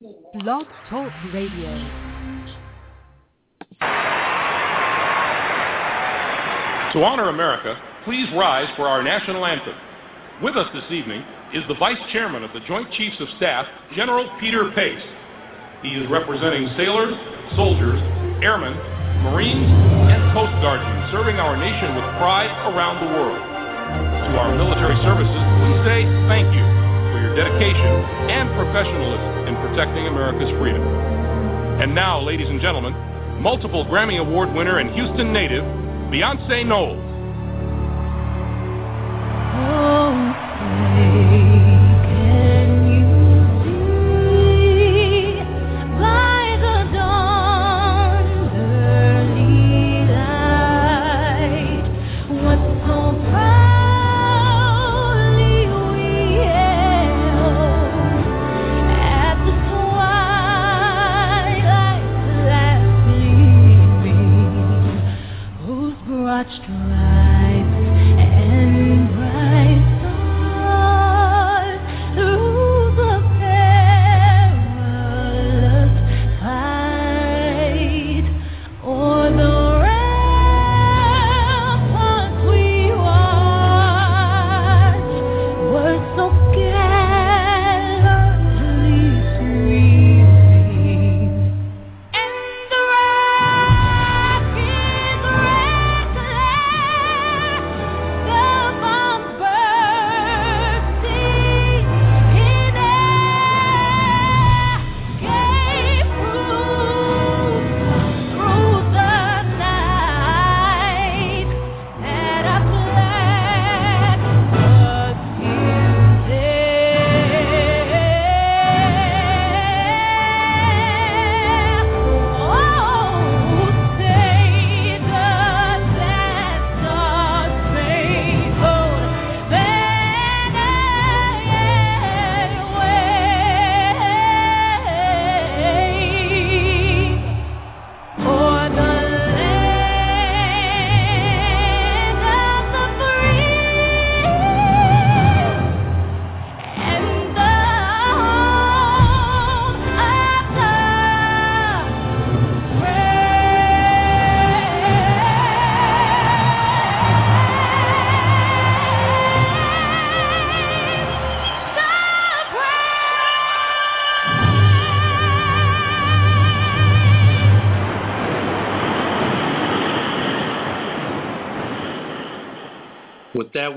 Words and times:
Blog 0.00 0.62
Talk 0.88 1.10
Radio. 1.34 1.74
To 6.92 7.02
honor 7.02 7.30
America, 7.30 7.74
please 8.04 8.28
rise 8.32 8.68
for 8.76 8.86
our 8.86 9.02
national 9.02 9.44
anthem. 9.44 9.74
With 10.40 10.56
us 10.56 10.68
this 10.72 10.84
evening 10.92 11.24
is 11.52 11.66
the 11.66 11.74
Vice 11.74 11.98
Chairman 12.12 12.44
of 12.44 12.52
the 12.52 12.60
Joint 12.60 12.92
Chiefs 12.92 13.16
of 13.18 13.26
Staff, 13.38 13.66
General 13.96 14.30
Peter 14.38 14.70
Pace. 14.70 15.02
He 15.82 15.88
is 15.98 16.08
representing 16.08 16.70
sailors, 16.76 17.18
soldiers, 17.56 17.98
airmen, 18.38 18.78
Marines, 19.26 19.66
and 19.66 20.32
Coast 20.32 20.54
Guardsmen 20.62 21.10
serving 21.10 21.42
our 21.42 21.56
nation 21.56 21.96
with 21.96 22.04
pride 22.22 22.54
around 22.70 23.02
the 23.02 23.10
world. 23.18 23.34
To 23.34 24.38
our 24.38 24.54
military 24.54 24.94
services, 25.02 25.42
we 25.66 25.74
say 25.82 26.06
thank 26.30 26.54
you 26.54 26.87
dedication 27.38 27.94
and 28.34 28.50
professionalism 28.58 29.46
in 29.46 29.54
protecting 29.62 30.10
America's 30.10 30.50
freedom. 30.58 30.82
And 31.78 31.94
now, 31.94 32.20
ladies 32.20 32.48
and 32.48 32.60
gentlemen, 32.60 32.92
multiple 33.40 33.86
Grammy 33.86 34.18
Award 34.18 34.52
winner 34.52 34.78
and 34.78 34.90
Houston 34.90 35.32
native, 35.32 35.62
Beyonce 36.10 36.66
Knowles. 36.66 37.07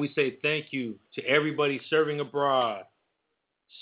We 0.02 0.12
say 0.16 0.38
thank 0.42 0.68
you 0.74 0.96
to 1.14 1.24
everybody 1.26 1.80
serving 1.88 2.20
abroad, 2.20 2.84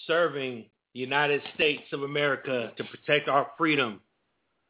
serving 0.05 0.65
the 0.93 0.99
United 0.99 1.41
States 1.55 1.83
of 1.93 2.03
America 2.03 2.73
to 2.75 2.83
protect 2.83 3.29
our 3.29 3.47
freedom. 3.57 4.01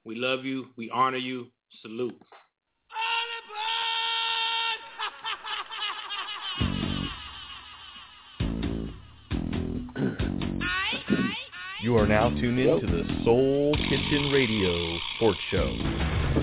We 0.05 0.15
love 0.15 0.45
you. 0.45 0.67
We 0.77 0.91
honor 0.91 1.17
you. 1.17 1.47
Salute. 1.81 2.21
You 11.81 11.97
are 11.97 12.05
now 12.05 12.29
tuned 12.29 12.59
in 12.59 12.79
to 12.79 12.85
the 12.85 13.23
Soul 13.23 13.75
Kitchen 13.89 14.31
Radio 14.31 14.97
Sports 15.15 15.39
Show. 15.49 15.71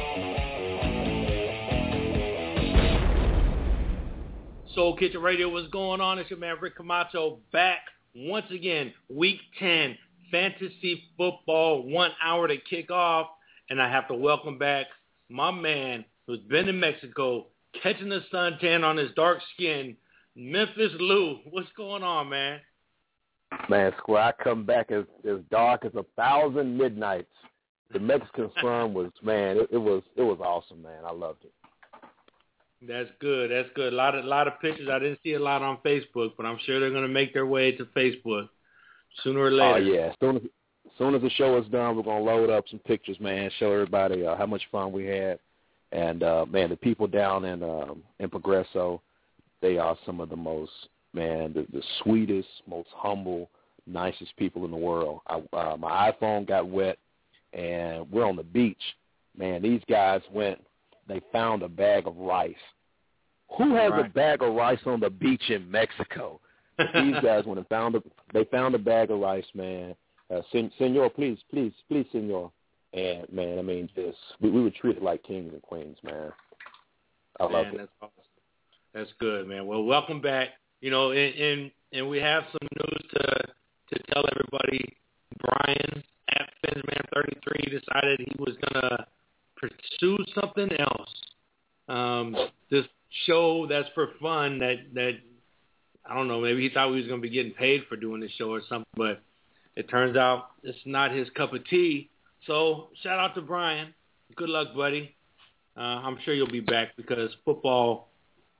Soul 4.74 4.96
Kitchen 4.96 5.22
Radio, 5.22 5.48
what's 5.48 5.68
going 5.68 6.00
on? 6.00 6.18
It's 6.18 6.28
your 6.30 6.38
man 6.40 6.56
Rick 6.60 6.74
Camacho 6.76 7.38
back 7.52 7.82
once 8.14 8.50
again. 8.50 8.92
Week 9.08 9.38
10, 9.60 9.96
fantasy 10.32 11.04
football, 11.16 11.84
one 11.88 12.10
hour 12.22 12.48
to 12.48 12.56
kick 12.58 12.90
off. 12.90 13.28
And 13.70 13.80
I 13.80 13.88
have 13.90 14.08
to 14.08 14.14
welcome 14.14 14.58
back 14.58 14.86
my 15.28 15.52
man 15.52 16.04
who's 16.26 16.40
been 16.40 16.68
in 16.68 16.80
Mexico, 16.80 17.46
catching 17.82 18.08
the 18.08 18.22
suntan 18.32 18.84
on 18.84 18.96
his 18.96 19.10
dark 19.16 19.38
skin, 19.54 19.96
Memphis 20.34 20.92
Lou. 20.98 21.38
What's 21.50 21.70
going 21.76 22.02
on, 22.02 22.28
man? 22.28 22.60
Man, 23.68 23.92
Square, 23.98 24.22
I 24.22 24.32
come 24.42 24.64
back 24.64 24.90
as 24.90 25.04
as 25.28 25.38
dark 25.50 25.84
as 25.84 25.94
a 25.94 26.04
thousand 26.16 26.76
midnights. 26.76 27.32
The 27.92 28.00
Mexican 28.00 28.50
sun 28.60 28.92
was 28.92 29.10
man, 29.22 29.58
it, 29.58 29.68
it 29.72 29.78
was 29.78 30.02
it 30.16 30.22
was 30.22 30.38
awesome, 30.40 30.82
man. 30.82 31.04
I 31.04 31.12
loved 31.12 31.44
it. 31.44 31.52
That's 32.82 33.10
good. 33.20 33.50
That's 33.50 33.68
good. 33.74 33.92
A 33.92 33.96
lot 33.96 34.14
of 34.14 34.24
lot 34.24 34.46
of 34.46 34.60
pictures. 34.60 34.88
I 34.90 34.98
didn't 34.98 35.20
see 35.22 35.34
a 35.34 35.40
lot 35.40 35.62
on 35.62 35.78
Facebook, 35.84 36.32
but 36.36 36.44
I'm 36.44 36.58
sure 36.64 36.80
they're 36.80 36.90
gonna 36.90 37.08
make 37.08 37.32
their 37.32 37.46
way 37.46 37.72
to 37.72 37.84
Facebook 37.86 38.48
sooner 39.22 39.40
or 39.40 39.50
later. 39.50 39.74
Oh 39.74 39.76
yeah, 39.76 40.12
soon 40.20 40.36
as, 40.36 40.42
as 40.42 40.92
soon 40.98 41.14
as 41.14 41.22
the 41.22 41.30
show 41.30 41.56
is 41.58 41.66
done, 41.68 41.96
we're 41.96 42.02
gonna 42.02 42.24
load 42.24 42.50
up 42.50 42.64
some 42.68 42.80
pictures, 42.80 43.18
man. 43.20 43.50
Show 43.58 43.72
everybody 43.72 44.26
uh, 44.26 44.36
how 44.36 44.46
much 44.46 44.62
fun 44.70 44.92
we 44.92 45.06
had, 45.06 45.38
and 45.92 46.22
uh, 46.22 46.46
man, 46.46 46.70
the 46.70 46.76
people 46.76 47.06
down 47.06 47.44
in 47.44 47.62
um, 47.62 48.02
in 48.18 48.28
Progreso, 48.28 49.00
they 49.62 49.78
are 49.78 49.96
some 50.04 50.20
of 50.20 50.28
the 50.28 50.36
most 50.36 50.72
man, 51.14 51.52
the, 51.54 51.66
the 51.72 51.82
sweetest, 52.02 52.48
most 52.66 52.88
humble, 52.94 53.50
nicest 53.86 54.36
people 54.36 54.64
in 54.64 54.70
the 54.70 54.76
world. 54.76 55.20
I, 55.26 55.42
uh, 55.56 55.76
my 55.78 56.10
iPhone 56.12 56.46
got 56.46 56.68
wet, 56.68 56.98
and 57.52 58.10
we're 58.10 58.26
on 58.26 58.36
the 58.36 58.42
beach. 58.42 58.82
Man, 59.36 59.62
these 59.62 59.82
guys 59.88 60.20
went. 60.32 60.62
They 61.08 61.20
found 61.32 61.62
a 61.62 61.68
bag 61.68 62.06
of 62.06 62.16
rice. 62.16 62.54
Who 63.58 63.74
has 63.76 63.92
Right. 63.92 64.06
a 64.06 64.08
bag 64.08 64.42
of 64.42 64.54
rice 64.54 64.80
on 64.86 64.98
the 65.00 65.10
beach 65.10 65.50
in 65.50 65.70
Mexico? 65.70 66.40
these 66.78 67.14
guys 67.22 67.44
went 67.46 67.58
and 67.58 67.68
found 67.68 67.94
a 67.94 68.02
they 68.34 68.44
found 68.44 68.74
a 68.74 68.78
bag 68.78 69.10
of 69.10 69.20
rice, 69.20 69.46
man. 69.54 69.94
Uh, 70.34 70.40
sen- 70.50 70.72
senor, 70.78 71.08
please, 71.08 71.38
please, 71.50 71.72
please, 71.88 72.06
senor. 72.12 72.50
And 72.96 73.30
man, 73.30 73.58
I 73.58 73.62
mean, 73.62 73.90
just 73.94 74.16
we, 74.40 74.50
we 74.50 74.62
were 74.62 74.70
treated 74.70 75.02
like 75.02 75.22
kings 75.22 75.52
and 75.52 75.60
queens, 75.60 75.98
man. 76.02 76.32
I 77.38 77.44
love 77.44 77.66
it. 77.66 77.76
that's 77.76 77.90
awesome. 78.00 78.12
That's 78.94 79.10
good, 79.20 79.46
man. 79.46 79.66
Well, 79.66 79.84
welcome 79.84 80.22
back. 80.22 80.48
You 80.80 80.90
know, 80.90 81.10
and 81.10 81.34
and, 81.34 81.70
and 81.92 82.08
we 82.08 82.18
have 82.18 82.44
some 82.50 82.68
news 82.74 83.02
to 83.12 83.94
to 83.94 84.02
tell 84.12 84.24
everybody. 84.34 84.96
Brian 85.40 86.02
at 86.30 86.48
Defense 86.62 86.84
Man 86.88 87.02
33 87.12 87.78
decided 87.78 88.20
he 88.20 88.32
was 88.38 88.56
gonna 88.72 89.06
pursue 89.56 90.16
something 90.40 90.68
else. 90.78 91.10
Um, 91.88 92.34
this 92.70 92.86
show 93.26 93.66
that's 93.66 93.88
for 93.94 94.08
fun 94.22 94.58
that 94.60 94.76
that 94.94 95.18
I 96.08 96.14
don't 96.14 96.28
know, 96.28 96.40
maybe 96.40 96.62
he 96.62 96.70
thought 96.72 96.90
we 96.90 97.00
was 97.00 97.08
gonna 97.08 97.20
be 97.20 97.28
getting 97.28 97.52
paid 97.52 97.82
for 97.90 97.96
doing 97.96 98.22
this 98.22 98.30
show 98.38 98.50
or 98.50 98.62
something, 98.68 98.86
but 98.96 99.20
it 99.74 99.90
turns 99.90 100.16
out 100.16 100.52
it's 100.62 100.78
not 100.86 101.12
his 101.12 101.28
cup 101.36 101.52
of 101.52 101.66
tea. 101.66 102.08
So 102.46 102.88
shout 103.02 103.18
out 103.18 103.34
to 103.34 103.40
Brian. 103.40 103.94
Good 104.34 104.48
luck, 104.48 104.68
buddy. 104.74 105.14
Uh, 105.76 105.80
I'm 105.80 106.18
sure 106.24 106.34
you'll 106.34 106.50
be 106.50 106.60
back 106.60 106.96
because 106.96 107.30
football 107.44 108.08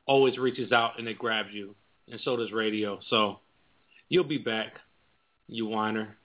always 0.07 0.39
reaches 0.39 0.73
out 0.73 0.99
and 0.99 1.09
it 1.09 1.19
grabs 1.19 1.49
you, 1.53 1.75
and 2.11 2.21
so 2.25 2.37
does 2.37 2.53
radio. 2.53 2.99
So 3.09 3.41
you'll 4.09 4.25
be 4.25 4.39
back, 4.39 4.75
you 5.49 5.67
whiner. 5.67 6.17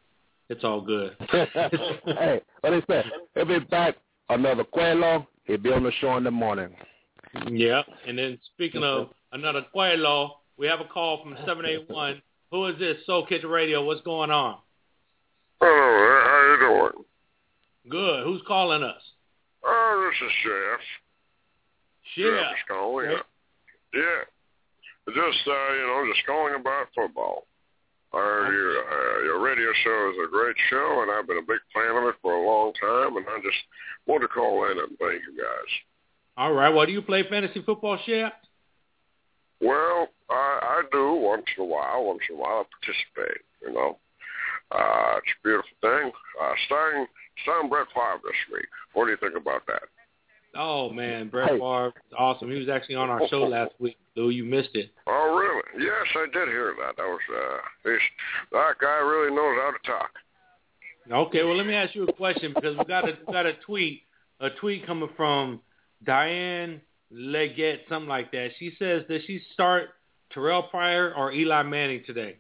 It's 0.50 0.64
all 0.64 0.82
good. 0.82 1.16
hey, 1.32 2.42
what 2.60 2.74
is 2.74 2.84
that? 2.90 3.06
He'll 3.36 3.46
be 3.46 3.60
back 3.60 3.96
another 4.30 4.66
Quello. 4.66 5.28
He'll 5.46 5.58
be 5.58 5.72
on 5.72 5.84
the 5.84 5.92
show 6.02 6.18
in 6.18 6.26
the 6.26 6.32
morning. 6.32 6.76
Yeah. 7.50 7.84
And 8.06 8.18
then 8.18 8.38
speaking 8.54 8.84
of 8.84 9.10
another 9.32 9.66
Quello, 9.72 10.40
we 10.58 10.68
have 10.68 10.82
a 10.82 10.86
call 10.86 11.24
from 11.24 11.36
781. 11.46 12.22
Who 12.52 12.66
is 12.68 12.78
this? 12.80 12.98
Soul 13.06 13.26
Kitchen 13.26 13.50
Radio. 13.50 13.86
What's 13.86 14.02
going 14.02 14.30
on? 14.30 14.58
Hello, 15.62 15.72
how 15.72 16.58
you 16.60 16.90
doing? 16.92 17.06
Good. 17.90 18.24
Who's 18.24 18.42
calling 18.48 18.84
us? 18.84 19.02
Oh, 19.64 20.10
this 20.10 20.28
is 20.28 20.34
Chef. 20.44 20.80
Chef. 22.16 22.26
Chef 22.26 22.52
is 22.52 22.64
calling. 22.68 23.10
Yeah. 23.94 24.22
Just, 25.08 25.48
uh, 25.48 25.74
you 25.74 25.88
know, 25.88 26.06
just 26.14 26.26
calling 26.26 26.56
about 26.56 26.88
football. 26.96 27.48
Uh, 28.14 28.50
your, 28.52 28.78
uh, 28.80 29.24
your 29.24 29.40
radio 29.42 29.72
show 29.84 30.12
is 30.12 30.28
a 30.28 30.32
great 30.32 30.56
show, 30.70 31.00
and 31.02 31.12
I've 31.12 31.28
been 31.28 31.38
a 31.38 31.48
big 31.48 31.62
fan 31.74 31.96
of 31.96 32.10
it 32.10 32.16
for 32.22 32.34
a 32.34 32.46
long 32.46 32.74
time, 32.74 33.16
and 33.16 33.26
I 33.28 33.40
just 33.42 33.58
want 34.06 34.22
to 34.22 34.28
call 34.28 34.70
in 34.70 34.78
and 34.78 34.98
thank 35.00 35.22
you 35.24 35.38
guys. 35.38 35.72
All 36.38 36.54
right. 36.54 36.70
Well, 36.70 36.86
do 36.86 36.92
you 36.92 37.02
play 37.02 37.24
fantasy 37.30 37.62
football, 37.62 37.98
Chef? 38.06 38.34
Well, 39.62 40.08
I, 40.30 40.60
I 40.62 40.82
do 40.92 41.14
once 41.14 41.46
in 41.58 41.64
a 41.64 41.68
while. 41.68 42.06
Once 42.06 42.22
in 42.30 42.36
a 42.36 42.40
while, 42.40 42.66
I 42.66 42.86
participate. 42.86 43.42
You 43.62 43.74
know, 43.74 43.98
uh, 44.72 45.18
it's 45.18 45.32
a 45.32 45.44
beautiful 45.44 45.78
thing. 45.82 46.12
Uh, 46.42 46.54
starting 46.66 47.06
starting 47.44 47.70
Brett 47.70 47.88
Favre 47.94 48.22
this 48.24 48.36
week. 48.52 48.68
What 48.94 49.06
do 49.06 49.12
you 49.12 49.18
think 49.18 49.36
about 49.36 49.66
that? 49.68 49.84
Oh 50.56 50.90
man, 50.90 51.30
Brett 51.30 51.50
Favre, 51.50 51.88
is 51.88 52.14
awesome. 52.18 52.52
He 52.52 52.60
was 52.60 52.70
actually 52.70 52.96
on 52.96 53.10
our 53.10 53.26
show 53.30 53.44
last 53.44 53.72
week, 53.80 53.98
though 54.16 54.30
you 54.30 54.44
missed 54.44 54.76
it. 54.76 54.92
Oh 55.08 55.36
really? 55.38 55.86
Yes, 55.86 56.08
I 56.16 56.26
did 56.34 56.48
hear 56.50 56.74
that. 56.80 56.96
That 56.98 57.04
was 57.04 57.20
uh, 57.34 57.58
he's, 57.84 58.00
that 58.52 58.74
guy 58.80 59.00
really 59.00 59.34
knows 59.34 59.58
how 59.62 59.72
to 59.72 59.92
talk. 59.92 60.12
Okay, 61.28 61.44
well 61.44 61.56
let 61.56 61.66
me 61.66 61.74
ask 61.74 61.96
you 61.96 62.04
a 62.04 62.14
question 62.14 62.54
because 62.54 62.78
we 62.78 62.86
got 62.86 63.08
a 63.08 63.18
we 63.26 63.34
got 63.34 63.46
a 63.46 63.54
tweet 63.66 64.04
a 64.40 64.50
tweet 64.50 64.86
coming 64.86 65.10
from 65.16 65.62
Diane 66.04 66.82
Leggett, 67.12 67.82
something 67.90 68.10
like 68.10 68.32
that. 68.32 68.52
She 68.58 68.74
says 68.80 69.04
that 69.10 69.22
she 69.28 69.42
start 69.54 69.90
Terrell 70.34 70.64
Pryor 70.64 71.14
or 71.16 71.32
Eli 71.32 71.64
Manning 71.64 72.04
today. 72.06 72.38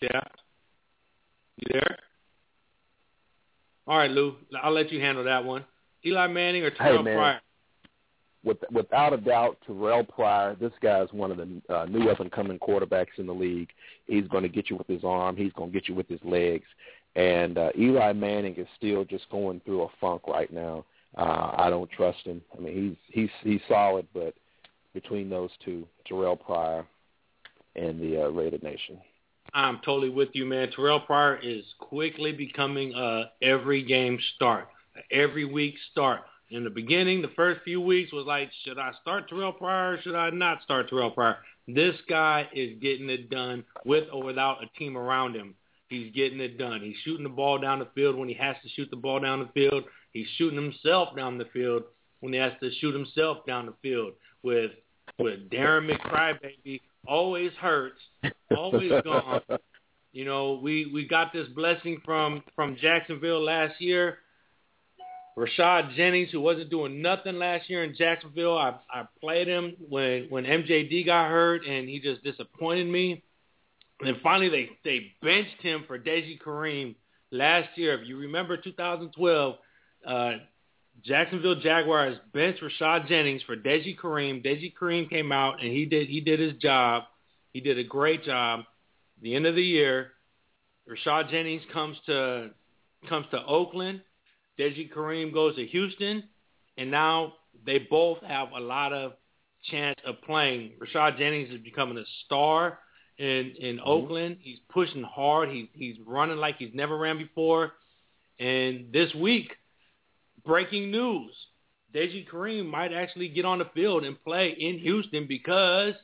Chef, 0.00 0.28
you 1.56 1.66
there? 1.72 1.96
All 3.86 3.96
right, 3.98 4.10
Lou. 4.10 4.36
I'll 4.62 4.72
let 4.72 4.92
you 4.92 5.00
handle 5.00 5.24
that 5.24 5.44
one. 5.44 5.64
Eli 6.04 6.26
Manning 6.26 6.62
or 6.62 6.70
Terrell 6.70 6.98
hey, 6.98 7.02
man. 7.02 7.16
Pryor? 7.16 7.40
With, 8.44 8.58
without 8.70 9.12
a 9.12 9.16
doubt, 9.16 9.58
Terrell 9.66 10.04
Pryor, 10.04 10.56
this 10.60 10.72
guy 10.80 11.02
is 11.02 11.12
one 11.12 11.30
of 11.30 11.38
the 11.38 11.74
uh, 11.74 11.86
new 11.86 12.08
up-and-coming 12.08 12.58
quarterbacks 12.60 13.18
in 13.18 13.26
the 13.26 13.32
league. 13.32 13.68
He's 14.06 14.28
going 14.28 14.44
to 14.44 14.48
get 14.48 14.70
you 14.70 14.76
with 14.76 14.86
his 14.86 15.04
arm. 15.04 15.36
He's 15.36 15.52
going 15.54 15.72
to 15.72 15.74
get 15.78 15.88
you 15.88 15.94
with 15.94 16.08
his 16.08 16.20
legs. 16.22 16.66
And 17.16 17.58
uh, 17.58 17.70
Eli 17.76 18.12
Manning 18.12 18.54
is 18.56 18.66
still 18.76 19.04
just 19.04 19.28
going 19.30 19.60
through 19.64 19.82
a 19.82 19.88
funk 20.00 20.28
right 20.28 20.52
now. 20.52 20.84
Uh, 21.16 21.52
I 21.56 21.68
don't 21.70 21.90
trust 21.90 22.18
him. 22.24 22.40
I 22.56 22.60
mean, 22.60 22.96
he's 23.08 23.30
he's 23.42 23.52
he's 23.52 23.60
solid, 23.68 24.06
but 24.14 24.34
between 24.94 25.28
those 25.28 25.50
two, 25.64 25.86
Terrell 26.06 26.36
Pryor 26.36 26.86
and 27.74 28.00
the 28.00 28.24
uh, 28.24 28.28
Raider 28.28 28.58
Nation. 28.62 28.98
I'm 29.54 29.80
totally 29.84 30.10
with 30.10 30.30
you, 30.34 30.44
man. 30.44 30.70
Terrell 30.70 31.00
Pryor 31.00 31.38
is 31.42 31.64
quickly 31.78 32.32
becoming 32.32 32.92
a 32.94 33.30
every 33.42 33.82
game 33.82 34.18
start, 34.36 34.68
every 35.10 35.44
week 35.44 35.74
start. 35.90 36.20
In 36.50 36.64
the 36.64 36.70
beginning, 36.70 37.20
the 37.20 37.30
first 37.36 37.60
few 37.62 37.80
weeks 37.80 38.12
was 38.12 38.24
like, 38.26 38.50
should 38.64 38.78
I 38.78 38.92
start 39.02 39.28
Terrell 39.28 39.52
Pryor 39.52 39.94
or 39.94 40.02
should 40.02 40.14
I 40.14 40.30
not 40.30 40.62
start 40.62 40.88
Terrell 40.88 41.10
Pryor? 41.10 41.36
This 41.66 41.94
guy 42.08 42.48
is 42.54 42.78
getting 42.80 43.10
it 43.10 43.28
done 43.28 43.64
with 43.84 44.04
or 44.12 44.22
without 44.22 44.62
a 44.62 44.78
team 44.78 44.96
around 44.96 45.34
him. 45.34 45.54
He's 45.88 46.12
getting 46.14 46.40
it 46.40 46.58
done. 46.58 46.80
He's 46.82 46.96
shooting 47.04 47.24
the 47.24 47.30
ball 47.30 47.58
down 47.58 47.78
the 47.78 47.88
field 47.94 48.16
when 48.16 48.28
he 48.28 48.34
has 48.34 48.56
to 48.62 48.68
shoot 48.70 48.90
the 48.90 48.96
ball 48.96 49.20
down 49.20 49.40
the 49.40 49.48
field. 49.52 49.84
He's 50.12 50.26
shooting 50.36 50.62
himself 50.62 51.14
down 51.16 51.38
the 51.38 51.46
field 51.46 51.84
when 52.20 52.32
he 52.32 52.38
has 52.38 52.52
to 52.62 52.70
shoot 52.80 52.94
himself 52.94 53.46
down 53.46 53.66
the 53.66 53.74
field. 53.82 54.12
With 54.42 54.72
with 55.18 55.50
Darren 55.50 55.90
McCrybaby 55.90 56.80
always 57.08 57.52
hurts, 57.60 58.00
always 58.56 58.92
gone. 59.04 59.40
You 60.12 60.24
know, 60.24 60.60
we 60.62 60.90
we 60.92 61.06
got 61.06 61.32
this 61.32 61.48
blessing 61.48 62.00
from 62.04 62.42
from 62.54 62.76
Jacksonville 62.76 63.42
last 63.42 63.80
year. 63.80 64.18
Rashad 65.36 65.94
Jennings, 65.94 66.30
who 66.32 66.40
wasn't 66.40 66.68
doing 66.68 67.00
nothing 67.00 67.38
last 67.38 67.70
year 67.70 67.84
in 67.84 67.94
Jacksonville, 67.96 68.58
I 68.58 68.74
I 68.92 69.04
played 69.20 69.48
him 69.48 69.76
when 69.88 70.26
when 70.28 70.44
MJD 70.44 71.06
got 71.06 71.28
hurt, 71.28 71.64
and 71.66 71.88
he 71.88 72.00
just 72.00 72.22
disappointed 72.22 72.86
me. 72.86 73.22
And 74.00 74.08
then 74.08 74.20
finally, 74.22 74.48
they 74.48 74.70
they 74.84 75.12
benched 75.22 75.62
him 75.62 75.84
for 75.86 75.98
Deji 75.98 76.42
Karim 76.42 76.96
last 77.30 77.68
year. 77.76 78.00
If 78.00 78.08
you 78.08 78.18
remember, 78.18 78.56
2012, 78.56 79.54
uh, 80.06 80.32
Jacksonville 81.04 81.60
Jaguars 81.60 82.18
benched 82.32 82.62
Rashad 82.62 83.08
Jennings 83.08 83.42
for 83.42 83.56
Deji 83.56 83.98
Karim. 84.00 84.42
Deji 84.42 84.72
Karim 84.76 85.08
came 85.08 85.32
out 85.32 85.62
and 85.62 85.70
he 85.70 85.86
did 85.86 86.08
he 86.08 86.20
did 86.20 86.40
his 86.40 86.54
job. 86.54 87.04
He 87.52 87.60
did 87.60 87.78
a 87.78 87.84
great 87.84 88.24
job. 88.24 88.64
The 89.22 89.34
end 89.34 89.46
of 89.46 89.54
the 89.54 89.62
year, 89.62 90.12
Rashad 90.88 91.30
Jennings 91.30 91.62
comes 91.72 91.96
to 92.06 92.50
comes 93.08 93.26
to 93.30 93.44
Oakland. 93.44 94.02
Deji 94.58 94.92
Karim 94.92 95.32
goes 95.32 95.56
to 95.56 95.66
Houston, 95.66 96.24
and 96.76 96.90
now 96.90 97.34
they 97.64 97.78
both 97.78 98.18
have 98.22 98.48
a 98.56 98.60
lot 98.60 98.92
of 98.92 99.12
chance 99.70 99.98
of 100.04 100.20
playing. 100.22 100.72
Rashad 100.80 101.18
Jennings 101.18 101.50
is 101.50 101.60
becoming 101.60 101.98
a 101.98 102.04
star 102.24 102.78
in 103.18 103.54
in 103.58 103.76
mm-hmm. 103.76 103.88
Oakland. 103.88 104.38
He's 104.40 104.58
pushing 104.68 105.02
hard. 105.02 105.50
He's 105.50 105.68
he's 105.72 105.96
running 106.06 106.38
like 106.38 106.56
he's 106.58 106.74
never 106.74 106.96
ran 106.96 107.18
before. 107.18 107.72
And 108.40 108.92
this 108.92 109.12
week, 109.14 109.52
breaking 110.48 110.90
news: 110.90 111.30
Deji 111.94 112.28
Karim 112.28 112.66
might 112.66 112.92
actually 112.92 113.28
get 113.28 113.44
on 113.44 113.60
the 113.60 113.66
field 113.74 114.04
and 114.04 114.22
play 114.24 114.56
in 114.58 114.78
Houston 114.78 115.28
because 115.28 115.94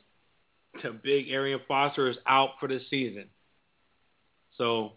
the 0.81 0.91
big 0.91 1.29
Arian 1.29 1.59
Foster 1.67 2.09
is 2.09 2.17
out 2.25 2.51
for 2.59 2.69
the 2.69 2.79
season. 2.89 3.25
So 4.57 4.93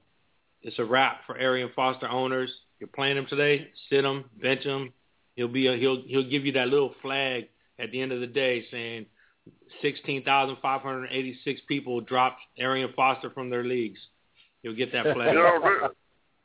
it's 0.62 0.78
a 0.78 0.84
wrap 0.84 1.22
for 1.26 1.36
Arian 1.36 1.70
Foster 1.74 2.08
owners. 2.08 2.52
You're 2.78 2.88
playing 2.88 3.16
him 3.16 3.26
today, 3.28 3.68
sit 3.90 4.04
him, 4.04 4.24
bench 4.40 4.62
him. 4.62 4.92
He'll 5.34 5.48
be 5.48 5.66
a, 5.66 5.76
he'll 5.76 6.02
he'll 6.06 6.28
give 6.28 6.46
you 6.46 6.52
that 6.52 6.68
little 6.68 6.94
flag 7.02 7.48
at 7.78 7.90
the 7.90 8.00
end 8.00 8.12
of 8.12 8.20
the 8.20 8.26
day 8.26 8.64
saying 8.70 9.06
16,586 9.82 11.60
people 11.68 12.00
dropped 12.00 12.40
Arian 12.58 12.92
Foster 12.94 13.30
from 13.30 13.50
their 13.50 13.64
leagues. 13.64 14.00
You'll 14.62 14.76
get 14.76 14.92
that 14.92 15.04
flag. 15.14 15.32
you 15.32 15.38
know, 15.38 15.60
this, 15.62 15.90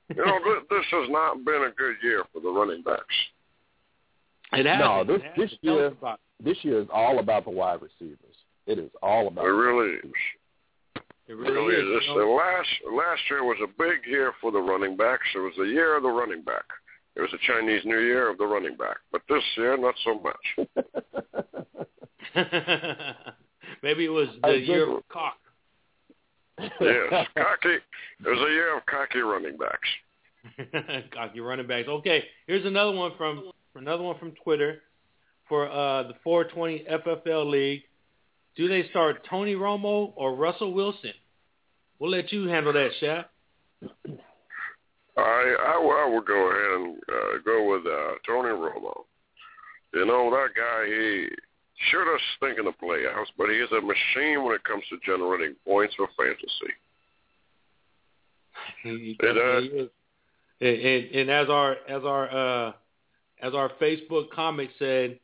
you 0.15 0.25
know 0.25 0.39
this, 0.43 0.63
this 0.69 0.85
has 0.91 1.09
not 1.09 1.43
been 1.45 1.63
a 1.63 1.71
good 1.71 1.95
year 2.03 2.23
for 2.33 2.41
the 2.41 2.49
running 2.49 2.83
backs. 2.83 3.03
It 4.53 4.65
has. 4.65 4.79
No, 4.79 5.03
this 5.03 5.21
it 5.23 5.31
this 5.37 5.51
year 5.61 5.93
this 6.43 6.57
year 6.61 6.81
is 6.81 6.87
all 6.93 7.19
about 7.19 7.45
the 7.45 7.51
wide 7.51 7.81
receivers. 7.81 8.35
It 8.67 8.79
is 8.79 8.91
all 9.01 9.27
about. 9.27 9.45
It 9.45 9.49
really 9.49 9.95
is. 9.97 10.11
It 11.27 11.33
really, 11.37 11.53
really 11.53 11.75
is. 11.75 12.01
This, 12.01 12.09
the 12.15 12.25
last 12.25 12.69
last 12.93 13.21
year 13.29 13.43
was 13.43 13.57
a 13.63 13.67
big 13.77 14.05
year 14.05 14.33
for 14.41 14.51
the 14.51 14.59
running 14.59 14.97
backs. 14.97 15.23
It 15.35 15.39
was 15.39 15.53
the 15.57 15.63
year 15.63 15.95
of 15.95 16.03
the 16.03 16.09
running 16.09 16.43
back. 16.43 16.65
It 17.15 17.21
was 17.21 17.31
the 17.31 17.37
Chinese 17.47 17.81
New 17.85 17.99
Year 17.99 18.29
of 18.29 18.37
the 18.37 18.45
running 18.45 18.75
back. 18.75 18.97
But 19.11 19.21
this 19.29 19.43
year, 19.55 19.77
not 19.77 19.95
so 20.03 20.19
much. 20.19 20.67
Maybe 23.83 24.05
it 24.05 24.09
was 24.09 24.29
the 24.41 24.57
year 24.57 24.97
of 24.97 25.07
cock. 25.09 25.37
Yes, 26.59 27.27
cocky. 27.37 27.75
It 27.75 28.29
was 28.29 28.39
a 28.39 28.51
year 28.51 28.77
of 28.77 28.85
cocky 28.85 29.19
running 29.19 29.57
backs. 29.57 31.05
cocky 31.13 31.39
running 31.39 31.67
backs. 31.67 31.87
Okay, 31.87 32.23
here's 32.47 32.65
another 32.65 32.91
one 32.91 33.11
from 33.17 33.51
another 33.75 34.03
one 34.03 34.17
from 34.19 34.33
Twitter 34.43 34.81
for 35.49 35.69
uh, 35.69 36.03
the 36.03 36.13
420 36.23 36.85
FFL 36.89 37.49
League. 37.49 37.83
Do 38.55 38.67
they 38.67 38.87
start 38.89 39.25
Tony 39.29 39.55
Romo 39.55 40.13
or 40.15 40.35
Russell 40.35 40.73
Wilson? 40.73 41.13
We'll 41.99 42.11
let 42.11 42.31
you 42.31 42.47
handle 42.47 42.73
that, 42.73 42.91
Shaq. 43.01 43.25
I 45.17 45.21
I, 45.21 46.05
I 46.05 46.09
would 46.13 46.25
go 46.25 46.49
ahead 46.49 46.81
and 46.81 46.97
uh, 46.97 47.37
go 47.45 47.71
with 47.71 47.85
uh, 47.85 48.15
Tony 48.27 48.49
Romo. 48.49 49.05
You 49.93 50.05
know 50.05 50.29
that 50.31 50.49
guy. 50.55 50.85
He 50.87 51.27
sure 51.89 52.05
does 52.05 52.21
stink 52.37 52.59
in 52.59 52.65
the 52.65 52.71
playoffs, 52.71 53.31
but 53.37 53.49
he 53.49 53.55
is 53.55 53.69
a 53.71 53.81
machine 53.81 54.43
when 54.43 54.55
it 54.55 54.63
comes 54.63 54.83
to 54.89 54.97
generating 55.05 55.55
points 55.65 55.95
for 55.95 56.07
fantasy. 56.17 56.73
He 58.83 59.17
It, 59.19 59.29
uh, 59.29 59.33
definitely 59.33 59.79
is. 59.79 59.89
And, 60.61 60.77
and, 60.79 61.15
and 61.15 61.29
as 61.29 61.49
our 61.49 61.77
as 61.89 62.03
our 62.03 62.29
uh, 62.67 62.71
as 63.41 63.53
our 63.53 63.69
Facebook 63.81 64.29
comic 64.31 64.69
said, 64.79 65.19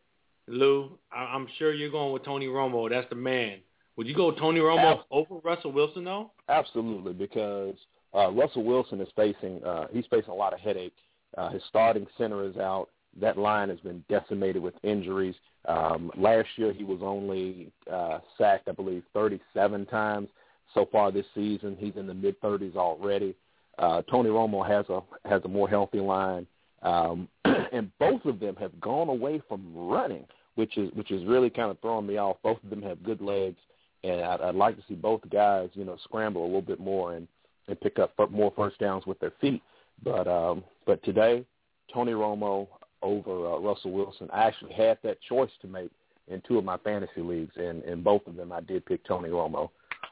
Lou, 0.48 0.98
I, 1.12 1.24
I'm 1.24 1.48
sure 1.58 1.74
you're 1.74 1.92
going 1.92 2.12
with 2.12 2.26
Tony 2.26 2.48
Romo. 2.48 2.90
That's 2.90 3.10
the 3.10 3.16
man. 3.16 3.60
Would 3.96 4.08
you 4.08 4.16
go 4.16 4.32
Tony 4.32 4.60
Romo 4.60 5.00
Ab- 5.00 5.06
over 5.12 5.36
Russell 5.44 5.72
Wilson 5.72 6.04
though? 6.04 6.32
Absolutely, 6.48 7.14
because 7.14 7.76
uh, 8.16 8.32
Russell 8.32 8.64
Wilson 8.64 9.00
is 9.02 9.08
facing 9.16 9.64
uh, 9.64 9.88
he's 9.92 10.06
facing 10.10 10.32
a 10.32 10.36
lot 10.36 10.54
of 10.54 10.60
headache. 10.60 10.96
Uh, 11.38 11.50
his 11.50 11.62
starting 11.70 12.08
center 12.18 12.44
is 12.44 12.58
out. 12.58 12.90
That 13.20 13.38
line 13.38 13.70
has 13.70 13.80
been 13.80 14.04
decimated 14.10 14.62
with 14.62 14.74
injuries. 14.84 15.36
Um, 15.66 16.12
last 16.18 16.48
year 16.56 16.74
he 16.74 16.84
was 16.84 17.00
only 17.02 17.72
uh, 17.92 18.20
sacked, 18.38 18.68
I 18.68 18.72
believe, 18.72 19.04
37 19.14 19.86
times. 19.88 20.30
So 20.74 20.88
far 20.92 21.12
this 21.12 21.26
season, 21.34 21.76
he's 21.80 21.96
in 21.96 22.08
the 22.08 22.14
mid 22.14 22.40
30s 22.42 22.76
already. 22.76 23.36
Uh, 23.78 24.02
Tony 24.04 24.30
Romo 24.30 24.68
has 24.68 24.86
a 24.90 25.02
has 25.28 25.42
a 25.46 25.48
more 25.48 25.70
healthy 25.70 26.00
line, 26.00 26.46
um, 26.84 27.28
and 27.72 27.90
both 27.98 28.26
of 28.26 28.40
them 28.40 28.56
have 28.58 28.80
gone 28.82 29.08
away 29.08 29.42
from 29.48 29.64
running, 29.74 30.26
which 30.56 30.78
is 30.78 30.92
which 30.94 31.12
is 31.12 31.26
really 31.26 31.50
kind 31.50 31.72
of 31.72 31.80
throwing 31.80 32.06
me 32.06 32.18
off. 32.18 32.38
Both 32.44 32.62
of 32.64 32.70
them 32.70 32.82
have 32.84 33.04
good 33.04 33.22
legs, 33.22 33.58
and 34.04 34.22
I'd, 34.22 34.42
I'd 34.42 34.56
like 34.56 34.76
to 34.76 34.84
see 34.88 34.96
both 34.96 35.22
guys, 35.32 35.70
you 35.74 35.86
know, 35.86 35.98
scramble 36.04 36.44
a 36.44 36.46
little 36.46 36.62
bit 36.62 36.80
more 36.80 37.16
and 37.16 37.28
and 37.68 37.80
pick 37.80 38.00
up 38.00 38.14
more 38.32 38.52
first 38.56 38.80
downs 38.80 39.06
with 39.06 39.20
their 39.20 39.34
feet. 39.40 39.62
But 40.04 40.28
um, 40.28 40.64
but 40.86 41.02
today, 41.04 41.46
Tony 41.94 42.12
Romo 42.12 42.68
over 43.02 43.54
uh, 43.54 43.60
Russell 43.60 43.92
Wilson. 43.92 44.30
I 44.34 44.44
actually 44.44 44.74
had 44.74 44.98
that 45.04 45.22
choice 45.22 45.52
to 45.62 45.68
make 45.68 45.92
in 46.28 46.42
two 46.48 46.58
of 46.58 46.64
my 46.64 46.78
fantasy 46.78 47.22
leagues, 47.22 47.54
and 47.56 47.84
in 47.84 48.04
both 48.04 48.26
of 48.28 48.36
them, 48.36 48.52
I 48.52 48.62
did 48.62 48.86
pick 48.86 49.06
Tony 49.06 49.30
Romo 49.30 49.70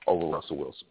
over 0.07 0.25
Russell 0.25 0.57
Wilson. 0.57 0.87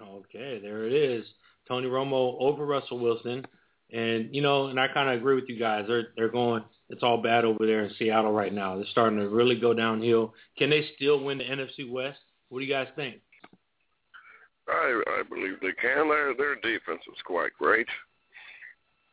Okay, 0.00 0.58
there 0.60 0.86
it 0.86 0.92
is. 0.92 1.24
Tony 1.66 1.88
Romo 1.88 2.36
over 2.40 2.66
Russell 2.66 2.98
Wilson. 2.98 3.44
And 3.92 4.34
you 4.34 4.42
know, 4.42 4.68
and 4.68 4.80
I 4.80 4.88
kind 4.88 5.08
of 5.08 5.16
agree 5.16 5.34
with 5.34 5.48
you 5.48 5.58
guys. 5.58 5.84
They're 5.86 6.08
they're 6.16 6.28
going. 6.28 6.64
It's 6.90 7.02
all 7.02 7.22
bad 7.22 7.44
over 7.44 7.66
there 7.66 7.84
in 7.84 7.94
Seattle 7.98 8.32
right 8.32 8.52
now. 8.52 8.76
They're 8.76 8.84
starting 8.90 9.18
to 9.18 9.28
really 9.28 9.58
go 9.58 9.72
downhill. 9.72 10.34
Can 10.58 10.70
they 10.70 10.88
still 10.96 11.22
win 11.22 11.38
the 11.38 11.44
NFC 11.44 11.90
West? 11.90 12.18
What 12.48 12.58
do 12.58 12.64
you 12.64 12.72
guys 12.72 12.88
think? 12.96 13.16
I 14.68 15.02
I 15.06 15.22
believe 15.28 15.60
they 15.60 15.72
can. 15.80 16.08
Their 16.08 16.34
their 16.34 16.54
defense 16.56 17.02
is 17.06 17.22
quite 17.24 17.52
great. 17.58 17.86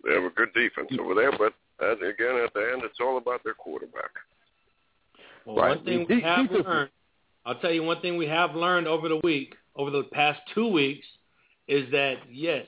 They 0.03 0.13
have 0.13 0.23
a 0.23 0.29
good 0.29 0.53
defense 0.53 0.89
over 0.99 1.13
there, 1.13 1.31
but 1.31 1.53
at, 1.81 2.01
again, 2.01 2.37
at 2.37 2.53
the 2.53 2.69
end, 2.73 2.83
it's 2.83 2.99
all 2.99 3.17
about 3.17 3.43
their 3.43 3.53
quarterback. 3.53 4.11
Well, 5.45 5.55
Right. 5.55 5.75
one 5.75 5.85
thing 5.85 6.05
we 6.07 6.21
have 6.21 6.51
learned, 6.51 6.91
I'll 7.45 7.59
tell 7.59 7.71
you 7.71 7.83
one 7.83 8.01
thing 8.01 8.17
we 8.17 8.27
have 8.27 8.55
learned 8.55 8.87
over 8.87 9.09
the 9.09 9.17
week, 9.17 9.55
over 9.75 9.89
the 9.89 10.03
past 10.03 10.39
two 10.53 10.67
weeks, 10.67 11.07
is 11.67 11.89
that 11.91 12.17
yes, 12.29 12.67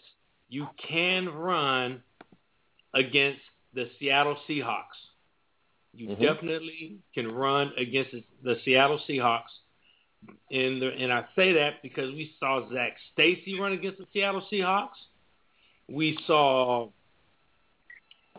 you 0.50 0.67
can 0.77 1.29
run 1.29 2.01
against 2.93 3.41
the 3.74 3.89
Seattle 4.00 4.38
Seahawks. 4.48 5.00
You 5.96 6.10
Mhm. 6.10 6.20
definitely 6.20 7.00
can 7.13 7.32
run 7.32 7.74
against 7.77 8.12
the- 8.12 8.24
the 8.41 8.60
Seattle 8.62 9.00
Seahawks. 9.08 9.51
And 10.51 10.82
the, 10.82 10.93
and 10.93 11.12
I 11.12 11.25
say 11.36 11.53
that 11.53 11.82
because 11.82 12.12
we 12.12 12.34
saw 12.39 12.67
Zac 12.70 12.98
Stacy 13.12 13.60
run 13.60 13.74
against 13.74 14.00
the 14.00 14.08
Seattle 14.13 14.41
Seahawks. 14.50 14.98
We 15.88 16.17
saw 16.25 16.89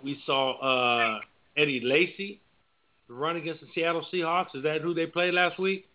we 0.05 0.21
saw 0.27 0.59
uh, 0.59 1.21
Eddie 1.57 1.81
Lacy 1.83 2.41
run 3.09 3.37
against 3.37 3.61
the 3.63 3.67
Seattle 3.75 4.07
Seahawks. 4.13 4.55
Is 4.55 4.63
that 4.63 4.81
who 4.83 4.95
they 4.95 5.07
played 5.07 5.35
last 5.35 5.59
week? 5.59 5.87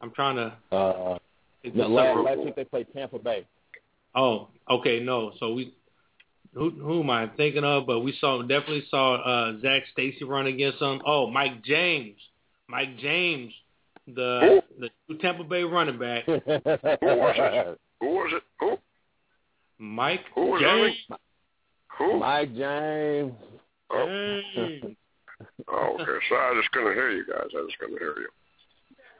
I'm 0.00 0.10
trying 0.10 0.36
to. 0.36 0.52
Uh, 0.70 1.18
no, 1.74 1.88
last, 1.88 2.18
last 2.24 2.38
week 2.40 2.56
they 2.56 2.64
played 2.64 2.86
Tampa 2.92 3.18
Bay. 3.18 3.46
Oh, 4.14 4.48
okay, 4.70 5.00
no. 5.00 5.32
So 5.40 5.54
we, 5.54 5.74
who, 6.52 6.70
who 6.70 7.00
am 7.02 7.10
I 7.10 7.26
thinking 7.36 7.64
of? 7.64 7.86
But 7.86 8.00
we 8.00 8.14
saw 8.20 8.42
definitely 8.42 8.84
saw 8.90 9.14
uh, 9.16 9.60
Zac 9.60 9.84
Stacy 9.92 10.24
run 10.24 10.46
against 10.46 10.78
them. 10.78 11.00
Oh, 11.06 11.28
Mike 11.30 11.64
James, 11.64 12.16
Mike 12.68 12.98
James, 12.98 13.52
the 14.06 14.62
the 14.78 14.90
Tampa 15.20 15.44
Bay 15.44 15.62
running 15.62 15.98
back, 15.98 16.24
Who 16.26 16.32
was 16.34 17.34
it? 17.38 17.80
Who 18.00 18.06
was 18.06 18.32
it? 18.34 18.42
Who? 18.60 18.76
Mike 19.78 20.20
Who 20.34 20.46
was 20.52 20.60
James. 20.60 20.96
running? 21.08 21.23
Who? 21.98 22.18
Mike 22.18 22.54
James. 22.54 23.32
Oh, 23.90 24.40
oh, 25.68 25.96
okay. 26.00 26.24
So 26.28 26.34
I 26.36 26.54
just 26.56 26.70
couldn't 26.72 26.94
hear 26.94 27.10
you 27.10 27.24
guys. 27.26 27.48
I 27.50 27.64
just 27.66 27.78
couldn't 27.78 27.98
hear 27.98 28.14
you. 28.18 28.28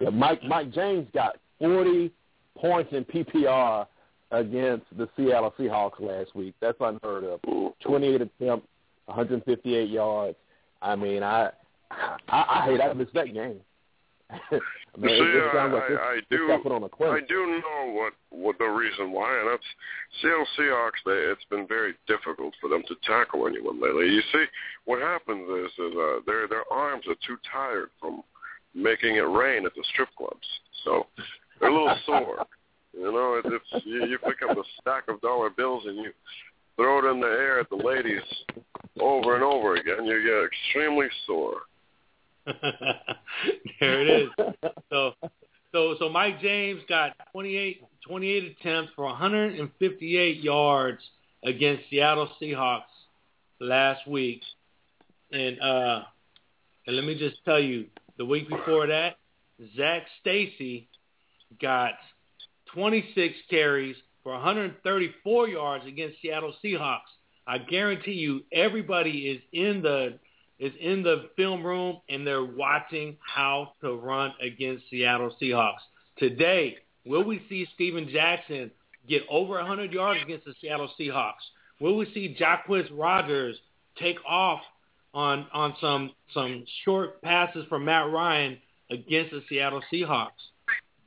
Yeah, 0.01 0.11
Mike 0.11 0.43
Mike 0.43 0.73
James 0.73 1.07
got 1.15 1.37
40 1.61 2.11
points 2.57 2.93
in 2.93 3.05
PPR 3.05 3.87
against 4.31 4.87
the 4.97 5.09
Seattle 5.17 5.55
Seahawks 5.59 6.01
last 6.01 6.35
week. 6.35 6.55
That's 6.61 6.79
unheard 6.81 7.25
of. 7.25 7.41
28 7.81 8.15
attempts, 8.23 8.67
158 9.07 9.89
yards. 9.89 10.37
I 10.83 10.97
mean, 10.97 11.23
I 11.23 11.51
I, 11.91 12.17
I 12.29 12.63
hate 12.67 12.81
I 12.81 12.93
missed 12.93 13.15
that 13.15 13.33
game. 13.33 13.61
Mean, 14.97 15.11
see, 15.11 15.27
it, 15.27 15.43
it 15.43 15.57
I, 15.57 15.67
like 15.67 15.89
this, 15.89 15.99
I, 16.01 16.07
I 16.07 16.21
do. 16.31 16.49
got 16.49 16.63
put 16.63 16.73
on 16.73 16.83
a 16.85 17.05
I 17.11 17.21
do 17.29 17.61
know 17.61 17.93
what 17.93 18.13
what 18.31 18.59
the 18.59 18.67
reason 18.67 19.11
why, 19.11 19.39
and 19.41 19.51
that's 19.51 19.65
Seattle 20.23 20.47
Seahawks. 20.59 21.03
They, 21.05 21.19
it's 21.33 21.45
been 21.51 21.67
very 21.67 21.95
difficult 22.07 22.55
for 22.61 22.69
them 22.69 22.83
to 22.87 22.95
tackle 23.05 23.47
anyone 23.47 23.83
lately. 23.83 24.07
You 24.07 24.23
see, 24.33 24.45
what 24.85 25.01
happens 25.01 25.49
is, 25.49 25.73
is 25.73 25.95
uh, 25.99 26.21
their 26.27 26.47
their 26.49 26.65
arms 26.73 27.05
are 27.09 27.19
too 27.27 27.37
tired 27.51 27.91
from 28.01 28.23
making 28.75 29.17
it 29.17 29.27
rain 29.27 29.67
at 29.67 29.75
the 29.75 29.85
strip 29.93 30.09
clubs, 30.17 30.47
so 30.85 31.07
they're 31.61 31.71
a 31.71 31.73
little 31.73 31.97
sore. 32.07 32.47
You 32.93 33.13
know, 33.13 33.41
it, 33.43 33.47
it's 33.47 33.85
you, 33.85 34.07
you 34.07 34.19
pick 34.19 34.49
up 34.49 34.57
a 34.57 34.63
stack 34.81 35.09
of 35.09 35.21
dollar 35.21 35.51
bills 35.51 35.83
and 35.87 35.97
you 35.97 36.13
throw 36.77 37.01
it 37.01 37.11
in 37.11 37.21
the 37.21 37.27
air 37.27 37.59
at 37.59 37.69
the 37.69 37.77
ladies 37.77 38.23
over 39.01 39.35
and 39.35 39.43
over 39.43 39.75
again. 39.75 40.05
You 40.05 40.23
get 40.23 40.45
extremely 40.45 41.09
sore. 41.27 41.63
there 43.81 44.03
it 44.03 44.09
is. 44.09 44.29
So, 44.91 45.13
so, 45.73 45.97
so 45.99 46.09
Mike 46.09 46.41
James 46.41 46.83
got 46.89 47.13
28, 47.33 47.83
28 48.07 48.57
attempts 48.61 48.93
for 48.95 49.05
158 49.07 50.41
yards 50.41 51.01
against 51.45 51.89
Seattle 51.91 52.29
Seahawks 52.41 52.83
last 53.61 54.07
week, 54.07 54.43
and 55.33 55.61
uh, 55.61 56.03
and 56.87 56.97
let 56.97 57.05
me 57.05 57.19
just 57.19 57.37
tell 57.45 57.61
you, 57.61 57.87
the 58.19 58.25
week 58.25 58.49
before 58.49 58.87
that, 58.87 59.17
Zac 59.77 60.03
Stacy 60.21 60.89
got 61.61 61.95
26 62.75 63.35
carries 63.49 63.97
for 64.23 64.33
134 64.33 65.49
yards 65.49 65.87
against 65.87 66.21
Seattle 66.21 66.55
Seahawks. 66.63 67.01
I 67.47 67.59
guarantee 67.59 68.13
you, 68.13 68.43
everybody 68.53 69.29
is 69.29 69.43
in 69.53 69.83
the 69.83 70.19
is 70.59 70.73
in 70.81 71.03
the 71.03 71.31
film 71.37 71.65
room 71.65 72.01
and 72.09 72.27
they're 72.27 72.45
watching 72.45 73.17
how 73.21 73.73
to 73.81 73.95
run 73.95 74.33
against 74.41 74.85
Seattle 74.91 75.35
Seahawks. 75.41 75.83
Today, 76.19 76.77
will 77.05 77.25
we 77.25 77.45
see 77.49 77.67
Steven 77.75 78.09
Jackson 78.09 78.71
get 79.09 79.23
over 79.29 79.55
100 79.55 79.93
yards 79.93 80.21
against 80.23 80.45
the 80.45 80.55
Seattle 80.61 80.91
Seahawks? 80.99 81.33
Will 81.81 81.97
we 81.97 82.07
see 82.15 82.37
Jacquizz 82.39 82.89
Rodgers 82.93 83.57
take 83.99 84.17
off 84.27 84.61
on 85.13 85.47
on 85.53 85.75
some 85.81 86.13
some 86.33 86.65
short 86.85 87.21
passes 87.23 87.65
from 87.69 87.85
Matt 87.85 88.11
Ryan 88.11 88.59
against 88.91 89.33
the 89.33 89.43
Seattle 89.49 89.83
Seahawks? 89.93 90.31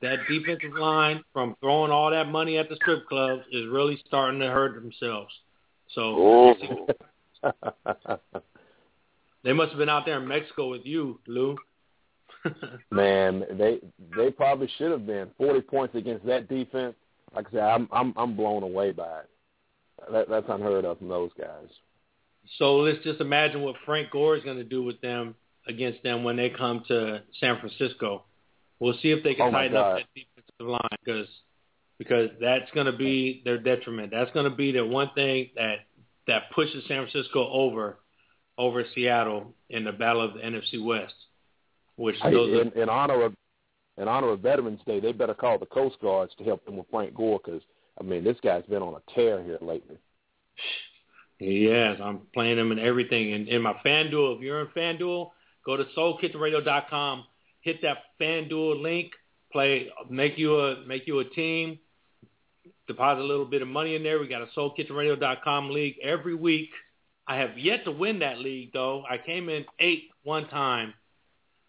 That 0.02 0.20
defensive 0.30 0.74
line 0.78 1.24
from 1.34 1.56
throwing 1.60 1.92
all 1.92 2.12
that 2.12 2.28
money 2.28 2.58
at 2.58 2.70
the 2.70 2.76
strip 2.76 3.08
clubs 3.08 3.44
is 3.52 3.68
really 3.68 4.00
starting 4.06 4.40
to 4.42 4.48
hurt 4.48 4.76
themselves. 4.76 5.34
So 5.96 6.56
they 9.44 9.54
must 9.54 9.70
have 9.70 9.80
been 9.80 9.90
out 9.90 10.06
there 10.06 10.22
in 10.22 10.28
Mexico 10.28 10.70
with 10.70 10.86
you, 10.86 11.20
Lou. 11.28 11.56
Man, 12.92 13.44
they 13.58 13.80
they 14.16 14.32
probably 14.32 14.70
should 14.78 14.92
have 14.92 15.06
been 15.06 15.30
40 15.38 15.62
points 15.62 15.96
against 15.96 16.26
that 16.26 16.48
defense. 16.48 16.96
Like 17.36 17.48
I 17.48 17.52
said, 17.52 17.62
I'm 17.62 17.90
I'm 17.92 18.14
I'm 18.16 18.36
blown 18.36 18.64
away 18.64 18.92
by 18.92 19.20
it. 19.20 19.30
That, 20.12 20.30
that's 20.30 20.46
unheard 20.50 20.86
of 20.86 21.00
from 21.00 21.08
those 21.10 21.32
guys. 21.38 21.68
So 22.60 22.78
let's 22.78 23.04
just 23.04 23.20
imagine 23.20 23.62
what 23.62 23.76
Frank 23.86 24.12
Gore 24.12 24.38
is 24.38 24.44
going 24.44 24.58
to 24.58 24.64
do 24.64 24.84
with 24.84 25.02
them 25.02 25.36
against 25.68 26.02
them 26.04 26.24
when 26.24 26.38
they 26.38 26.50
come 26.50 26.84
to 26.88 27.22
San 27.40 27.60
Francisco. 27.60 28.24
We'll 28.80 28.98
see 29.02 29.10
if 29.12 29.24
they 29.24 29.34
can 29.34 29.48
Oh, 29.48 29.52
tighten 29.52 29.76
up 29.76 29.98
that 29.98 30.06
defensive 30.16 30.68
line 30.68 30.98
because 31.04 31.28
because 31.98 32.30
that's 32.40 32.70
going 32.72 32.86
to 32.86 32.96
be 32.96 33.42
their 33.44 33.58
detriment. 33.58 34.12
That's 34.12 34.32
going 34.32 34.50
to 34.50 34.56
be 34.56 34.72
the 34.72 34.86
one 34.86 35.10
thing 35.16 35.50
that 35.56 35.80
that 36.28 36.52
pushes 36.54 36.84
San 36.88 37.08
Francisco 37.08 37.50
over 37.50 37.98
over 38.58 38.84
Seattle 38.96 39.54
in 39.70 39.84
the 39.84 39.92
battle 39.92 40.22
of 40.22 40.34
the 40.34 40.40
NFC 40.40 40.84
West. 40.84 41.14
Which 41.96 42.16
Hey, 42.22 42.34
in, 42.34 42.72
in 42.76 42.90
honor 42.90 43.24
of 43.24 43.34
in 43.98 44.08
honor 44.08 44.30
of 44.30 44.42
Veterans 44.42 44.82
Day, 44.86 45.00
they 45.00 45.12
better 45.12 45.34
call 45.34 45.58
the 45.58 45.66
Coast 45.66 45.98
Guards 46.02 46.32
to 46.38 46.44
help 46.44 46.64
them 46.66 46.78
with 46.78 46.86
Frank 46.92 47.16
Gore 47.16 47.40
because 47.44 47.62
I 48.00 48.04
mean 48.04 48.24
this 48.24 48.38
guy's 48.44 48.66
been 48.66 48.84
on 48.84 48.96
a 48.96 49.14
tear 49.14 49.44
here 49.44 49.58
lately. 49.62 49.98
Yes, 51.40 52.00
I'm 52.04 52.22
playing 52.34 52.58
them 52.58 52.72
in 52.72 52.80
everything. 52.80 53.34
And 53.34 53.48
in 53.48 53.62
my 53.62 53.74
FanDuel, 53.86 54.38
if 54.38 54.42
you're 54.42 54.62
in 54.62 54.68
FanDuel, 54.68 55.32
go 55.66 55.78
to 55.78 55.86
SoulKitchenRadio.com, 55.96 57.26
hit 57.62 57.82
that 57.84 57.98
FanDuel 58.20 58.82
link, 58.82 59.12
play, 59.52 59.90
make 60.10 60.38
you 60.38 60.60
a 60.60 60.84
make 60.86 61.06
you 61.06 61.20
a 61.20 61.26
team, 61.26 61.78
deposit 62.88 63.22
a 63.22 63.26
little 63.26 63.46
bit 63.46 63.62
of 63.62 63.68
money 63.68 63.96
in 63.96 64.04
there. 64.04 64.20
We 64.20 64.28
got 64.28 64.42
a 64.42 64.48
SoulKitchenRadio.com 64.58 65.70
league 65.70 65.96
every 66.02 66.36
week. 66.36 66.70
I 67.28 67.38
have 67.38 67.58
yet 67.58 67.84
to 67.86 67.92
win 67.92 68.20
that 68.20 68.40
league 68.40 68.72
though. 68.74 69.04
I 69.10 69.18
came 69.18 69.50
in 69.50 69.66
eighth 69.80 70.12
one 70.24 70.48
time 70.48 70.94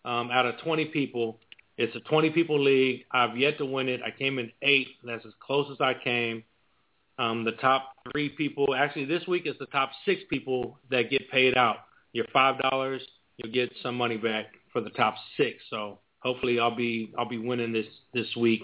um, 0.05 0.31
out 0.31 0.47
of 0.47 0.59
20 0.61 0.87
people. 0.87 1.41
It's 1.77 1.95
a 1.97 2.01
20 2.01 2.31
people 2.31 2.63
league. 2.63 3.05
I've 3.11 3.37
yet 3.37 3.59
to 3.59 3.67
win 3.67 3.89
it. 3.89 4.01
I 4.05 4.11
came 4.11 4.39
in 4.39 4.53
eighth. 4.63 4.91
That's 5.05 5.25
as 5.27 5.33
close 5.41 5.69
as 5.71 5.81
I 5.81 5.95
came. 5.95 6.45
Um, 7.19 7.45
the 7.45 7.53
top 7.53 7.95
three 8.13 8.29
people, 8.29 8.75
actually 8.77 9.05
this 9.05 9.27
week 9.27 9.47
is 9.47 9.57
the 9.59 9.67
top 9.67 9.91
six 10.05 10.23
people 10.31 10.79
that 10.91 11.11
get 11.11 11.29
paid 11.31 11.57
out. 11.57 11.79
Your 12.13 12.27
five 12.33 12.61
dollars, 12.61 13.03
you'll 13.37 13.53
get 13.53 13.73
some 13.83 13.97
money 13.97 14.17
back 14.17 14.47
for 14.73 14.81
the 14.81 14.91
top 14.91 15.17
six. 15.37 15.63
So 15.71 15.99
hopefully 16.21 16.61
I'll 16.61 16.75
be 16.75 17.13
I'll 17.19 17.29
be 17.29 17.39
winning 17.39 17.73
this 17.73 17.87
this 18.15 18.29
week 18.37 18.63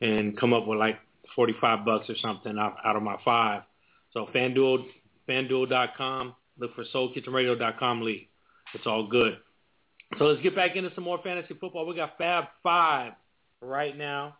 and 0.00 0.36
come 0.38 0.52
up 0.52 0.66
with 0.66 0.78
like 0.78 0.98
45 1.36 1.84
bucks 1.84 2.10
or 2.10 2.16
something 2.20 2.58
out, 2.58 2.76
out 2.84 2.96
of 2.96 3.02
my 3.02 3.16
five. 3.24 3.62
So 4.12 4.28
FanDuel, 4.34 4.86
FanDuel.com, 5.28 6.34
look 6.58 6.74
for 6.74 6.84
SoulKitchenRadio.com 6.94 8.02
league. 8.02 8.28
It's 8.74 8.86
all 8.86 9.06
good. 9.06 9.38
So 10.18 10.24
let's 10.24 10.42
get 10.42 10.54
back 10.54 10.76
into 10.76 10.90
some 10.94 11.04
more 11.04 11.20
fantasy 11.22 11.54
football. 11.54 11.86
We 11.86 11.96
got 11.96 12.18
Fab 12.18 12.44
Five 12.62 13.12
right 13.60 13.96
now, 13.96 14.36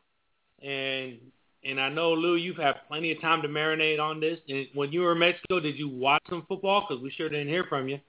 and 0.62 1.19
and 1.65 1.81
I 1.81 1.89
know 1.89 2.12
Lou, 2.12 2.37
you've 2.37 2.57
had 2.57 2.75
plenty 2.89 3.12
of 3.12 3.21
time 3.21 3.43
to 3.43 3.49
marinate 3.49 4.01
on 4.01 4.21
this. 4.21 4.39
And 4.49 4.67
when 4.75 4.93
you 4.93 5.01
were 5.01 5.12
in 5.12 5.19
Mexico, 5.19 5.61
did 5.61 5.79
you 5.79 5.89
watch 5.89 6.23
some 6.29 6.45
football? 6.49 6.85
Because 6.87 7.03
we 7.03 7.11
sure 7.11 7.29
didn't 7.29 7.49
hear 7.49 7.65
from 7.65 7.89
you. 7.89 8.01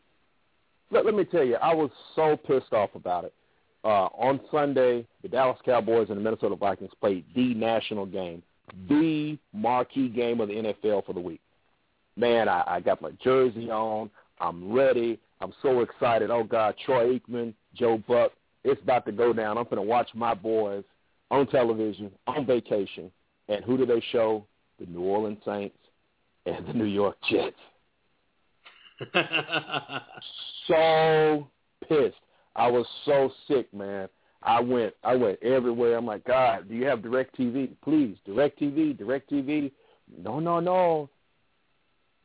Let, 0.92 1.06
let 1.06 1.16
me 1.16 1.24
tell 1.24 1.44
you, 1.44 1.56
I 1.56 1.74
was 1.74 1.92
so 2.16 2.36
pissed 2.36 2.74
off 2.74 2.90
about 2.96 3.26
it. 3.26 3.34
Uh, 3.84 4.08
on 4.18 4.40
Sunday, 4.50 5.06
the 5.22 5.28
Dallas 5.28 5.60
Cowboys 5.66 6.08
and 6.10 6.18
the 6.18 6.22
Minnesota 6.22 6.56
Vikings 6.56 6.92
played 7.00 7.26
the 7.36 7.54
national 7.54 8.06
game, 8.06 8.42
the 8.88 9.38
marquee 9.54 10.08
game 10.08 10.40
of 10.40 10.48
the 10.48 10.54
NFL 10.56 11.06
for 11.06 11.14
the 11.14 11.20
week. 11.20 11.42
Man, 12.16 12.48
I, 12.48 12.64
I 12.68 12.80
got 12.80 13.02
my 13.02 13.12
jersey 13.24 13.70
on. 13.72 14.10
I'm 14.40 14.72
ready. 14.72 15.20
I'm 15.42 15.54
so 15.62 15.82
excited. 15.82 16.32
Oh 16.32 16.44
God, 16.44 16.76
Troy 16.86 17.20
Aikman, 17.20 17.54
Joe 17.76 18.02
Buck. 18.08 18.32
It's 18.64 18.82
about 18.82 19.06
to 19.06 19.12
go 19.12 19.34
down. 19.34 19.58
I'm 19.58 19.66
going 19.66 19.76
to 19.78 19.82
watch 19.82 20.10
my 20.14 20.34
boys 20.34 20.84
on 21.32 21.48
television 21.48 22.12
on 22.28 22.46
vacation. 22.46 23.12
And 23.50 23.64
who 23.66 23.78
do 23.78 23.86
they 23.86 24.02
show? 24.12 24.46
The 24.80 24.86
New 24.88 25.02
Orleans 25.02 25.40
Saints 25.46 25.78
and 26.46 26.66
the 26.68 26.74
New 26.74 26.86
York 26.86 27.16
Jets. 27.30 27.56
so 30.68 31.48
pissed. 31.88 32.16
I 32.56 32.70
was 32.70 32.86
so 33.06 33.32
sick, 33.48 33.74
man. 33.74 34.08
I 34.42 34.60
went 34.60 34.94
I 35.04 35.16
went 35.16 35.42
everywhere. 35.42 35.98
I'm 35.98 36.06
like, 36.06 36.26
God, 36.26 36.68
do 36.68 36.76
you 36.76 36.86
have 36.86 37.00
DirecTV? 37.00 37.72
Please, 37.84 38.18
DirecTV, 38.28 38.98
direct 38.98 39.32
TV. 39.32 39.72
No, 40.22 40.40
no, 40.40 40.60
no. 40.60 41.10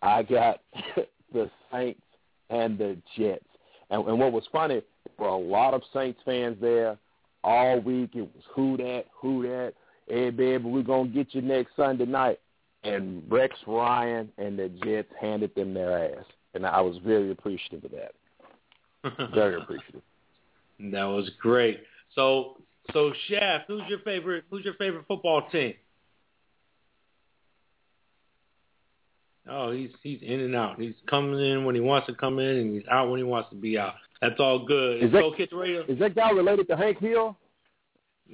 I 0.03 0.23
got 0.23 0.61
the 1.33 1.51
Saints 1.73 2.01
and 2.51 2.79
the 2.79 2.97
Jets. 3.17 3.45
And, 3.91 4.07
and 4.07 4.19
what 4.19 4.33
was 4.33 4.45
funny, 4.53 4.83
there 5.05 5.15
were 5.19 5.29
a 5.29 5.37
lot 5.37 5.75
of 5.75 5.83
Saints 5.93 6.21
fans 6.25 6.57
there 6.61 6.97
all 7.45 7.81
week. 7.81 8.11
It 8.15 8.23
was 8.23 8.45
who 8.55 8.77
that, 8.79 9.07
who 9.15 9.43
that. 9.43 9.75
Hey, 10.07 10.31
baby, 10.31 10.65
we're 10.65 10.83
going 10.83 11.09
to 11.09 11.15
get 11.15 11.35
you 11.35 11.43
next 11.43 11.77
Sunday 11.77 12.07
night. 12.07 12.41
And 12.85 13.23
Rex 13.29 13.57
Ryan 13.67 14.31
and 14.39 14.59
the 14.59 14.69
Jets 14.85 15.13
handed 15.21 15.55
them 15.55 15.75
their 15.75 16.15
ass. 16.17 16.25
And 16.55 16.65
I 16.65 16.81
was 16.81 16.97
very 17.05 17.31
appreciative 17.31 17.85
of 17.85 17.91
that. 17.91 19.31
very 19.35 19.61
appreciative. 19.61 20.03
That 20.81 21.05
was 21.05 21.31
great. 21.41 21.81
So, 22.15 22.57
so 22.93 23.13
Chef, 23.29 23.63
who's 23.67 23.83
your 23.89 23.99
favorite? 24.01 24.45
Who's 24.51 24.65
your 24.65 24.75
favorite 24.75 25.05
football 25.09 25.49
team? 25.51 25.75
Oh, 29.49 29.73
he's 29.73 29.91
he's 30.03 30.21
in 30.23 30.41
and 30.41 30.55
out. 30.55 30.81
He's 30.81 30.95
coming 31.09 31.41
in 31.41 31.65
when 31.65 31.75
he 31.75 31.81
wants 31.81 32.07
to 32.09 32.15
come 32.15 32.39
in, 32.39 32.57
and 32.57 32.75
he's 32.75 32.87
out 32.91 33.11
when 33.11 33.19
he 33.19 33.25
wants 33.25 33.49
to 33.51 33.57
be 33.57 33.79
out. 33.79 33.95
That's 34.21 34.39
all 34.39 34.67
good. 34.67 35.03
Is 35.03 35.13
that, 35.13 35.23
is 35.89 35.99
that 36.01 36.15
guy 36.15 36.31
related 36.31 36.69
to 36.69 36.77
Hank 36.77 36.99
Hill? 36.99 37.37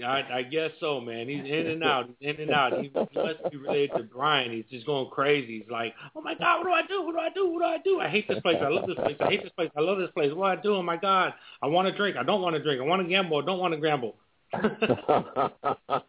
I, 0.05 0.38
I 0.38 0.42
guess 0.42 0.70
so, 0.81 1.00
man. 1.00 1.29
He's 1.29 1.44
in 1.44 1.68
and 1.68 1.85
out. 1.85 2.09
He's 2.18 2.35
in 2.35 2.40
and 2.40 2.50
out. 2.50 2.72
He, 2.81 2.88
he 2.88 3.18
must 3.18 3.50
be 3.50 3.57
related 3.59 3.92
to 3.96 4.03
Brian. 4.03 4.50
He's 4.50 4.64
just 4.68 4.87
going 4.87 5.09
crazy. 5.11 5.61
He's 5.61 5.70
like, 5.70 5.94
oh 6.16 6.20
my 6.20 6.35
God, 6.35 6.59
what 6.61 6.64
do 6.64 6.72
I 6.72 6.83
do? 6.88 7.03
What 7.05 7.12
do 7.12 7.18
I 7.20 7.29
do? 7.33 7.48
What 7.48 7.61
do 7.61 7.64
I 7.64 7.79
do? 7.85 8.00
I 8.00 8.09
hate 8.09 8.27
this 8.27 8.40
place. 8.40 8.57
I 8.61 8.68
love 8.68 8.88
this 8.88 8.96
place. 8.96 9.16
I 9.20 9.27
hate 9.31 9.44
this 9.44 9.53
place. 9.53 9.70
I 9.77 9.81
love 9.81 9.98
this 9.98 10.11
place. 10.11 10.33
What 10.35 10.46
do 10.55 10.59
I 10.59 10.62
do? 10.62 10.74
Oh 10.74 10.83
my 10.83 10.96
God, 10.96 11.33
I 11.62 11.68
want 11.68 11.87
to 11.87 11.96
drink. 11.96 12.16
I 12.16 12.24
don't 12.24 12.42
want 12.42 12.57
to 12.57 12.62
drink. 12.62 12.83
I 12.83 12.85
want 12.85 13.03
to 13.03 13.09
gamble. 13.09 13.40
I 13.40 13.44
don't 13.44 13.61
want 13.61 13.74
to 13.74 13.81
gamble. 13.81 14.16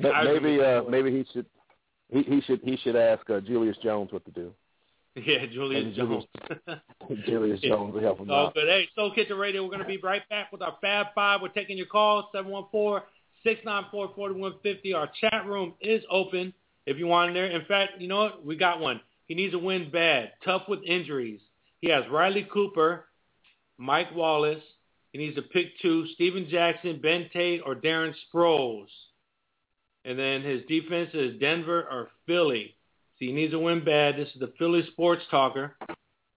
maybe, 0.00 0.60
uh, 0.60 0.82
maybe 0.88 1.12
he 1.12 1.24
should. 1.32 1.46
He, 2.12 2.22
he 2.22 2.40
should 2.42 2.60
he 2.62 2.76
should 2.76 2.94
ask 2.94 3.28
uh, 3.30 3.40
Julius 3.40 3.76
Jones 3.82 4.12
what 4.12 4.24
to 4.26 4.30
do. 4.30 4.52
Yeah, 5.14 5.44
Julius 5.44 5.94
Jones. 5.94 6.24
Julius 7.26 7.60
Jones 7.60 7.92
will 7.92 8.00
help 8.00 8.20
him 8.20 8.30
oh, 8.30 8.46
out. 8.46 8.54
Good. 8.54 8.66
Hey, 8.66 8.88
Soul 8.96 9.12
Kitchen 9.14 9.36
Radio, 9.36 9.62
we're 9.62 9.68
going 9.68 9.80
to 9.80 9.86
be 9.86 9.98
right 9.98 10.26
back 10.30 10.50
with 10.50 10.62
our 10.62 10.74
Fab 10.80 11.08
Five. 11.14 11.42
We're 11.42 11.48
taking 11.48 11.76
your 11.76 11.84
calls, 11.84 12.24
714-694-4150. 13.44 14.94
Our 14.94 15.10
chat 15.20 15.44
room 15.46 15.74
is 15.82 16.02
open 16.10 16.54
if 16.86 16.96
you 16.96 17.06
want 17.08 17.28
in 17.28 17.34
there. 17.34 17.44
In 17.44 17.66
fact, 17.66 18.00
you 18.00 18.08
know 18.08 18.22
what? 18.22 18.46
We 18.46 18.56
got 18.56 18.80
one. 18.80 19.02
He 19.26 19.34
needs 19.34 19.52
to 19.52 19.58
win 19.58 19.90
bad, 19.90 20.32
tough 20.46 20.62
with 20.66 20.82
injuries. 20.82 21.40
He 21.82 21.90
has 21.90 22.04
Riley 22.10 22.48
Cooper, 22.50 23.04
Mike 23.76 24.14
Wallace. 24.14 24.64
He 25.12 25.18
needs 25.18 25.36
to 25.36 25.42
pick 25.42 25.78
two, 25.82 26.06
Steven 26.14 26.48
Jackson, 26.50 27.00
Ben 27.02 27.28
Tate, 27.34 27.60
or 27.66 27.74
Darren 27.74 28.14
Sproles. 28.32 28.86
And 30.04 30.18
then 30.18 30.42
his 30.42 30.62
defense 30.68 31.10
is 31.14 31.38
Denver 31.38 31.86
or 31.90 32.08
Philly. 32.26 32.74
So 33.18 33.26
he 33.26 33.32
needs 33.32 33.52
to 33.52 33.58
win 33.58 33.84
bad. 33.84 34.16
This 34.16 34.28
is 34.34 34.40
the 34.40 34.52
Philly 34.58 34.84
Sports 34.92 35.22
Talker, 35.30 35.76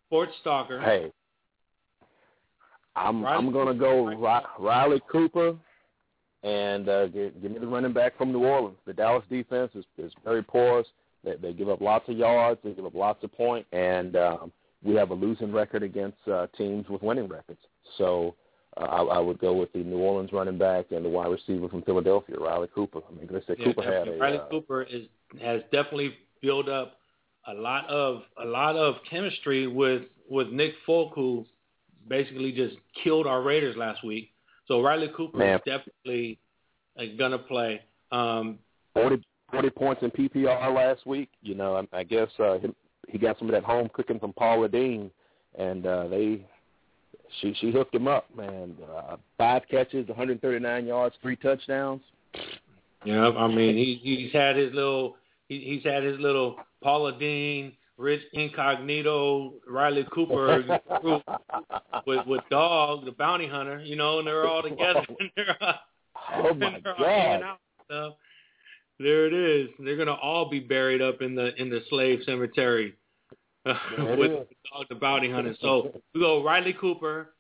Sports 0.08 0.34
talker. 0.44 0.80
Hey, 0.80 1.12
I'm 2.96 3.24
Riley 3.24 3.38
I'm 3.38 3.52
gonna 3.52 3.74
go 3.74 4.42
Riley 4.60 5.02
Cooper, 5.12 5.56
and 6.44 6.88
uh, 6.88 7.08
give, 7.08 7.42
give 7.42 7.52
me 7.52 7.60
the 7.60 7.68
running 7.68 7.92
back 7.92 8.18
from 8.18 8.32
New 8.32 8.46
Orleans. 8.46 8.78
The 8.86 8.94
Dallas 8.94 9.24
defense 9.30 9.72
is 9.74 9.86
is 9.98 10.14
very 10.24 10.44
porous. 10.44 10.88
They, 11.24 11.36
they 11.36 11.54
give 11.54 11.70
up 11.70 11.82
lots 11.82 12.08
of 12.08 12.18
yards. 12.18 12.60
They 12.64 12.72
give 12.72 12.86
up 12.86 12.94
lots 12.94 13.24
of 13.24 13.34
points, 13.34 13.68
and 13.72 14.16
um, 14.16 14.52
we 14.84 14.94
have 14.96 15.10
a 15.10 15.16
losing 15.16 15.52
record 15.52 15.82
against 15.82 16.20
uh, 16.32 16.48
teams 16.58 16.88
with 16.88 17.02
winning 17.02 17.28
records. 17.28 17.60
So 17.98 18.36
I, 18.78 18.84
I 18.84 19.20
would 19.20 19.40
go 19.40 19.54
with 19.54 19.72
the 19.74 19.80
New 19.80 19.98
Orleans 19.98 20.32
running 20.34 20.58
back 20.58 20.88
and 20.92 21.06
the 21.06 21.10
wide 21.10 21.28
receiver 21.28 21.70
from 21.70 21.82
Philadelphia, 21.84 22.36
Riley 22.38 22.68
Cooper. 22.74 23.00
I 23.10 23.16
mean, 23.16 23.28
they 23.32 23.40
say 23.42 23.58
yeah, 23.58 23.66
Cooper 23.66 23.84
had 23.84 24.08
a 24.08 24.18
Riley 24.18 24.38
uh, 24.40 24.50
Cooper 24.50 24.84
is 24.84 25.08
has 25.42 25.62
definitely 25.72 26.16
built 26.42 26.68
up 26.68 26.98
a 27.48 27.54
lot 27.54 27.88
of 27.90 28.24
a 28.42 28.46
lot 28.46 28.76
of 28.76 28.96
chemistry 29.10 29.68
with 29.68 30.04
with 30.30 30.50
Nick 30.50 30.74
Foles, 30.88 31.14
who 31.16 31.46
basically 32.08 32.52
just 32.52 32.76
killed 33.04 33.28
our 33.28 33.42
Raiders 33.42 33.78
last 33.78 34.04
week. 34.04 34.32
So 34.68 34.82
Riley 34.82 35.10
Cooper 35.16 35.38
Man. 35.38 35.56
is 35.56 35.62
definitely 35.66 36.40
uh, 37.00 37.04
gonna 37.18 37.38
play. 37.38 37.82
Um, 38.12 38.60
40, 38.94 39.24
40 39.52 39.70
points 39.72 40.04
in 40.04 40.12
PPR 40.12 40.74
last 40.74 41.06
week. 41.06 41.30
You 41.42 41.56
know, 41.56 41.76
I, 41.76 42.00
I 42.00 42.04
guess 42.04 42.30
uh, 42.40 42.58
he, 42.60 42.70
he 43.08 43.18
got 43.18 43.38
some 43.40 43.48
of 43.48 43.54
that 43.54 43.64
home 43.64 43.90
cooking 43.94 44.20
from 44.20 44.34
Paula 44.34 44.68
Deen, 44.68 45.12
and 45.58 45.86
uh, 45.86 46.08
they 46.08 46.46
she 47.42 47.54
she 47.60 47.72
hooked 47.72 47.94
him 47.94 48.08
up, 48.08 48.26
man. 48.36 48.76
Uh, 48.96 49.18
five 49.38 49.64
catches, 49.70 50.08
139 50.08 50.86
yards, 50.86 51.16
three 51.22 51.36
touchdowns. 51.36 52.02
Yeah, 53.04 53.30
I 53.30 53.48
mean 53.48 53.76
he 53.76 54.00
he's 54.02 54.34
had 54.34 54.56
his 54.56 54.74
little 54.74 55.16
he, 55.48 55.60
he's 55.60 55.84
had 55.84 56.04
his 56.04 56.20
little 56.20 56.58
Paula 56.82 57.18
Deen, 57.18 57.74
Rich 57.98 58.24
Incognito, 58.34 59.54
Riley 59.68 60.06
Cooper 60.12 60.64
group 61.02 61.24
with 62.06 62.26
with 62.28 62.42
Dog, 62.50 63.06
the 63.06 63.12
bounty 63.12 63.48
hunter, 63.48 63.80
you 63.80 63.96
know, 63.96 64.20
and 64.20 64.28
they're 64.28 64.48
all 64.48 64.64
together. 64.64 65.06
and 65.20 65.32
they're, 65.36 65.58
oh 66.34 66.54
my 66.54 66.80
God! 66.80 67.44
Out 67.44 67.60
stuff. 67.86 68.14
There 69.00 69.28
it 69.28 69.34
is. 69.34 69.70
They're 69.80 69.98
gonna 69.98 70.14
all 70.14 70.50
be 70.50 70.60
buried 70.60 71.02
up 71.02 71.22
in 71.22 71.36
the 71.36 71.54
in 71.62 71.70
the 71.70 71.82
slave 71.90 72.22
cemetery 72.26 72.96
with 74.18 74.32
Dog, 74.32 74.86
the 74.90 74.96
bounty 74.96 75.32
hunter. 75.32 75.56
So 75.60 76.02
we 76.14 76.22
go 76.22 76.44
Riley 76.44 76.74
Cooper. 76.80 77.34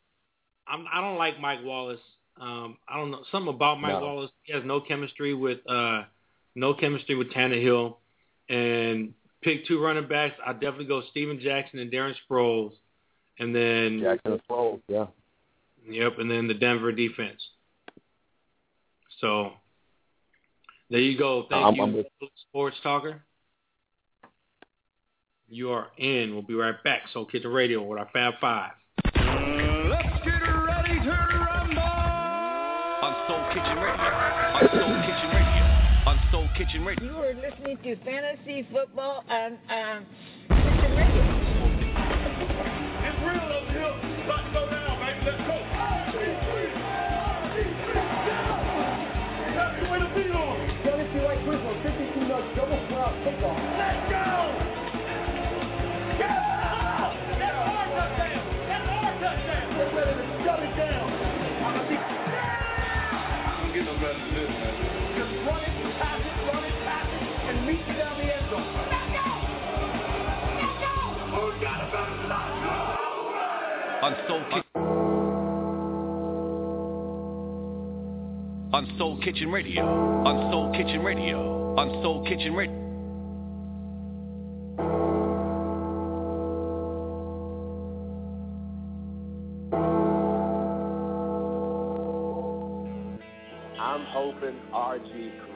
I'm 0.67 0.85
I 0.91 1.01
don't 1.01 1.17
like 1.17 1.39
Mike 1.39 1.59
Wallace. 1.63 1.99
Um, 2.41 2.77
I 2.87 2.97
don't 2.97 3.11
know 3.11 3.23
something 3.31 3.53
about 3.53 3.79
Mike 3.79 3.93
no. 3.93 4.01
Wallace. 4.01 4.31
He 4.43 4.53
has 4.53 4.63
no 4.65 4.81
chemistry 4.81 5.33
with 5.33 5.59
uh 5.69 6.03
no 6.55 6.73
chemistry 6.73 7.15
with 7.15 7.31
Tannehill. 7.31 7.97
And 8.49 9.13
pick 9.41 9.67
two 9.67 9.81
running 9.81 10.07
backs. 10.07 10.35
I'd 10.45 10.59
definitely 10.59 10.85
go 10.85 11.03
Steven 11.11 11.39
Jackson 11.39 11.79
and 11.79 11.91
Darren 11.91 12.15
Sproles. 12.27 12.71
And 13.37 13.55
then 13.55 14.01
Jackson 14.01 14.33
and 14.33 14.41
Sproles, 14.49 14.81
yeah. 14.87 15.05
Yep, 15.87 16.13
and 16.19 16.31
then 16.31 16.47
the 16.47 16.53
Denver 16.55 16.91
defense. 16.91 17.41
So 19.21 19.51
there 20.89 20.99
you 20.99 21.17
go. 21.17 21.45
Thank 21.49 21.65
I'm, 21.65 21.75
you, 21.75 22.05
I'm 22.21 22.27
Sports 22.49 22.77
Talker. 22.81 23.23
You 25.47 25.69
are 25.69 25.87
in. 25.97 26.33
We'll 26.33 26.41
be 26.41 26.55
right 26.55 26.81
back. 26.83 27.03
So 27.13 27.25
Kitchen 27.25 27.51
Radio 27.51 27.83
with 27.83 27.99
our 27.99 28.09
Fab 28.11 28.33
Five. 28.41 28.71
Let's 29.13 30.25
get 30.25 30.41
ready 30.41 30.99
to 30.99 31.11
rumble 31.11 31.83
on 33.05 33.13
Soul 33.27 33.45
Kitchen 33.53 33.77
Radio. 33.77 34.09
On 34.57 34.65
Soul 34.73 34.95
Kitchen 35.05 35.29
Radio. 35.29 35.63
On 36.07 36.19
Soul 36.31 36.49
Kitchen 36.57 36.85
Radio. 36.85 37.05
You 37.05 37.17
are 37.17 37.35
listening 37.35 37.77
to 37.83 37.95
Fantasy 38.03 38.67
Football 38.73 39.23
on 39.29 39.57
um, 39.69 40.05
Kitchen 40.49 40.95
Radio. 40.97 41.23
It's 43.05 43.19
real 43.21 43.45
over 43.45 43.71
here. 43.71 43.93
Let's 44.27 44.49
go 44.51 44.65
down, 44.65 44.97
baby. 44.99 45.25
Let's 45.25 45.45
go. 45.45 45.55
That's 49.55 49.75
the 49.79 49.91
way 49.91 49.99
On 78.75 78.85
Soul 78.97 79.17
Kitchen. 79.23 79.51
Radio. 79.51 79.83
On 79.83 80.51
Soul 80.51 80.71
Kitchen 80.73 81.01
Radio. 81.01 81.75
On 81.77 82.03
Soul 82.03 82.25
Kitchen 82.27 82.53
Radio. 82.53 82.84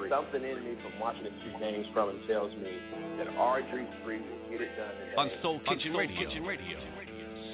Something 0.10 0.44
in 0.44 0.64
me 0.64 0.76
from 0.82 1.00
watching 1.00 1.24
the 1.24 1.30
two 1.30 1.60
games 1.60 1.86
from 1.94 2.10
him 2.10 2.20
tells 2.28 2.52
me 2.58 2.72
that 3.18 3.28
RG3 3.28 4.06
will 4.06 4.50
get 4.50 4.62
it 4.62 4.76
done 4.76 4.90
today. 4.98 5.16
On 5.18 5.30
Soul 5.42 5.62
Kitchen 5.68 5.94
Radio. 5.94 6.80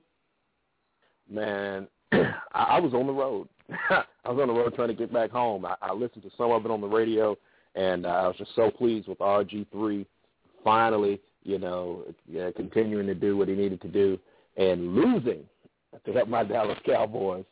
Man, 1.31 1.87
I, 2.55 2.81
was 2.81 2.95
on 2.95 3.07
the 3.07 3.13
road. 3.13 3.49
I 3.91 4.31
was 4.31 4.41
on 4.41 4.49
the 4.49 4.55
road 4.55 4.75
trying 4.75 4.89
to 4.89 4.95
get 4.95 5.13
back 5.13 5.31
home. 5.31 5.67
I, 5.67 5.75
I 5.83 5.93
listened 5.93 6.23
to 6.23 6.31
some 6.39 6.53
of 6.53 6.65
it 6.65 6.71
on 6.71 6.81
the 6.81 6.87
radio, 6.87 7.37
and 7.75 8.07
uh, 8.07 8.11
I 8.11 8.27
was 8.29 8.37
just 8.37 8.55
so 8.55 8.71
pleased 8.71 9.09
with 9.09 9.19
RG3 9.19 10.07
finally, 10.63 11.21
you 11.45 11.59
know, 11.59 12.05
uh, 12.39 12.51
continuing 12.57 13.07
to 13.07 13.15
do 13.15 13.37
what 13.37 13.49
he 13.49 13.55
needed 13.55 13.81
to 13.83 13.89
do 13.89 14.19
and 14.57 14.95
losing 14.95 15.45
to 16.05 16.13
help 16.13 16.29
my 16.29 16.43
Dallas 16.53 16.79
Cowboys 16.85 17.45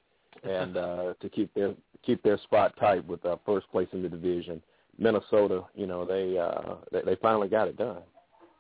and 0.43 0.77
uh, 0.77 1.15
to 1.21 1.29
keep 1.29 1.53
their 1.55 1.75
keep 2.05 2.23
their 2.23 2.39
spot 2.39 2.75
tight 2.81 3.07
with 3.07 3.25
uh, 3.25 3.37
first 3.47 3.71
place 3.71 3.89
in 3.93 4.03
the 4.03 4.09
division. 4.09 4.61
Minnesota, 4.99 5.63
you 5.75 5.87
know, 5.87 6.05
they 6.05 6.39
uh, 6.39 6.75
they, 6.91 7.03
they 7.03 7.17
finally 7.17 7.49
got 7.49 7.69
it 7.69 7.77
done. 7.77 8.03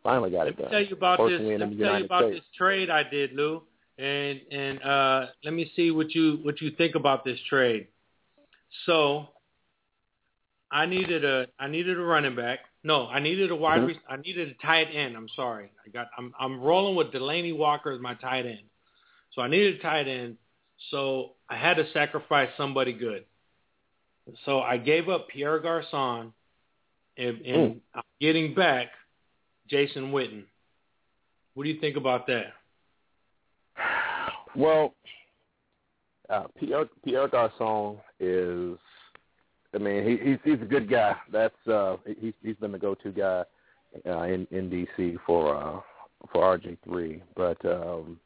Finally 0.02 0.30
got 0.30 0.48
it 0.48 0.50
Let 0.50 0.58
me 0.58 0.62
done. 0.62 0.72
tell 0.72 0.82
you 0.82 0.96
about 0.96 1.18
First 1.18 1.42
this. 1.42 1.60
Let 1.60 1.70
me 1.70 1.76
tell 1.76 1.98
you 1.98 2.04
about 2.04 2.22
States. 2.24 2.36
this 2.36 2.56
trade 2.56 2.90
I 2.90 3.02
did, 3.04 3.32
Lou, 3.32 3.62
and 3.98 4.40
and 4.50 4.82
uh, 4.82 5.26
let 5.44 5.54
me 5.54 5.70
see 5.76 5.90
what 5.90 6.14
you 6.14 6.38
what 6.42 6.60
you 6.60 6.70
think 6.72 6.94
about 6.94 7.24
this 7.24 7.38
trade. 7.48 7.88
So, 8.86 9.28
I 10.70 10.86
needed 10.86 11.24
a 11.24 11.46
I 11.58 11.68
needed 11.68 11.98
a 11.98 12.02
running 12.02 12.34
back. 12.34 12.60
No, 12.84 13.06
I 13.06 13.20
needed 13.20 13.50
a 13.50 13.56
wide. 13.56 13.80
Mhm. 13.80 13.86
Re- 13.88 14.00
I 14.08 14.16
needed 14.16 14.48
a 14.48 14.54
tight 14.54 14.88
end. 14.92 15.16
I'm 15.16 15.28
sorry. 15.30 15.70
I 15.86 15.90
got. 15.90 16.08
I'm 16.18 16.34
I'm 16.38 16.60
rolling 16.60 16.96
with 16.96 17.12
Delanie 17.12 17.56
Walker 17.56 17.92
as 17.92 18.00
my 18.00 18.14
tight 18.14 18.44
end. 18.46 18.64
So 19.32 19.42
I 19.42 19.48
needed 19.48 19.76
a 19.76 19.82
tight 19.82 20.08
end. 20.08 20.36
So 20.90 21.36
I 21.48 21.56
had 21.56 21.76
to 21.76 21.90
sacrifice 21.92 22.50
somebody 22.56 22.92
good. 22.92 23.24
So 24.44 24.60
I 24.60 24.78
gave 24.78 25.08
up 25.08 25.28
Pierre 25.28 25.58
Garcon, 25.58 26.32
and, 27.16 27.40
and 27.42 27.80
I'm 27.94 28.02
getting 28.20 28.54
back 28.54 28.88
Jason 29.68 30.12
Witten. 30.12 30.44
What 31.54 31.64
do 31.64 31.70
you 31.70 31.80
think 31.80 31.96
about 31.96 32.26
that? 32.28 32.54
Well, 34.54 34.94
uh, 36.28 36.44
Pierre, 36.58 36.86
Pierre 37.04 37.28
Garcon 37.28 37.98
is, 38.20 38.78
I 39.74 39.78
mean, 39.78 40.04
he, 40.04 40.30
he's 40.30 40.38
he's 40.44 40.62
a 40.62 40.66
good 40.66 40.90
guy. 40.90 41.16
That's 41.32 41.66
uh, 41.66 41.96
he's 42.20 42.34
he's 42.42 42.56
been 42.56 42.72
the 42.72 42.78
go-to 42.78 43.10
guy 43.10 43.44
uh, 44.06 44.22
in 44.22 44.46
in 44.50 44.70
DC 44.70 45.16
for 45.26 45.56
uh, 45.56 45.80
for 46.32 46.58
RG 46.58 46.76
three. 46.84 47.22
But 47.34 47.62
um, 47.64 48.18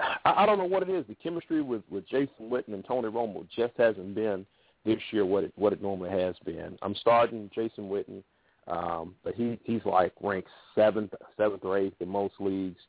I, 0.00 0.42
I 0.42 0.46
don't 0.46 0.58
know 0.58 0.64
what 0.64 0.82
it 0.82 0.90
is. 0.90 1.04
The 1.08 1.14
chemistry 1.14 1.62
with 1.62 1.82
with 1.90 2.06
Jason 2.08 2.50
Witten 2.50 2.74
and 2.74 2.84
Tony 2.84 3.08
Romo 3.08 3.46
just 3.54 3.74
hasn't 3.78 4.14
been 4.14 4.44
this 4.84 5.00
year 5.10 5.24
what 5.24 5.44
it 5.44 5.52
what 5.56 5.72
it 5.72 5.82
normally 5.82 6.10
has 6.10 6.34
been. 6.44 6.78
I'm 6.82 6.94
starting 6.96 7.50
Jason 7.54 7.88
Witten, 7.88 8.22
um, 8.68 9.14
but 9.24 9.34
he 9.34 9.58
he's 9.64 9.84
like 9.84 10.12
ranked 10.22 10.48
seventh 10.74 11.12
seventh 11.36 11.64
or 11.64 11.78
eighth 11.78 12.00
in 12.00 12.08
most 12.08 12.34
leagues, 12.38 12.80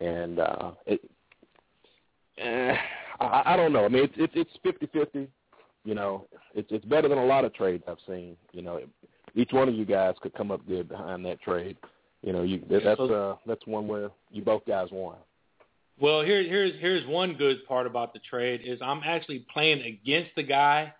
and 0.00 0.38
uh, 0.38 0.72
it, 0.86 1.00
Eh, 2.38 2.74
I, 3.20 3.42
I 3.46 3.56
don't 3.56 3.72
know. 3.72 3.84
I 3.84 3.88
mean, 3.88 4.08
it's 4.16 4.32
it's 4.34 4.50
fifty 4.62 4.86
fifty. 4.92 5.28
You 5.84 5.94
know, 5.94 6.26
it's 6.54 6.70
it's 6.70 6.84
better 6.84 7.08
than 7.08 7.18
a 7.18 7.24
lot 7.24 7.44
of 7.44 7.52
trades 7.54 7.84
I've 7.88 7.98
seen. 8.06 8.36
You 8.52 8.62
know, 8.62 8.80
each 9.34 9.52
one 9.52 9.68
of 9.68 9.74
you 9.74 9.84
guys 9.84 10.14
could 10.20 10.34
come 10.34 10.50
up 10.50 10.66
good 10.66 10.88
behind 10.88 11.24
that 11.26 11.40
trade. 11.42 11.76
You 12.22 12.32
know, 12.32 12.42
you 12.42 12.62
that's 12.70 13.00
uh 13.00 13.36
that's 13.46 13.66
one 13.66 13.88
where 13.88 14.10
you 14.30 14.42
both 14.42 14.64
guys 14.66 14.88
won. 14.92 15.16
Well, 16.00 16.22
here, 16.22 16.42
here's 16.42 16.78
here's 16.80 17.06
one 17.06 17.34
good 17.34 17.66
part 17.66 17.86
about 17.86 18.12
the 18.12 18.20
trade 18.20 18.62
is 18.64 18.80
I'm 18.80 19.02
actually 19.04 19.44
playing 19.52 19.82
against 19.82 20.30
the 20.36 20.42
guy 20.42 20.92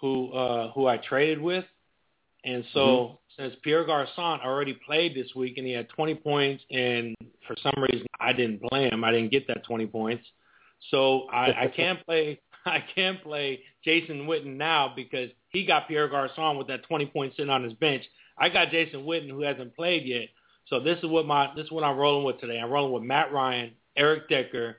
who 0.00 0.32
uh, 0.32 0.72
who 0.72 0.86
I 0.86 0.96
traded 0.96 1.40
with, 1.40 1.64
and 2.44 2.64
so 2.72 2.80
Mhm. 2.80 3.18
since 3.36 3.54
Pierre 3.62 3.84
Garcon 3.84 4.40
already 4.40 4.74
played 4.74 5.14
this 5.14 5.34
week 5.34 5.58
and 5.58 5.66
he 5.66 5.72
had 5.72 5.88
20 5.90 6.14
points, 6.16 6.64
and 6.70 7.14
for 7.46 7.54
some 7.62 7.72
reason 7.82 8.06
I 8.18 8.32
didn't 8.32 8.62
play 8.62 8.88
him, 8.88 9.04
I 9.04 9.12
didn't 9.12 9.30
get 9.30 9.46
that 9.46 9.62
20 9.64 9.86
points, 9.86 10.26
so 10.90 11.28
I, 11.30 11.64
I 11.64 11.66
can't 11.76 12.04
play 12.04 12.40
I 12.66 12.80
can't 12.94 13.22
play 13.22 13.62
Jason 13.84 14.26
Witten 14.26 14.56
now 14.56 14.92
because 14.94 15.30
he 15.48 15.66
got 15.66 15.88
Pierre 15.88 16.08
Garcon 16.08 16.56
with 16.56 16.68
that 16.68 16.84
20 16.84 17.06
points 17.06 17.36
sitting 17.36 17.50
on 17.50 17.64
his 17.64 17.74
bench. 17.74 18.04
I 18.38 18.48
got 18.48 18.70
Jason 18.70 19.00
Witten 19.04 19.30
who 19.30 19.42
hasn't 19.42 19.76
played 19.76 20.06
yet. 20.06 20.28
So 20.68 20.80
this 20.80 20.98
is 20.98 21.06
what 21.06 21.26
my 21.26 21.52
this 21.54 21.66
is 21.66 21.72
what 21.72 21.84
I'm 21.84 21.96
rolling 21.96 22.24
with 22.24 22.40
today. 22.40 22.58
I'm 22.58 22.70
rolling 22.70 22.92
with 22.92 23.02
Matt 23.02 23.32
Ryan, 23.32 23.72
Eric 23.96 24.28
Decker, 24.28 24.78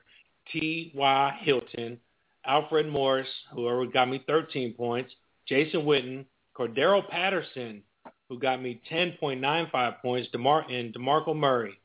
T. 0.50 0.92
Y. 0.94 1.38
Hilton, 1.42 1.98
Alfred 2.46 2.88
Morris, 2.88 3.28
who 3.52 3.90
got 3.90 4.08
me 4.08 4.22
13 4.26 4.74
points, 4.74 5.12
Jason 5.46 5.82
Witten, 5.82 6.24
Cordarrelle 6.56 7.08
Patterson, 7.08 7.82
who 8.28 8.38
got 8.38 8.62
me 8.62 8.80
10.95 8.90 10.00
points, 10.00 10.28
DeMar- 10.32 10.70
and 10.70 10.94
DeMarco 10.94 11.36
Murray. 11.36 11.78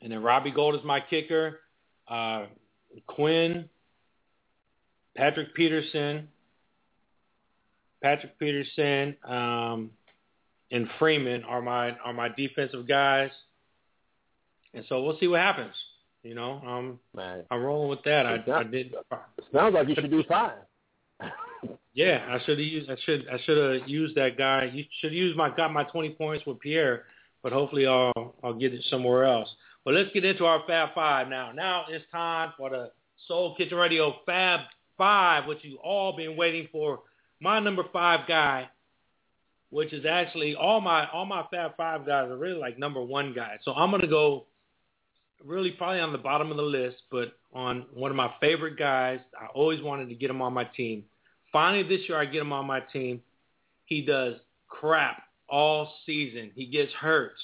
And 0.00 0.12
then 0.12 0.22
Robbie 0.22 0.50
Gould 0.50 0.74
is 0.74 0.84
my 0.84 1.00
kicker. 1.00 1.60
Uh, 2.08 2.46
Quinn, 3.06 3.68
Patrick 5.16 5.54
Peterson, 5.54 6.28
Patrick 8.02 8.38
Peterson, 8.38 9.16
um, 9.24 9.90
and 10.70 10.88
Freeman 10.98 11.44
are 11.44 11.62
my 11.62 11.92
are 11.98 12.12
my 12.12 12.28
defensive 12.28 12.86
guys. 12.88 13.30
And 14.72 14.84
so 14.88 15.02
we'll 15.02 15.18
see 15.18 15.28
what 15.28 15.40
happens. 15.40 15.74
You 16.22 16.34
know, 16.34 16.60
um, 16.66 16.98
Man. 17.14 17.44
I'm 17.50 17.62
rolling 17.62 17.90
with 17.90 18.02
that. 18.04 18.26
I, 18.26 18.42
I 18.50 18.64
did. 18.64 18.94
Sounds 19.52 19.74
like 19.74 19.88
you 19.88 19.94
should 19.94 20.10
do 20.10 20.24
five. 20.28 20.58
Yeah, 21.94 22.26
I 22.28 22.44
should 22.44 22.58
have 22.58 22.66
used. 22.66 22.90
I 22.90 22.96
should. 23.06 23.26
I 23.28 23.38
should 23.44 23.80
have 23.80 23.88
used 23.88 24.16
that 24.16 24.36
guy. 24.36 24.68
You 24.72 24.84
should 24.98 25.12
have 25.12 25.16
used 25.16 25.36
my 25.36 25.54
got 25.54 25.72
my 25.72 25.84
20 25.84 26.10
points 26.10 26.44
with 26.44 26.58
Pierre, 26.58 27.04
but 27.40 27.52
hopefully 27.52 27.86
I'll 27.86 28.34
I'll 28.42 28.52
get 28.52 28.74
it 28.74 28.84
somewhere 28.90 29.24
else. 29.24 29.48
But 29.84 29.94
let's 29.94 30.10
get 30.12 30.24
into 30.24 30.44
our 30.44 30.64
Fab 30.66 30.88
Five 30.92 31.28
now. 31.28 31.52
Now 31.52 31.84
it's 31.88 32.04
time 32.10 32.52
for 32.58 32.68
the 32.68 32.90
Soul 33.28 33.54
Kitchen 33.54 33.78
Radio 33.78 34.12
Fab 34.26 34.60
Five, 34.96 35.46
which 35.46 35.58
you've 35.62 35.78
all 35.78 36.16
been 36.16 36.36
waiting 36.36 36.68
for. 36.70 37.00
My 37.40 37.60
number 37.60 37.84
five 37.92 38.26
guy, 38.28 38.68
which 39.70 39.92
is 39.92 40.06
actually 40.06 40.54
all 40.54 40.80
my 40.80 41.08
all 41.10 41.26
my 41.26 41.44
Fab 41.50 41.76
Five 41.76 42.06
guys 42.06 42.30
are 42.30 42.36
really 42.36 42.58
like 42.58 42.78
number 42.78 43.02
one 43.02 43.34
guys. 43.34 43.58
So 43.62 43.72
I'm 43.72 43.90
gonna 43.90 44.06
go 44.06 44.46
really 45.44 45.72
probably 45.72 46.00
on 46.00 46.12
the 46.12 46.18
bottom 46.18 46.50
of 46.50 46.56
the 46.56 46.62
list, 46.62 46.96
but 47.10 47.32
on 47.54 47.86
one 47.94 48.10
of 48.10 48.16
my 48.16 48.32
favorite 48.40 48.76
guys. 48.78 49.20
I 49.40 49.46
always 49.46 49.80
wanted 49.80 50.08
to 50.08 50.14
get 50.14 50.30
him 50.30 50.42
on 50.42 50.52
my 50.52 50.64
team. 50.64 51.04
Finally, 51.52 51.84
this 51.84 52.08
year 52.08 52.18
I 52.18 52.24
get 52.24 52.42
him 52.42 52.52
on 52.52 52.66
my 52.66 52.80
team. 52.80 53.22
He 53.86 54.04
does 54.04 54.34
crap 54.68 55.22
all 55.48 55.92
season. 56.04 56.50
He 56.54 56.66
gets 56.66 56.92
hurt. 56.92 57.34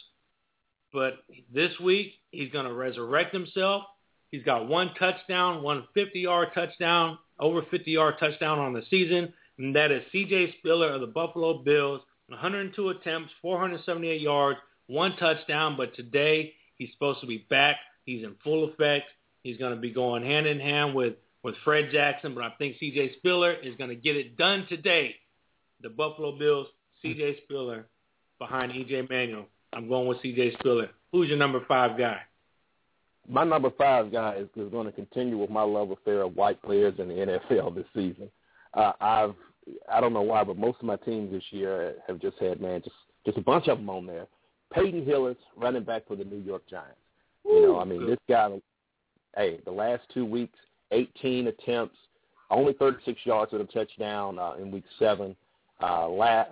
But 0.93 1.15
this 1.55 1.79
week, 1.79 2.15
he's 2.33 2.51
to 2.51 2.73
resurrect 2.73 3.33
himself. 3.33 3.85
He's 4.33 4.43
got 4.43 4.69
one 4.69 4.93
touchdown, 4.99 5.63
one 5.63 5.87
50-yard 5.97 6.49
touchdown, 6.55 7.19
over 7.40 7.62
50-yard 7.62 8.16
touchdown 8.20 8.59
on 8.59 8.72
the 8.72 8.83
season, 8.90 9.33
and 9.59 9.74
that 9.74 9.90
is 9.90 10.03
C.J. 10.12 10.55
Spiller 10.59 10.90
of 10.90 11.00
the 11.00 11.07
Buffalo 11.07 11.62
Bills. 11.62 12.03
102 12.29 12.90
attempts, 12.90 13.33
478 13.42 14.20
yards, 14.20 14.59
one 14.87 15.16
touchdown, 15.16 15.76
but 15.76 15.94
today 15.96 16.55
he's 16.76 16.92
supposed 16.92 17.20
to 17.20 17.26
be 17.26 17.46
back. 17.50 17.76
He's 18.05 18.22
in 18.22 18.37
full 18.44 18.68
effect. 18.68 19.07
He's 19.42 19.57
going 19.57 19.74
to 19.74 19.81
be 19.81 19.90
going 19.90 20.22
hand 20.22 20.46
in 20.46 20.61
hand 20.61 20.94
with 20.94 21.14
with 21.42 21.55
Fred 21.64 21.90
Jackson, 21.90 22.35
but 22.35 22.44
I 22.44 22.50
think 22.59 22.76
C.J. 22.79 23.14
Spiller 23.16 23.53
is 23.53 23.74
going 23.76 23.88
to 23.88 23.96
get 23.96 24.14
it 24.14 24.37
done 24.37 24.66
today. 24.68 25.16
The 25.81 25.88
Buffalo 25.88 26.38
Bills, 26.38 26.66
C.J. 27.03 27.18
Mm-hmm. 27.20 27.38
Spiller 27.44 27.87
behind 28.38 28.72
E.J. 28.72 29.07
Manuel. 29.09 29.46
I'm 29.72 29.88
going 29.88 30.07
with 30.07 30.20
C.J. 30.20 30.57
Spiller. 30.59 30.90
Who's 31.12 31.29
your 31.29 31.38
number 31.38 31.64
five 31.66 31.96
guy? 31.96 32.20
My 33.31 33.45
number 33.45 33.71
five 33.79 34.11
guy 34.11 34.35
is, 34.35 34.49
is 34.57 34.71
going 34.71 34.87
to 34.87 34.93
continue 34.93 35.38
with 35.38 35.51
my 35.51 35.62
love 35.62 35.90
affair 35.90 36.23
of 36.23 36.37
white 36.37 36.61
players 36.62 36.95
in 36.99 37.09
the 37.09 37.14
NFL 37.14 37.75
this 37.75 37.87
season. 37.95 38.29
Uh, 38.75 38.93
I've 39.01 39.35
I 39.93 40.01
don't 40.01 40.12
know 40.12 40.23
why, 40.23 40.43
but 40.43 40.57
most 40.57 40.79
of 40.81 40.87
my 40.87 40.97
teams 40.97 41.31
this 41.31 41.45
year 41.51 41.95
have 42.07 42.19
just 42.19 42.38
had 42.38 42.61
man 42.61 42.83
just 42.83 42.97
just 43.25 43.38
a 43.38 43.43
bunch 43.43 43.69
of 43.69 43.79
them 43.79 43.90
on 43.90 44.07
there. 44.07 44.27
Peyton 44.73 45.05
Hillis, 45.05 45.37
running 45.57 45.85
back 45.85 46.07
for 46.07 46.16
the 46.16 46.25
New 46.25 46.38
York 46.38 46.62
Giants. 46.69 46.97
You 47.45 47.62
know, 47.62 47.81
I 47.81 47.85
mean, 47.85 48.07
this 48.07 48.19
guy. 48.29 48.51
Hey, 49.37 49.61
the 49.64 49.71
last 49.71 50.03
two 50.12 50.25
weeks, 50.25 50.59
18 50.90 51.47
attempts, 51.47 51.97
only 52.51 52.73
36 52.73 53.21
yards 53.25 53.53
with 53.53 53.61
a 53.61 53.64
touchdown 53.64 54.38
uh, 54.38 54.55
in 54.59 54.73
week 54.73 54.85
seven. 54.99 55.37
Uh, 55.81 56.09
last 56.09 56.51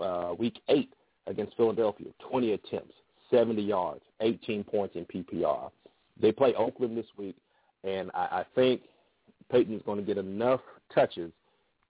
uh, 0.00 0.34
week 0.38 0.60
eight 0.68 0.92
against 1.26 1.56
Philadelphia, 1.56 2.08
20 2.30 2.52
attempts, 2.52 2.94
70 3.30 3.60
yards, 3.60 4.00
18 4.20 4.64
points 4.64 4.96
in 4.96 5.04
PPR. 5.04 5.70
They 6.22 6.32
play 6.32 6.54
Oakland 6.54 6.96
this 6.96 7.06
week, 7.18 7.36
and 7.84 8.10
I, 8.14 8.18
I 8.20 8.44
think 8.54 8.82
is 9.52 9.82
going 9.84 9.98
to 9.98 10.04
get 10.04 10.16
enough 10.16 10.60
touches 10.94 11.30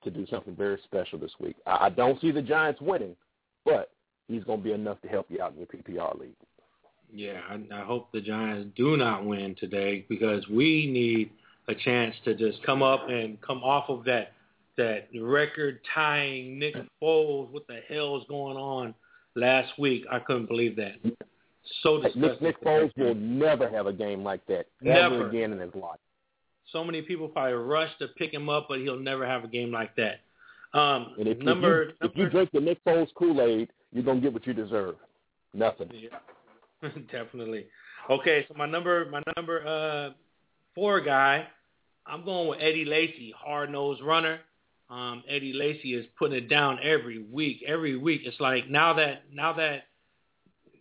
to 0.02 0.10
do 0.10 0.26
something 0.26 0.56
very 0.56 0.78
special 0.84 1.18
this 1.18 1.30
week. 1.38 1.54
I, 1.64 1.86
I 1.86 1.90
don't 1.90 2.20
see 2.20 2.32
the 2.32 2.42
Giants 2.42 2.80
winning, 2.80 3.14
but 3.64 3.90
he's 4.26 4.42
going 4.42 4.58
to 4.58 4.64
be 4.64 4.72
enough 4.72 5.00
to 5.02 5.08
help 5.08 5.26
you 5.28 5.40
out 5.40 5.52
in 5.52 5.58
your 5.58 5.66
PPR 5.68 6.18
league. 6.18 6.34
Yeah, 7.14 7.40
I, 7.48 7.60
I 7.72 7.84
hope 7.84 8.10
the 8.10 8.20
Giants 8.20 8.70
do 8.74 8.96
not 8.96 9.24
win 9.24 9.54
today 9.60 10.04
because 10.08 10.48
we 10.48 10.86
need 10.86 11.30
a 11.68 11.74
chance 11.74 12.16
to 12.24 12.34
just 12.34 12.62
come 12.64 12.82
up 12.82 13.08
and 13.08 13.40
come 13.40 13.62
off 13.62 13.88
of 13.88 14.04
that 14.04 14.32
that 14.78 15.08
record 15.20 15.80
tying 15.94 16.58
Nick 16.58 16.74
Foles. 17.00 17.50
What 17.50 17.66
the 17.66 17.80
hell 17.88 18.16
is 18.16 18.24
going 18.28 18.56
on 18.56 18.94
last 19.34 19.78
week? 19.78 20.04
I 20.10 20.18
couldn't 20.18 20.46
believe 20.46 20.76
that. 20.76 20.94
So. 21.82 21.98
Nick, 22.14 22.40
Nick 22.42 22.60
Foles 22.62 22.90
will 22.96 23.14
never 23.14 23.68
have 23.68 23.86
a 23.86 23.92
game 23.92 24.22
like 24.24 24.44
that 24.46 24.66
Never. 24.80 25.16
ever 25.16 25.28
again 25.28 25.52
in 25.52 25.58
his 25.58 25.74
life. 25.74 25.98
So 26.72 26.82
many 26.84 27.02
people 27.02 27.28
probably 27.28 27.52
rush 27.54 27.90
to 27.98 28.08
pick 28.08 28.32
him 28.32 28.48
up, 28.48 28.66
but 28.68 28.78
he'll 28.80 28.98
never 28.98 29.26
have 29.26 29.44
a 29.44 29.48
game 29.48 29.70
like 29.70 29.94
that. 29.96 30.20
Um, 30.78 31.14
And 31.18 31.28
if, 31.28 31.38
number, 31.38 31.82
if, 31.82 31.88
you, 32.00 32.08
if 32.08 32.16
you 32.16 32.30
drink 32.30 32.50
the 32.52 32.60
Nick 32.60 32.82
Foles 32.84 33.08
Kool-Aid, 33.14 33.68
you're 33.92 34.02
going 34.04 34.18
to 34.18 34.22
get 34.22 34.32
what 34.32 34.46
you 34.46 34.54
deserve. 34.54 34.94
Nothing. 35.52 35.90
Yeah, 35.92 36.88
definitely. 37.12 37.66
Okay, 38.08 38.46
so 38.48 38.54
my 38.56 38.66
number, 38.66 39.04
my 39.10 39.22
number 39.36 39.66
uh, 39.66 40.14
four 40.74 41.00
guy, 41.02 41.46
I'm 42.06 42.24
going 42.24 42.48
with 42.48 42.58
Eddie 42.60 42.86
Lacy, 42.86 43.34
hard 43.36 43.70
nosed 43.70 44.02
runner. 44.02 44.40
Um, 44.88 45.22
Eddie 45.28 45.52
Lacy 45.52 45.94
is 45.94 46.06
putting 46.18 46.36
it 46.38 46.48
down 46.48 46.78
every 46.82 47.22
week. 47.22 47.62
Every 47.66 47.96
week, 47.96 48.22
it's 48.24 48.40
like 48.40 48.68
now 48.68 48.94
that 48.94 49.22
now 49.32 49.52
that 49.54 49.84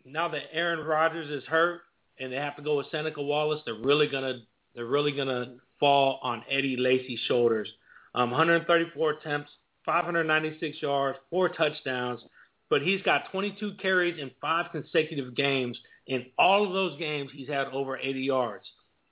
now 0.06 0.28
that 0.30 0.44
Aaron 0.54 0.86
Rodgers 0.86 1.30
is 1.30 1.44
hurt 1.48 1.82
and 2.20 2.32
they 2.32 2.38
have 2.38 2.56
to 2.56 2.62
go 2.62 2.78
with 2.78 2.88
Seneca 2.92 3.22
Wallace, 3.22 3.62
they're 3.66 3.76
really 3.76 4.08
gonna 4.08 4.40
they're 4.76 4.86
really 4.86 5.12
gonna 5.12 5.56
fall 5.80 6.20
on 6.22 6.44
Eddie 6.50 6.78
Lacy's 6.78 7.20
shoulders. 7.28 7.70
Um, 8.14 8.32
134 8.32 9.12
attempts, 9.12 9.50
596 9.86 10.82
yards, 10.82 11.18
four 11.30 11.50
touchdowns, 11.50 12.22
but 12.70 12.82
he's 12.82 13.02
got 13.02 13.32
22 13.32 13.74
carries 13.82 14.20
in 14.20 14.32
five 14.40 14.72
consecutive 14.72 15.36
games. 15.36 15.78
In 16.08 16.26
all 16.38 16.66
of 16.66 16.74
those 16.74 16.98
games, 17.00 17.30
he's 17.34 17.48
had 17.48 17.68
over 17.68 17.98
80 17.98 18.22
yards. 18.22 18.66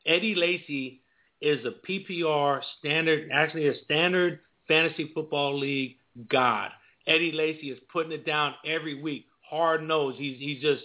Eddie 0.06 0.36
Lacy 0.36 1.02
is 1.42 1.66
a 1.66 1.72
PPR 1.88 2.62
standard, 2.80 3.30
actually 3.32 3.68
a 3.68 3.76
standard 3.84 4.40
fantasy 4.68 5.12
football 5.14 5.58
league 5.58 5.98
god. 6.30 6.72
Eddie 7.08 7.32
Lacy 7.32 7.72
is 7.72 7.80
putting 7.92 8.12
it 8.12 8.26
down 8.26 8.54
every 8.66 9.02
week, 9.02 9.26
hard 9.50 9.84
nosed. 9.84 10.18
He's 10.18 10.38
he's 10.40 10.62
just 10.62 10.84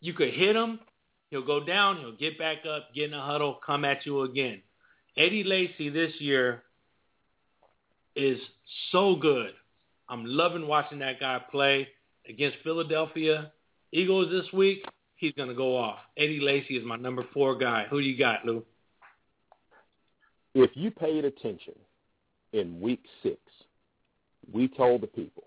you 0.00 0.12
could 0.12 0.32
hit 0.32 0.54
him, 0.54 0.80
he'll 1.30 1.46
go 1.46 1.64
down, 1.64 1.98
he'll 1.98 2.16
get 2.16 2.38
back 2.38 2.58
up, 2.66 2.94
get 2.94 3.06
in 3.06 3.14
a 3.14 3.24
huddle, 3.24 3.58
come 3.64 3.84
at 3.84 4.06
you 4.06 4.22
again. 4.22 4.62
Eddie 5.16 5.44
Lacy 5.44 5.88
this 5.88 6.12
year 6.20 6.62
is 8.14 8.38
so 8.92 9.16
good. 9.16 9.52
I'm 10.08 10.24
loving 10.24 10.66
watching 10.66 11.00
that 11.00 11.20
guy 11.20 11.40
play 11.50 11.88
against 12.28 12.58
Philadelphia 12.62 13.52
Eagles 13.92 14.30
this 14.30 14.52
week. 14.52 14.84
He's 15.16 15.34
to 15.34 15.54
go 15.54 15.76
off. 15.76 15.98
Eddie 16.16 16.40
Lacy 16.40 16.76
is 16.76 16.84
my 16.84 16.96
number 16.96 17.24
four 17.34 17.56
guy. 17.56 17.86
Who 17.90 17.98
you 17.98 18.16
got, 18.16 18.44
Lou? 18.44 18.64
If 20.54 20.70
you 20.74 20.90
paid 20.90 21.24
attention 21.24 21.74
in 22.52 22.80
week 22.80 23.02
six, 23.22 23.38
we 24.52 24.68
told 24.68 25.00
the 25.00 25.06
people 25.06 25.44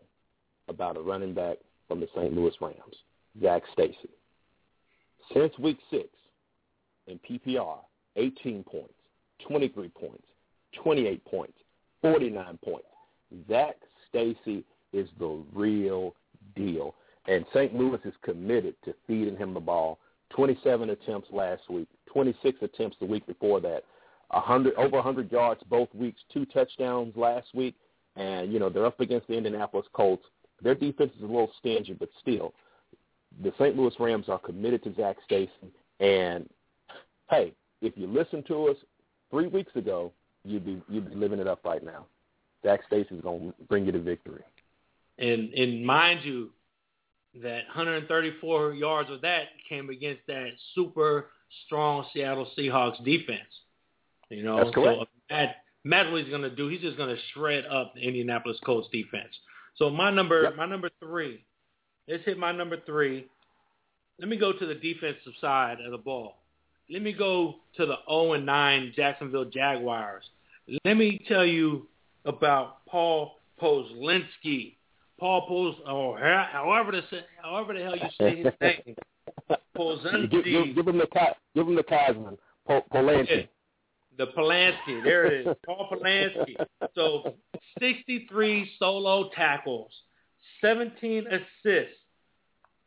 about 0.67 0.97
a 0.97 1.01
running 1.01 1.33
back 1.33 1.57
from 1.91 1.99
the 1.99 2.07
St. 2.15 2.33
Louis 2.33 2.53
Rams, 2.61 2.95
Zac 3.41 3.63
Stacy. 3.73 4.09
Since 5.33 5.59
week 5.59 5.77
six, 5.89 6.07
in 7.07 7.19
PPR, 7.19 7.79
18 8.15 8.63
points, 8.63 8.93
23 9.45 9.89
points, 9.89 10.23
28 10.81 11.25
points, 11.25 11.57
49 12.01 12.59
points. 12.63 12.87
Zac 13.49 13.75
Stacy 14.07 14.63
is 14.93 15.09
the 15.19 15.43
real 15.53 16.15
deal. 16.55 16.95
And 17.27 17.45
St. 17.53 17.75
Louis 17.75 17.99
is 18.05 18.13
committed 18.23 18.75
to 18.85 18.93
feeding 19.05 19.35
him 19.35 19.53
the 19.53 19.59
ball. 19.59 19.99
27 20.29 20.91
attempts 20.91 21.27
last 21.33 21.69
week, 21.69 21.89
26 22.05 22.57
attempts 22.61 22.95
the 23.01 23.05
week 23.05 23.27
before 23.27 23.59
that, 23.59 23.83
100 24.29 24.75
over 24.75 24.95
100 24.95 25.29
yards 25.29 25.59
both 25.69 25.93
weeks, 25.93 26.21
two 26.31 26.45
touchdowns 26.45 27.17
last 27.17 27.47
week, 27.53 27.75
and 28.15 28.53
you 28.53 28.59
know 28.59 28.69
they're 28.69 28.85
up 28.85 29.01
against 29.01 29.27
the 29.27 29.33
Indianapolis 29.33 29.87
Colts. 29.91 30.23
Their 30.61 30.75
defense 30.75 31.11
is 31.17 31.23
a 31.23 31.25
little 31.25 31.51
stingy, 31.59 31.93
but 31.93 32.09
still, 32.19 32.53
the 33.43 33.51
St. 33.59 33.75
Louis 33.75 33.93
Rams 33.99 34.29
are 34.29 34.39
committed 34.39 34.83
to 34.83 34.93
Zac 34.95 35.17
Stacy. 35.25 35.51
And 35.99 36.49
hey, 37.29 37.53
if 37.81 37.93
you 37.95 38.07
listened 38.07 38.45
to 38.47 38.69
us 38.69 38.77
three 39.29 39.47
weeks 39.47 39.75
ago, 39.75 40.11
you'd 40.43 40.65
be 40.65 40.81
you'd 40.89 41.09
be 41.09 41.15
living 41.15 41.39
it 41.39 41.47
up 41.47 41.63
right 41.63 41.83
now. 41.83 42.05
Jack 42.63 42.81
Stacy's 42.87 43.21
going 43.21 43.47
to 43.47 43.53
bring 43.67 43.85
you 43.85 43.91
to 43.91 43.99
victory. 43.99 44.43
And 45.17 45.53
and 45.53 45.85
mind 45.85 46.21
you, 46.23 46.51
that 47.41 47.65
134 47.67 48.73
yards 48.73 49.09
of 49.09 49.21
that 49.21 49.45
came 49.67 49.89
against 49.89 50.21
that 50.27 50.49
super 50.75 51.27
strong 51.65 52.05
Seattle 52.13 52.49
Seahawks 52.57 53.03
defense. 53.03 53.39
You 54.29 54.43
know, 54.43 54.57
That's 54.57 54.73
correct. 54.73 54.97
so 54.97 55.01
uh, 55.01 55.05
Matt, 55.29 55.55
Matt 55.83 56.11
what 56.11 56.21
he's 56.21 56.29
going 56.29 56.41
to 56.43 56.55
do, 56.55 56.67
he's 56.67 56.81
just 56.81 56.97
going 56.97 57.13
to 57.13 57.21
shred 57.33 57.65
up 57.65 57.93
the 57.95 58.01
Indianapolis 58.01 58.57
Colts 58.65 58.87
defense. 58.91 59.33
So 59.81 59.89
my 59.89 60.11
number, 60.11 60.43
Yep. 60.43 60.55
my 60.57 60.67
number 60.67 60.91
three, 60.99 61.43
let's 62.07 62.23
hit 62.23 62.37
my 62.37 62.51
number 62.51 62.77
three. 62.85 63.25
Let 64.19 64.29
me 64.29 64.37
go 64.37 64.53
to 64.53 64.65
the 64.67 64.75
defensive 64.75 65.33
side 65.41 65.79
of 65.83 65.89
the 65.89 65.97
ball. 65.97 66.35
Let 66.87 67.01
me 67.01 67.13
go 67.13 67.55
to 67.77 67.87
the 67.87 67.95
0 68.07 68.33
and 68.33 68.45
9 68.45 68.93
Jacksonville 68.95 69.45
Jaguars. 69.45 70.23
Let 70.85 70.97
me 70.97 71.25
tell 71.27 71.43
you 71.47 71.87
about 72.25 72.85
Paul 72.85 73.37
Poslinski. 73.59 74.75
Paul 75.19 75.47
Pos, 75.47 75.75
or 75.87 76.19
ho- 76.19 76.45
however 76.51 76.91
the 76.91 77.01
however 77.41 77.73
the 77.73 77.79
hell 77.83 77.95
you 77.95 78.09
say 78.19 78.35
his 78.43 78.53
name. 78.61 78.95
Poslinski. 79.75 80.29
give, 80.29 80.43
give, 80.45 80.75
give 80.75 80.87
him 80.89 80.97
the 80.99 81.07
give 81.55 81.67
him 81.67 81.75
the 81.75 81.83
Kaiserman, 81.83 82.37
po- 82.67 82.85
Polanski. 82.93 83.47
The 84.17 84.27
Polanski. 84.27 85.03
There 85.03 85.25
it 85.25 85.47
is. 85.47 85.55
Paul 85.65 85.89
Polanski. 85.91 86.55
So 86.95 87.35
63 87.79 88.69
solo 88.77 89.29
tackles, 89.35 89.91
17 90.61 91.25
assists. 91.27 91.95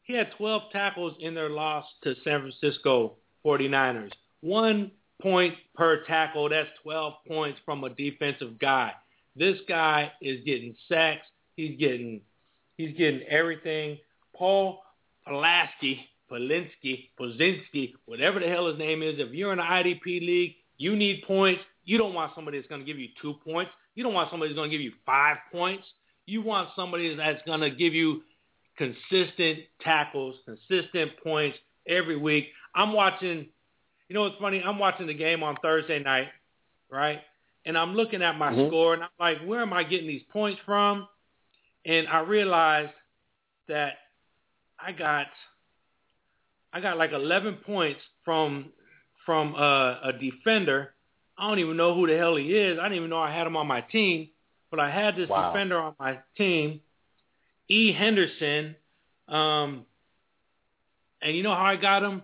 He 0.03 0.15
had 0.15 0.31
12 0.37 0.63
tackles 0.71 1.15
in 1.21 1.35
their 1.35 1.49
loss 1.49 1.87
to 2.03 2.15
San 2.25 2.41
Francisco 2.41 3.15
49ers. 3.45 4.13
One 4.43 4.91
point 5.23 5.55
per 5.75 6.05
tackle. 6.05 6.51
That's 6.51 6.69
12 6.83 7.15
points 7.27 7.61
from 7.65 7.85
a 7.85 7.91
defensive 7.91 8.59
guy. 8.59 8.93
This 9.37 9.59
guy 9.69 10.13
is 10.21 10.45
getting 10.45 10.77
sacks. 10.89 11.27
He's 11.57 11.79
getting 11.79 12.21
he's 12.77 12.97
getting 12.97 13.23
everything. 13.23 13.99
Paul 14.37 14.83
Pulaski, 15.27 16.07
Polinsky, 16.31 17.11
Pozinski, 17.19 17.95
whatever 18.07 18.41
the 18.41 18.47
hell 18.47 18.69
his 18.69 18.79
name 18.79 19.03
is, 19.03 19.15
if 19.19 19.33
you're 19.33 19.53
in 19.53 19.59
an 19.61 19.65
IDP 19.65 20.21
league, 20.21 20.55
you 20.79 20.97
need 20.97 21.23
points. 21.27 21.63
You 21.85 21.99
don't 21.99 22.15
want 22.15 22.33
somebody 22.35 22.59
that's 22.59 22.69
going 22.69 22.81
to 22.81 22.87
give 22.87 22.99
you 22.99 23.09
two 23.21 23.35
points. 23.45 23.71
You 23.95 24.03
don't 24.03 24.15
want 24.15 24.31
somebody 24.31 24.51
that's 24.51 24.57
going 24.59 24.71
to 24.71 24.77
give 24.77 24.85
you 24.85 24.93
five 25.07 25.37
points. 25.53 25.85
You 26.27 26.43
want 26.43 26.71
somebody 26.75 27.15
that's 27.15 27.43
going 27.47 27.61
to 27.61 27.71
give 27.71 27.95
you 27.95 28.23
consistent 28.77 29.61
tackles, 29.81 30.37
consistent 30.45 31.13
points 31.23 31.59
every 31.87 32.17
week. 32.17 32.49
I'm 32.75 32.93
watching, 32.93 33.47
you 34.09 34.15
know 34.15 34.23
what's 34.23 34.37
funny? 34.41 34.63
I'm 34.65 34.79
watching 34.79 35.07
the 35.07 35.15
game 35.15 35.43
on 35.43 35.57
Thursday 35.63 36.03
night, 36.03 36.29
right? 36.91 37.21
And 37.67 37.79
I'm 37.79 37.95
looking 37.95 38.23
at 38.23 38.37
my 38.37 38.53
Mhm. 38.53 38.69
score 38.69 38.95
and 38.95 39.03
I'm 39.03 39.11
like, 39.19 39.39
where 39.45 39.61
am 39.61 39.73
I 39.73 39.85
getting 39.85 40.09
these 40.09 40.25
points 40.25 40.61
from? 40.65 41.09
And 41.85 42.09
I 42.09 42.21
realized 42.21 42.93
that 43.69 43.99
I 44.79 44.93
got 44.93 45.29
I 46.73 46.81
got 46.81 46.99
like 46.99 47.13
11 47.13 47.59
points 47.59 48.01
from 48.25 48.73
from 49.25 49.55
uh, 49.55 50.01
a 50.09 50.13
defender. 50.21 50.95
I 51.37 51.49
don't 51.49 51.59
even 51.59 51.77
know 51.77 51.95
who 51.95 52.07
the 52.07 52.17
hell 52.17 52.37
he 52.37 52.55
is. 52.55 52.79
I 52.79 52.85
didn't 52.85 52.99
even 52.99 53.11
know 53.11 53.19
I 53.19 53.35
had 53.35 53.47
him 53.47 53.57
on 53.57 53.67
my 53.67 53.81
team, 53.81 54.29
but 54.71 54.79
I 54.81 54.91
had 54.91 55.17
this 55.17 55.29
Wow. 55.29 55.53
defender 55.53 55.79
on 55.81 55.95
my 55.99 56.19
team, 56.37 56.81
E. 57.69 57.93
Henderson. 57.93 58.77
Um, 59.29 59.87
and 61.23 61.37
you 61.37 61.43
know 61.43 61.55
how 61.55 61.65
I 61.65 61.77
got 61.77 62.03
him? 62.03 62.23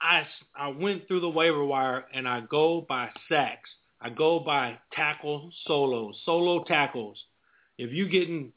I 0.00 0.26
I 0.54 0.68
went 0.68 1.06
through 1.08 1.20
the 1.20 1.28
waiver 1.30 1.64
wire 1.64 2.04
and 2.12 2.28
I 2.28 2.40
go 2.40 2.84
by 2.86 3.10
sacks. 3.28 3.70
I 4.00 4.10
go 4.10 4.40
by 4.40 4.78
tackle 4.92 5.50
solos, 5.66 6.16
solo 6.24 6.64
tackles. 6.64 7.16
If 7.78 7.92
you're 7.92 8.08
getting 8.08 8.52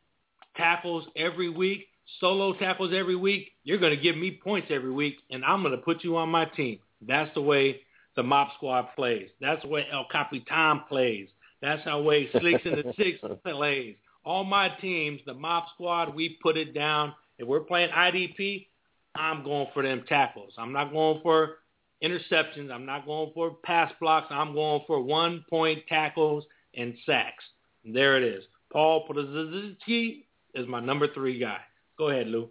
tackles 0.58 1.06
every 1.16 1.50
week, 1.50 1.88
solo 2.20 2.54
tackles 2.54 2.92
every 2.94 3.16
week, 3.16 3.52
you're 3.64 3.78
going 3.78 3.96
to 3.96 4.02
give 4.02 4.18
me 4.18 4.40
points 4.44 4.68
every 4.72 4.92
week, 4.92 5.18
and 5.30 5.46
I'm 5.46 5.62
going 5.62 5.76
to 5.76 5.82
put 5.84 6.04
you 6.04 6.18
on 6.18 6.30
my 6.30 6.46
team. 6.46 6.80
That's 7.08 7.34
the 7.34 7.42
way 7.42 7.82
the 8.16 8.24
Mop 8.24 8.54
Squad 8.56 8.90
plays. 8.96 9.30
That's 9.42 9.62
the 9.62 9.68
way 9.68 9.86
El 9.92 10.08
Capitan 10.12 10.82
plays. 10.88 11.28
That's 11.62 11.84
how 11.84 12.02
way 12.02 12.30
Slicks 12.32 12.66
in 12.66 12.76
the 12.76 12.94
Six 12.98 13.20
plays. 13.46 13.96
All 14.24 14.44
my 14.44 14.70
teams, 14.70 15.22
the 15.26 15.34
Mop 15.34 15.68
Squad, 15.74 16.16
we 16.16 16.38
put 16.42 16.58
it 16.58 16.74
down. 16.74 17.14
If 17.38 17.48
we're 17.48 17.62
playing 17.62 17.90
IDP, 17.90 18.68
I'm 19.16 19.44
going 19.44 19.68
for 19.74 19.84
them 19.84 20.04
tackles. 20.08 20.54
I'm 20.58 20.74
not 20.74 20.92
going 20.92 21.22
for 21.22 21.58
interceptions. 22.04 22.72
I'm 22.72 22.86
not 22.86 23.06
going 23.06 23.32
for 23.34 23.52
pass 23.64 23.92
blocks. 24.00 24.28
I'm 24.30 24.54
going 24.54 24.82
for 24.88 25.02
one-point 25.02 25.84
tackles 25.88 26.46
and 26.76 26.94
sacks. 27.06 27.44
There 27.84 28.18
it 28.18 28.24
is. 28.24 28.44
Paul 28.72 29.08
Podolski 29.08 30.24
is 30.54 30.68
my 30.68 30.80
number 30.80 31.08
three 31.14 31.40
guy. 31.40 31.60
Go 31.98 32.10
ahead, 32.10 32.28
Lou. 32.28 32.50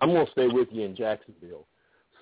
I'm 0.00 0.10
going 0.10 0.26
to 0.26 0.32
stay 0.32 0.48
with 0.48 0.68
you 0.70 0.84
in 0.84 0.94
Jacksonville. 0.94 1.66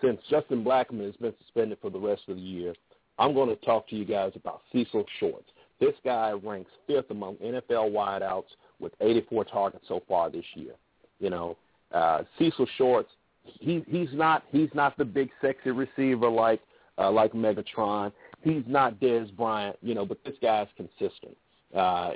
Since 0.03 0.21
Justin 0.31 0.65
Blackmon 0.65 1.07
has 1.07 1.17
been 1.17 1.35
suspended 1.43 1.79
for 1.81 1.91
the 1.91 1.99
rest 1.99 2.23
of 2.29 2.37
the 2.37 2.43
year, 2.43 2.75
I'm 3.19 3.35
going 3.35 3.49
to 3.49 3.57
talk 3.57 3.89
to 3.89 3.97
you 3.97 4.05
guys 4.05 4.33
about 4.35 4.63
Cecil 4.73 5.05
Shorts. 5.19 5.49
This 5.79 5.95
guy 6.05 6.33
ranks 6.43 6.71
fifth 6.87 7.11
among 7.11 7.37
NFL 7.37 7.93
wideouts 7.93 8.45
with 8.79 8.93
84 9.01 9.45
targets 9.47 9.85
so 9.89 10.03
far 10.09 10.31
this 10.31 10.45
year. 10.55 10.73
You 11.19 11.31
know, 11.31 11.57
uh, 11.93 12.23
Cecil 12.39 12.67
Shorts, 12.77 13.11
he, 13.45 13.85
he's 13.89 14.09
not 14.13 14.45
he's 14.51 14.69
not 14.75 14.97
the 14.97 15.05
big 15.05 15.31
sexy 15.41 15.71
receiver 15.71 16.29
like 16.29 16.61
uh, 16.99 17.11
like 17.11 17.33
Megatron. 17.33 18.13
He's 18.43 18.63
not 18.67 19.01
Dez 19.01 19.35
Bryant, 19.37 19.77
you 19.83 19.95
know, 19.95 20.07
but 20.07 20.19
this 20.25 20.35
guy's 20.41 20.69
consistent. 20.77 21.37
Uh, 21.75 22.13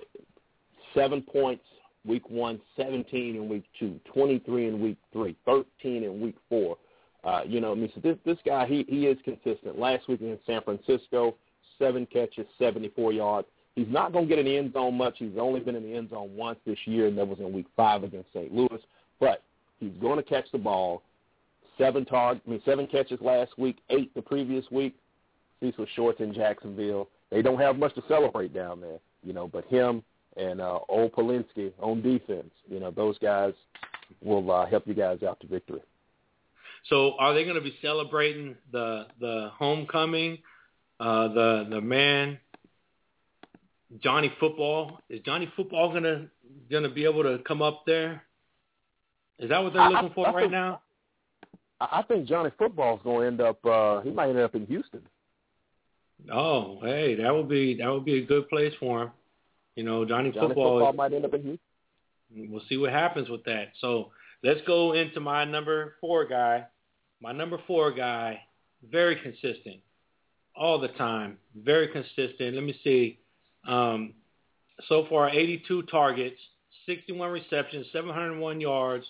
seven 0.94 1.22
points 1.22 1.64
week 2.06 2.28
one, 2.28 2.60
17 2.76 3.36
in 3.36 3.48
week 3.48 3.64
two, 3.78 3.98
23 4.12 4.68
in 4.68 4.80
week 4.80 4.98
three, 5.12 5.36
13 5.46 6.04
in 6.04 6.20
week 6.20 6.36
four. 6.48 6.76
Uh, 7.24 7.40
you 7.46 7.60
know, 7.60 7.72
I 7.72 7.74
mean, 7.74 7.90
so 7.94 8.00
this 8.00 8.16
this 8.24 8.38
guy 8.44 8.66
he 8.66 8.84
he 8.88 9.06
is 9.06 9.18
consistent. 9.24 9.78
Last 9.78 10.08
week 10.08 10.20
in 10.20 10.38
San 10.46 10.62
Francisco, 10.62 11.34
seven 11.78 12.06
catches, 12.06 12.46
74 12.58 13.12
yards. 13.12 13.48
He's 13.74 13.88
not 13.88 14.12
going 14.12 14.26
to 14.26 14.28
get 14.28 14.38
in 14.38 14.44
the 14.44 14.56
end 14.56 14.72
zone 14.72 14.96
much. 14.96 15.14
He's 15.18 15.36
only 15.38 15.60
been 15.60 15.74
in 15.74 15.82
the 15.82 15.94
end 15.96 16.10
zone 16.10 16.36
once 16.36 16.58
this 16.64 16.78
year, 16.84 17.08
and 17.08 17.18
that 17.18 17.26
was 17.26 17.40
in 17.40 17.52
week 17.52 17.66
five 17.76 18.04
against 18.04 18.32
St. 18.32 18.54
Louis. 18.54 18.80
But 19.18 19.42
he's 19.80 19.92
going 20.00 20.16
to 20.16 20.22
catch 20.22 20.44
the 20.52 20.58
ball. 20.58 21.02
Seven 21.76 22.04
target, 22.04 22.42
I 22.46 22.50
mean, 22.50 22.62
seven 22.64 22.86
catches 22.86 23.20
last 23.20 23.58
week, 23.58 23.78
eight 23.90 24.14
the 24.14 24.22
previous 24.22 24.64
week. 24.70 24.94
Cecil 25.60 25.86
Shorts 25.96 26.20
in 26.20 26.32
Jacksonville. 26.34 27.08
They 27.30 27.42
don't 27.42 27.58
have 27.58 27.78
much 27.78 27.94
to 27.94 28.02
celebrate 28.06 28.54
down 28.54 28.80
there, 28.80 28.98
you 29.24 29.32
know, 29.32 29.48
but 29.48 29.64
him 29.66 30.04
and 30.36 30.60
uh, 30.60 30.78
old 30.88 31.12
Polinsky 31.12 31.72
on 31.80 32.02
defense, 32.02 32.50
you 32.68 32.80
know, 32.80 32.90
those 32.90 33.18
guys 33.18 33.54
will 34.22 34.50
uh, 34.50 34.66
help 34.66 34.86
you 34.86 34.94
guys 34.94 35.22
out 35.22 35.40
to 35.40 35.46
victory. 35.46 35.80
So 36.88 37.14
are 37.18 37.32
they 37.34 37.44
going 37.44 37.56
to 37.56 37.62
be 37.62 37.76
celebrating 37.82 38.56
the 38.72 39.06
the 39.20 39.50
homecoming? 39.58 40.38
Uh, 41.00 41.28
the 41.28 41.66
the 41.70 41.80
man 41.80 42.38
Johnny 44.02 44.32
Football 44.40 45.00
is 45.08 45.20
Johnny 45.24 45.50
Football 45.56 45.92
gonna 45.92 46.26
gonna 46.70 46.88
be 46.90 47.04
able 47.04 47.22
to 47.22 47.38
come 47.46 47.62
up 47.62 47.84
there? 47.86 48.22
Is 49.38 49.48
that 49.50 49.62
what 49.62 49.72
they're 49.72 49.82
I- 49.82 49.88
looking 49.88 50.10
for 50.14 50.28
I 50.28 50.32
right 50.32 50.42
think- 50.42 50.52
now? 50.52 50.80
I 51.80 51.98
I 51.98 52.02
think 52.02 52.26
Johnny 52.28 52.50
Football's 52.58 53.00
going 53.02 53.20
to 53.22 53.26
end 53.26 53.40
up. 53.40 53.64
Uh, 53.66 54.00
he 54.02 54.10
might 54.10 54.28
end 54.30 54.38
up 54.38 54.54
in 54.54 54.64
Houston. 54.66 55.02
Oh, 56.32 56.78
hey, 56.82 57.16
that 57.16 57.34
would 57.34 57.48
be 57.48 57.74
that 57.78 57.88
would 57.90 58.04
be 58.04 58.18
a 58.18 58.24
good 58.24 58.48
place 58.48 58.72
for 58.78 59.02
him. 59.02 59.10
You 59.74 59.82
know, 59.82 60.04
Johnny, 60.04 60.30
Johnny 60.30 60.48
Football. 60.48 60.78
Football 60.78 60.92
might 60.92 61.12
end 61.12 61.24
up 61.24 61.34
in 61.34 61.42
Houston. 61.42 62.50
We'll 62.52 62.62
see 62.68 62.76
what 62.76 62.92
happens 62.92 63.28
with 63.28 63.44
that. 63.44 63.72
So 63.80 64.10
let's 64.42 64.60
go 64.66 64.92
into 64.92 65.20
my 65.20 65.44
number 65.44 65.96
four 66.00 66.24
guy. 66.26 66.66
My 67.20 67.32
number 67.32 67.58
four 67.66 67.92
guy, 67.92 68.40
very 68.90 69.16
consistent, 69.16 69.80
all 70.56 70.78
the 70.78 70.88
time, 70.88 71.38
very 71.56 71.88
consistent. 71.88 72.54
Let 72.54 72.64
me 72.64 72.78
see. 72.84 73.18
Um, 73.66 74.14
so 74.88 75.06
far, 75.08 75.30
82 75.30 75.84
targets, 75.84 76.36
61 76.86 77.30
receptions, 77.30 77.86
701 77.92 78.60
yards, 78.60 79.06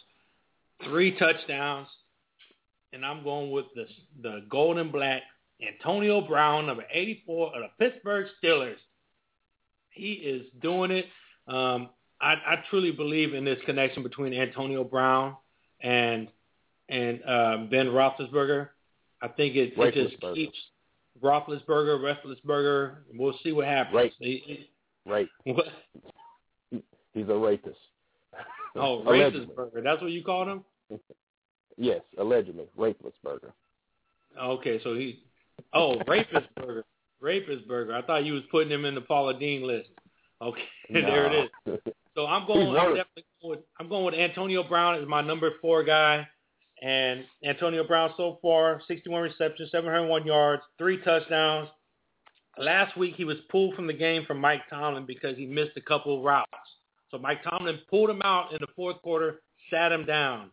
three 0.85 1.19
touchdowns, 1.19 1.89
and 2.93 3.05
I'm 3.05 3.25
going 3.25 3.51
with 3.51 3.67
the 3.75 3.87
the 4.23 4.45
golden 4.49 4.91
black 4.91 5.23
Antonio 5.67 6.21
Brown, 6.21 6.67
number 6.67 6.85
84 6.91 7.57
of 7.57 7.63
the 7.63 7.85
Pittsburgh 7.85 8.27
Steelers. 8.43 8.77
He 9.91 10.13
is 10.13 10.47
doing 10.61 10.91
it. 10.91 11.07
Um, 11.47 11.91
I, 12.21 12.35
I 12.35 12.65
truly 12.71 12.91
believe 12.91 13.35
in 13.35 13.45
this 13.45 13.59
connection 13.67 14.03
between 14.03 14.33
Antonio 14.33 14.85
Brown 14.85 15.37
and 15.81 16.29
and 16.89 17.21
um, 17.25 17.69
Ben 17.71 17.87
Roethlisberger. 17.89 18.69
I 19.23 19.29
think 19.29 19.57
it, 19.57 19.73
it 19.77 19.95
just 19.95 20.21
Roethlisberger. 20.21 20.35
keeps 20.35 20.59
Roethlisberger, 21.23 22.15
Roethlisberger. 22.47 22.97
We'll 23.15 23.39
see 23.43 23.53
what 23.53 23.67
happens. 23.67 23.95
Right. 23.97 24.13
He- 24.19 24.69
Right. 25.07 25.29
what? 25.45 25.67
He's 27.13 27.29
a 27.29 27.35
rapist. 27.37 27.77
Oh. 28.75 29.03
Roethlisberger. 29.07 29.83
That's 29.85 30.01
what 30.01 30.11
you 30.11 30.25
called 30.25 30.49
him. 30.49 30.65
Yes, 31.77 32.01
allegedly, 32.19 32.65
Rapelessburger. 32.79 33.53
Okay, 34.41 34.81
so 34.83 34.95
he. 34.95 35.23
Oh, 35.73 35.97
Rapistburger. 36.09 36.83
Rapistburger. 37.23 37.93
I 37.95 38.03
thought 38.07 38.25
you 38.25 38.33
was 38.33 38.43
putting 38.51 38.71
him 38.73 38.85
in 38.85 38.95
the 38.95 39.01
Paula 39.01 39.39
Deen 39.39 39.67
list. 39.67 39.89
Okay, 40.41 40.63
No. 40.91 41.01
there 41.07 41.27
it 41.33 41.51
is. 41.67 41.79
So 42.15 42.27
I'm 42.27 42.47
going. 42.47 42.69
I'm 42.77 42.95
definitely 42.95 43.25
going 43.43 43.51
with, 43.59 43.61
I'm 43.79 43.89
going 43.89 44.05
with 44.07 44.15
Antonio 44.15 44.63
Brown 44.67 45.01
as 45.01 45.07
my 45.07 45.21
number 45.21 45.51
four 45.61 45.85
guy, 45.85 46.27
and 46.85 47.25
Antonio 47.43 47.83
Brown 47.83 48.13
so 48.15 48.39
far 48.43 48.83
61 48.87 49.23
receptions, 49.23 49.71
701 49.73 50.27
yards, 50.27 50.63
three 50.77 50.99
touchdowns. 51.03 51.71
Last 52.59 52.97
week 52.99 53.15
he 53.17 53.25
was 53.25 53.39
pulled 53.51 53.75
from 53.75 53.87
the 53.87 53.95
game 53.95 54.27
from 54.27 54.39
Mike 54.39 54.69
Tomlin 54.69 55.07
because 55.07 55.35
he 55.39 55.47
missed 55.47 55.73
a 55.77 55.81
couple 55.81 56.19
of 56.19 56.25
routes. 56.25 56.51
So 57.11 57.17
Mike 57.17 57.43
Tomlin 57.43 57.79
pulled 57.89 58.11
him 58.11 58.21
out 58.23 58.53
in 58.53 58.59
the 58.61 58.67
fourth 58.77 59.01
quarter, 59.01 59.41
sat 59.71 59.93
him 59.93 60.05
down. 60.05 60.51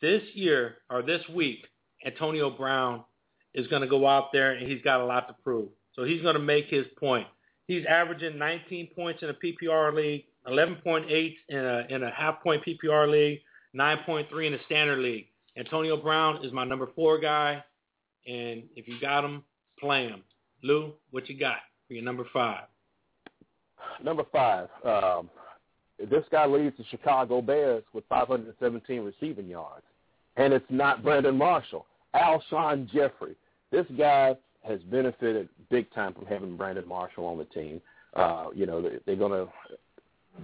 This 0.00 0.22
year 0.32 0.76
or 0.88 1.02
this 1.02 1.20
week, 1.28 1.66
Antonio 2.06 2.48
Brown 2.48 3.04
is 3.52 3.66
going 3.66 3.82
to 3.82 3.88
go 3.88 4.08
out 4.08 4.32
there 4.32 4.52
and 4.52 4.66
he's 4.66 4.82
got 4.82 5.00
a 5.00 5.04
lot 5.04 5.28
to 5.28 5.34
prove. 5.44 5.68
So 5.94 6.04
he's 6.04 6.22
going 6.22 6.36
to 6.36 6.40
make 6.40 6.68
his 6.68 6.86
point. 6.98 7.26
He's 7.66 7.84
averaging 7.86 8.38
19 8.38 8.90
points 8.96 9.22
in 9.22 9.28
a 9.28 9.34
PPR 9.34 9.94
league, 9.94 10.24
11.8 10.48 11.34
in 11.50 11.58
a 11.58 11.86
in 11.90 12.02
a 12.02 12.10
half 12.10 12.42
point 12.42 12.62
PPR 12.64 13.10
league, 13.10 13.40
9.3 13.76 14.46
in 14.46 14.54
a 14.54 14.62
standard 14.64 15.00
league. 15.00 15.26
Antonio 15.56 15.96
Brown 15.96 16.44
is 16.44 16.52
my 16.52 16.64
number 16.64 16.88
four 16.94 17.18
guy, 17.18 17.62
and 18.26 18.64
if 18.74 18.88
you 18.88 18.98
got 19.00 19.24
him, 19.24 19.44
play 19.78 20.08
him. 20.08 20.22
Lou, 20.62 20.92
what 21.10 21.28
you 21.28 21.38
got 21.38 21.58
for 21.86 21.94
your 21.94 22.02
number 22.02 22.26
five? 22.32 22.64
Number 24.02 24.24
five, 24.32 24.68
um, 24.84 25.30
this 25.98 26.24
guy 26.32 26.46
leads 26.46 26.76
the 26.76 26.84
Chicago 26.90 27.40
Bears 27.40 27.84
with 27.92 28.04
517 28.08 29.00
receiving 29.00 29.46
yards, 29.46 29.84
and 30.36 30.52
it's 30.52 30.64
not 30.70 31.04
Brandon 31.04 31.36
Marshall, 31.36 31.86
Alshon 32.14 32.90
Jeffery. 32.90 33.36
This 33.70 33.86
guy 33.96 34.34
has 34.66 34.80
benefited 34.90 35.48
big 35.70 35.92
time 35.92 36.14
from 36.14 36.26
having 36.26 36.56
Brandon 36.56 36.88
Marshall 36.88 37.26
on 37.26 37.38
the 37.38 37.44
team. 37.44 37.80
Uh, 38.14 38.46
you 38.54 38.66
know, 38.66 38.80
they, 38.80 38.96
they're 39.06 39.16
going 39.16 39.32
to 39.32 39.48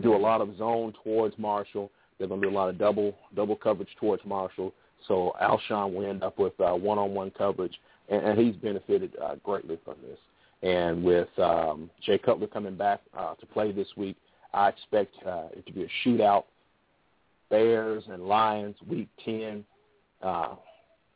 do 0.03 0.15
a 0.15 0.19
lot 0.19 0.41
of 0.41 0.57
zone 0.59 0.93
towards 1.03 1.37
Marshall. 1.39 1.91
They're 2.19 2.29
going 2.29 2.41
to 2.41 2.49
do 2.49 2.55
a 2.55 2.57
lot 2.57 2.69
of 2.69 2.79
double 2.79 3.15
double 3.35 3.57
coverage 3.57 3.89
towards 3.99 4.25
Marshall. 4.25 4.73
So 5.09 5.35
Alshon 5.43 5.95
will 5.95 6.09
end 6.09 6.23
up 6.23 6.39
with 6.39 6.59
uh, 6.61 6.73
one-on-one 6.73 7.33
coverage, 7.37 7.81
and, 8.09 8.23
and 8.25 8.39
he's 8.39 8.57
benefited 8.57 9.17
uh, 9.23 9.37
greatly 9.43 9.79
from 9.85 9.97
this. 10.03 10.19
And 10.63 11.03
with 11.03 11.29
um, 11.39 11.91
Jay 12.05 12.19
Cutler 12.19 12.47
coming 12.47 12.77
back 12.77 13.01
uh, 13.17 13.35
to 13.35 13.47
play 13.47 13.73
this 13.73 13.89
week, 13.97 14.17
I 14.53 14.69
expect 14.69 15.15
uh, 15.27 15.49
it 15.53 15.67
to 15.67 15.73
be 15.73 15.85
a 15.85 16.09
shootout. 16.09 16.45
Bears 17.49 18.05
and 18.09 18.29
Lions, 18.29 18.77
Week 18.89 19.09
10, 19.25 19.65
uh, 20.23 20.55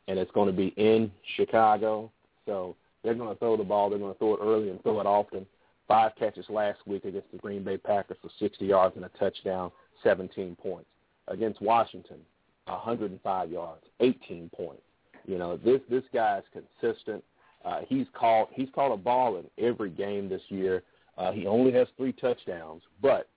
and 0.07 0.19
it's 0.19 0.31
going 0.31 0.47
to 0.47 0.53
be 0.53 0.73
in 0.75 1.11
Chicago. 1.37 2.11
So 2.45 2.75
they're 3.03 3.13
going 3.13 3.33
to 3.33 3.39
throw 3.39 3.55
the 3.55 3.63
ball. 3.63 3.89
They're 3.89 3.99
going 3.99 4.13
to 4.13 4.19
throw 4.19 4.35
it 4.35 4.39
early 4.41 4.69
and 4.69 4.81
throw 4.83 4.99
it 4.99 5.05
often. 5.05 5.45
Five 5.87 6.13
catches 6.17 6.45
last 6.49 6.79
week 6.85 7.05
against 7.05 7.31
the 7.31 7.37
Green 7.37 7.63
Bay 7.63 7.77
Packers 7.77 8.17
for 8.21 8.29
60 8.39 8.65
yards 8.65 8.95
and 8.95 9.05
a 9.05 9.09
touchdown, 9.19 9.71
17 10.03 10.57
points. 10.61 10.89
Against 11.27 11.61
Washington, 11.61 12.17
105 12.65 13.51
yards, 13.51 13.83
18 13.99 14.49
points. 14.55 14.81
You 15.27 15.37
know, 15.37 15.57
this 15.57 15.81
this 15.89 16.03
guy 16.13 16.39
is 16.39 16.63
consistent. 16.81 17.23
Uh, 17.63 17.81
he's 17.87 18.05
caught 18.13 18.49
he's 18.53 18.69
caught 18.75 18.93
a 18.93 18.97
ball 18.97 19.37
in 19.37 19.45
every 19.63 19.89
game 19.89 20.29
this 20.29 20.41
year. 20.49 20.83
Uh, 21.17 21.31
he 21.31 21.47
only 21.47 21.71
has 21.71 21.87
three 21.97 22.11
touchdowns, 22.13 22.83
but 23.01 23.27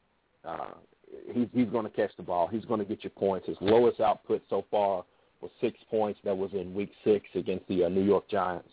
uh, 0.45 0.75
he's 1.33 1.49
he's 1.55 1.69
going 1.69 1.85
to 1.85 1.91
catch 1.91 2.11
the 2.17 2.23
ball. 2.23 2.47
He's 2.47 2.65
going 2.65 2.81
to 2.81 2.87
get 2.87 3.05
you 3.05 3.11
points. 3.11 3.47
His 3.47 3.57
lowest 3.61 4.01
output 4.01 4.43
so 4.51 4.65
far 4.71 5.05
was 5.41 5.51
six 5.61 5.79
points. 5.91 6.21
That 6.25 6.37
was 6.37 6.51
in 6.53 6.75
Week 6.75 6.91
Six 7.05 7.27
against 7.35 7.67
the 7.69 7.85
uh, 7.85 7.89
New 7.89 8.05
York 8.05 8.29
Giants, 8.29 8.69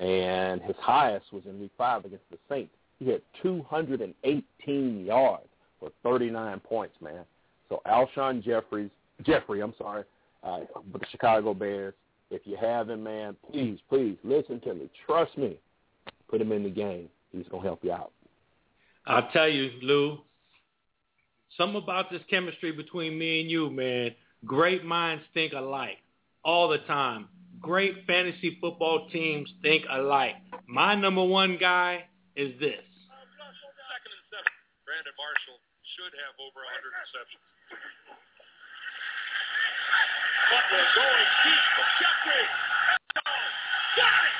and 0.00 0.62
his 0.62 0.76
highest 0.80 1.32
was 1.32 1.42
in 1.46 1.60
Week 1.60 1.72
Five 1.76 2.04
against 2.04 2.24
the 2.30 2.38
Saints. 2.48 2.72
He 2.98 3.10
had 3.10 3.20
218 3.42 5.04
yards 5.04 5.48
for 5.80 5.90
39 6.02 6.60
points, 6.60 6.94
man. 7.02 7.24
So 7.68 7.82
Alshon 7.86 8.42
Jeffries, 8.42 8.90
Jeffery, 9.24 9.60
I'm 9.60 9.74
sorry, 9.78 10.04
uh, 10.42 10.60
with 10.92 11.02
the 11.02 11.08
Chicago 11.10 11.54
Bears. 11.54 11.94
If 12.30 12.42
you 12.44 12.56
have 12.60 12.90
him, 12.90 13.04
man, 13.04 13.36
please, 13.50 13.78
please 13.88 14.16
listen 14.24 14.60
to 14.60 14.74
me. 14.74 14.90
Trust 15.06 15.36
me. 15.36 15.56
Put 16.28 16.40
him 16.40 16.52
in 16.52 16.62
the 16.62 16.70
game. 16.70 17.08
He's 17.32 17.46
gonna 17.50 17.62
help 17.62 17.84
you 17.84 17.92
out. 17.92 18.12
I'll 19.06 19.28
tell 19.32 19.48
you, 19.48 19.70
Lou, 19.82 20.18
something 21.56 21.82
about 21.82 22.10
this 22.10 22.22
chemistry 22.30 22.72
between 22.72 23.18
me 23.18 23.40
and 23.40 23.50
you, 23.50 23.70
man. 23.70 24.14
Great 24.44 24.84
minds 24.84 25.22
think 25.34 25.52
alike 25.52 25.98
all 26.44 26.68
the 26.68 26.78
time. 26.78 27.28
Great 27.60 28.04
fantasy 28.06 28.58
football 28.60 29.08
teams 29.10 29.48
think 29.62 29.84
alike. 29.90 30.36
My 30.66 30.94
number 30.94 31.24
one 31.24 31.56
guy 31.60 32.04
is 32.36 32.52
this. 32.60 32.84
Second 32.84 34.12
and 34.12 34.26
seven. 34.28 34.52
Brandon 34.84 35.16
Marshall 35.16 35.58
should 35.96 36.12
have 36.12 36.34
over 36.40 36.60
100 36.60 36.92
receptions. 36.92 37.44
Cutler 40.50 40.86
going 40.94 41.28
deep 41.44 41.64
for 41.74 41.86
Jeffery. 42.00 42.44
Got 43.96 44.24
it! 44.28 44.36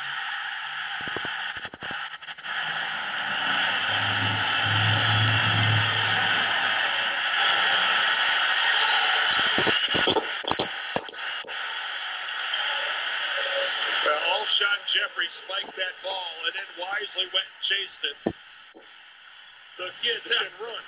Well, 14.04 14.20
Alshon 14.28 14.78
Jeffery 14.92 15.28
spiked 15.44 15.76
that 15.76 15.94
ball 16.04 16.34
and 16.44 16.52
then 16.52 16.68
wisely 16.76 17.26
went 17.32 17.48
and 17.48 17.62
chased 17.64 18.02
it. 18.04 18.18
The 19.78 19.88
kid 20.04 20.20
can 20.28 20.52
run. 20.60 20.84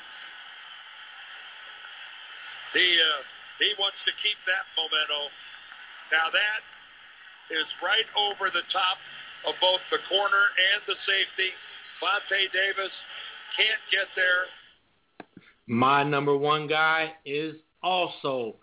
He 2.75 3.01
uh, 3.01 3.36
he 3.59 3.73
wants 3.79 3.99
to 4.05 4.13
keep 4.23 4.39
that 4.47 4.65
momentum. 4.77 5.31
Now 6.13 6.31
that 6.31 6.61
is 7.51 7.67
right 7.83 8.07
over 8.17 8.51
the 8.51 8.65
top 8.73 8.99
of 9.47 9.55
both 9.61 9.81
the 9.91 9.99
corner 10.09 10.45
and 10.75 10.83
the 10.87 10.97
safety. 11.07 11.51
Vontae 12.03 12.53
Davis 12.53 12.93
can't 13.57 13.83
get 13.91 14.07
there. 14.15 14.47
My 15.67 16.03
number 16.03 16.37
one 16.37 16.67
guy 16.67 17.15
is 17.25 17.57
also 17.83 18.57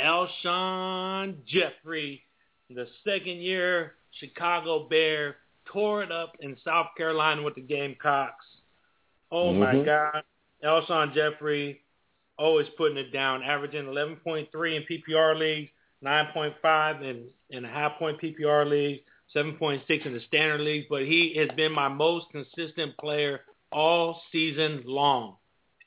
Alshon 0.00 1.36
Jeffery, 1.46 2.24
the 2.70 2.86
second 3.04 3.38
year 3.42 3.94
Chicago 4.12 4.88
Bear, 4.88 5.36
tore 5.66 6.02
it 6.02 6.10
up 6.10 6.36
in 6.40 6.56
South 6.64 6.88
Carolina 6.96 7.42
with 7.42 7.54
the 7.54 7.60
Gamecocks. 7.60 8.46
Oh 9.30 9.52
my 9.52 9.74
Mhm. 9.74 9.84
God. 9.84 10.24
Alshon 10.64 11.12
Jeffery 11.14 11.82
always 12.38 12.66
putting 12.76 12.96
it 12.96 13.12
down, 13.12 13.42
averaging 13.42 13.84
11.3 13.84 14.46
in 14.54 14.84
PPR 14.90 15.38
leagues, 15.38 15.70
9.5 16.04 17.02
in, 17.02 17.24
in 17.50 17.64
a 17.64 17.68
half 17.68 17.98
point 17.98 18.20
PPR 18.20 18.68
league, 18.68 19.00
7.6 19.34 20.06
in 20.06 20.14
the 20.14 20.20
standard 20.20 20.60
league, 20.60 20.86
but 20.88 21.02
he 21.02 21.34
has 21.36 21.48
been 21.56 21.72
my 21.72 21.88
most 21.88 22.26
consistent 22.30 22.96
player 22.98 23.40
all 23.72 24.22
season 24.32 24.82
long. 24.86 25.36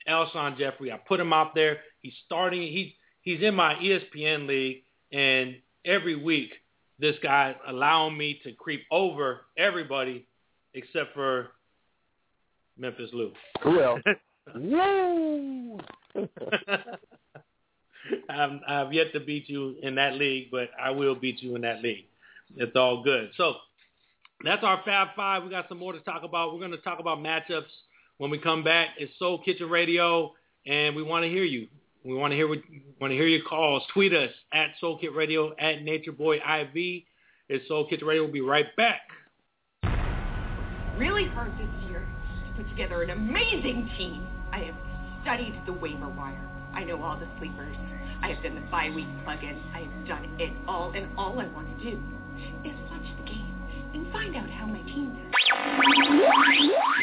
Alshon 0.08 0.58
Jeffery, 0.58 0.92
I 0.92 0.96
put 0.96 1.20
him 1.20 1.32
out 1.32 1.54
there. 1.54 1.78
He's 2.00 2.14
starting. 2.26 2.62
He's 2.62 2.92
he's 3.22 3.40
in 3.40 3.54
my 3.54 3.74
ESPN 3.74 4.48
league, 4.48 4.82
and 5.12 5.56
every 5.84 6.16
week 6.16 6.50
this 6.98 7.16
guy 7.22 7.54
allowing 7.66 8.16
me 8.16 8.40
to 8.44 8.52
creep 8.52 8.82
over 8.90 9.42
everybody 9.56 10.26
except 10.74 11.14
for 11.14 11.48
Memphis 12.78 13.10
Lou. 13.12 13.32
Who 13.62 13.80
else? 13.80 14.00
Woo! 14.54 15.78
I've, 18.28 18.92
yet 18.92 19.12
to 19.14 19.20
beat 19.20 19.48
you 19.48 19.76
in 19.82 19.94
that 19.96 20.14
league, 20.14 20.50
but 20.50 20.70
I 20.80 20.90
will 20.90 21.14
beat 21.14 21.42
you 21.42 21.54
in 21.56 21.62
that 21.62 21.82
league. 21.82 22.06
It's 22.56 22.76
all 22.76 23.02
good. 23.02 23.30
So 23.36 23.54
that's 24.44 24.62
our 24.62 24.80
Fab 24.84 25.08
Five. 25.16 25.44
We 25.44 25.50
got 25.50 25.68
some 25.68 25.78
more 25.78 25.92
to 25.92 26.00
talk 26.00 26.22
about. 26.22 26.52
We're 26.52 26.60
going 26.60 26.72
to 26.72 26.78
talk 26.78 26.98
about 27.00 27.18
matchups 27.18 27.70
when 28.18 28.30
we 28.30 28.38
come 28.38 28.62
back. 28.64 28.90
It's 28.98 29.12
Soul 29.18 29.42
Kitchen 29.42 29.68
Radio, 29.70 30.32
and 30.66 30.94
we 30.96 31.02
want 31.02 31.24
to 31.24 31.30
hear 31.30 31.44
you. 31.44 31.68
We 32.04 32.14
want 32.14 32.32
to 32.32 32.36
hear 32.36 32.48
want 32.48 32.60
to 33.12 33.16
hear 33.16 33.26
your 33.26 33.44
calls. 33.48 33.84
Tweet 33.94 34.12
us 34.12 34.30
at 34.52 34.70
Soul 34.80 34.98
Kit 34.98 35.14
Radio 35.14 35.54
at 35.58 35.82
Nature 35.82 36.12
Boy 36.12 36.36
IV. 36.36 37.04
It's 37.48 37.68
Soul 37.68 37.86
Kitchen 37.88 38.06
Radio. 38.06 38.24
We'll 38.24 38.32
be 38.32 38.40
right 38.40 38.74
back. 38.76 39.02
really 40.98 41.26
hard 41.26 41.52
this 41.52 41.90
year 41.90 42.00
to 42.00 42.62
put 42.62 42.68
together 42.70 43.02
an 43.02 43.10
amazing 43.10 43.88
team. 43.96 44.26
I 44.52 44.58
have 44.58 44.91
studied 45.22 45.54
the 45.66 45.72
waiver 45.72 46.08
wire. 46.08 46.48
I 46.74 46.84
know 46.84 47.02
all 47.02 47.16
the 47.18 47.28
sleepers. 47.38 47.76
I 48.22 48.28
have 48.28 48.42
done 48.42 48.54
the 48.54 48.60
bye-week 48.70 49.06
plug-in. 49.24 49.60
I 49.74 49.80
have 49.80 50.06
done 50.06 50.36
it 50.38 50.52
all, 50.66 50.92
and 50.94 51.06
all 51.16 51.38
I 51.40 51.46
want 51.48 51.66
to 51.78 51.84
do 51.84 52.00
is 52.64 52.72
watch 52.90 53.06
the 53.18 53.24
game 53.30 53.54
and 53.94 54.10
find 54.12 54.36
out 54.36 54.48
how 54.50 54.66
my 54.66 54.80
team 54.82 55.14
does. 55.14 55.32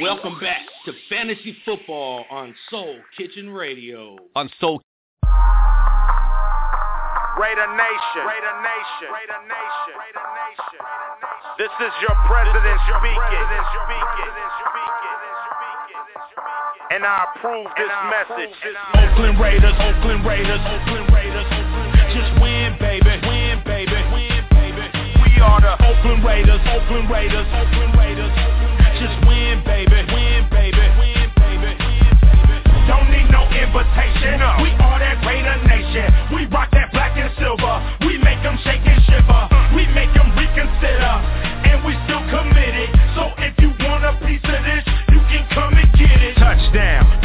Welcome 0.01 0.39
back 0.39 0.61
to 0.85 0.93
Fantasy 1.09 1.55
Football 1.65 2.25
on 2.29 2.55
Soul 2.69 2.99
Kitchen 3.17 3.49
Radio. 3.49 4.17
On 4.35 4.49
Soul 4.59 4.81
Raider 7.39 7.67
Nation. 7.71 8.23
Raider 8.27 8.55
Nation. 8.63 9.09
Raider 9.15 9.41
Nation. 9.47 9.95
Raider 9.95 10.27
Nation. 10.35 10.83
This 11.57 11.71
is 11.87 11.93
your 12.01 12.15
president 12.27 12.79
speaking. 12.99 13.19
And 16.89 17.05
I 17.05 17.29
approve 17.29 17.69
this 17.77 17.93
message. 18.09 18.55
Oakland 18.97 19.37
Raiders, 19.39 19.77
Oakland 19.77 20.25
Raiders, 20.25 20.61
Oakland 20.65 21.07
Raiders. 21.13 21.45
Just 22.17 22.33
win, 22.41 22.73
baby, 22.81 23.13
win, 23.29 23.61
baby, 23.61 23.99
win, 24.09 24.41
baby. 24.49 24.85
We 25.21 25.37
are 25.37 25.61
the 25.61 25.77
Oakland 25.85 26.25
Raiders, 26.25 26.61
Oakland 26.65 27.09
Raiders, 27.09 27.45
Oakland 27.53 27.93
Raiders. 27.93 28.33
Just 28.97 29.17
win, 29.29 29.61
baby, 29.69 30.01
win, 30.09 30.49
baby, 30.49 30.85
win, 30.97 31.29
baby. 31.37 31.71
Don't 32.89 33.09
need 33.13 33.29
no 33.29 33.45
invitation. 33.53 34.41
We 34.65 34.73
are 34.81 34.97
that 34.97 35.21
Raider 35.21 35.61
Nation. 35.69 36.09
We 36.33 36.49
rock 36.49 36.73
that 36.73 36.91
black 36.91 37.13
and 37.17 37.29
silver. 37.37 37.58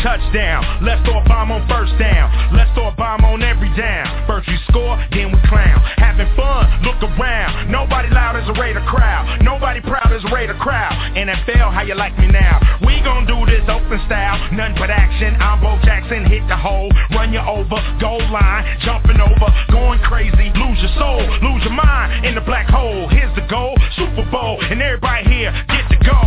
Touchdown. 0.04 0.84
Let's 0.84 1.00
throw 1.08 1.16
a 1.16 1.24
bomb 1.24 1.48
on 1.48 1.64
first 1.64 1.96
down. 1.96 2.28
Let's 2.52 2.68
throw 2.76 2.92
a 2.92 2.94
bomb 2.94 3.24
on 3.24 3.40
every 3.40 3.72
down. 3.72 4.04
First 4.28 4.44
we 4.52 4.60
score, 4.68 5.00
then 5.16 5.32
we 5.32 5.40
clown. 5.48 5.80
Having 5.96 6.28
fun, 6.36 6.68
look 6.84 7.00
around. 7.00 7.72
Nobody 7.72 8.12
loud 8.12 8.36
as 8.36 8.44
a 8.44 8.52
Raider 8.60 8.84
crowd. 8.84 9.40
Nobody 9.40 9.80
proud 9.80 10.12
as 10.12 10.20
a 10.20 10.28
Raider 10.28 10.60
crowd. 10.60 10.92
NFL, 11.16 11.72
how 11.72 11.80
you 11.88 11.96
like 11.96 12.12
me 12.20 12.28
now? 12.28 12.60
We 12.84 13.00
gon' 13.00 13.24
do 13.24 13.48
this 13.48 13.64
open 13.64 13.96
style. 14.04 14.36
None 14.52 14.76
but 14.76 14.92
action. 14.92 15.40
I'm 15.40 15.64
Bo 15.64 15.80
Jackson, 15.80 16.28
hit 16.28 16.44
the 16.52 16.56
hole. 16.56 16.92
Run 17.16 17.32
you 17.32 17.40
over, 17.40 17.80
goal 17.96 18.20
line. 18.28 18.76
Jumping 18.84 19.24
over, 19.24 19.48
going 19.72 20.04
crazy. 20.04 20.52
Lose 20.52 20.84
your 20.84 20.92
soul, 21.00 21.24
lose 21.40 21.64
your 21.64 21.72
mind 21.72 22.28
in 22.28 22.34
the 22.36 22.44
black 22.44 22.68
hole. 22.68 23.08
Here's 23.08 23.34
the 23.40 23.46
goal, 23.48 23.72
Super 23.96 24.28
Bowl. 24.28 24.60
And 24.60 24.84
everybody 24.84 25.24
here, 25.32 25.48
get 25.72 25.88
to 25.88 25.98
go. 26.04 26.20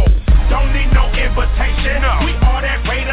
Don't 0.50 0.74
need 0.74 0.90
no 0.98 1.06
invitation. 1.14 2.02
We 2.26 2.34
are 2.42 2.62
that 2.66 2.82
Raider 2.90 3.07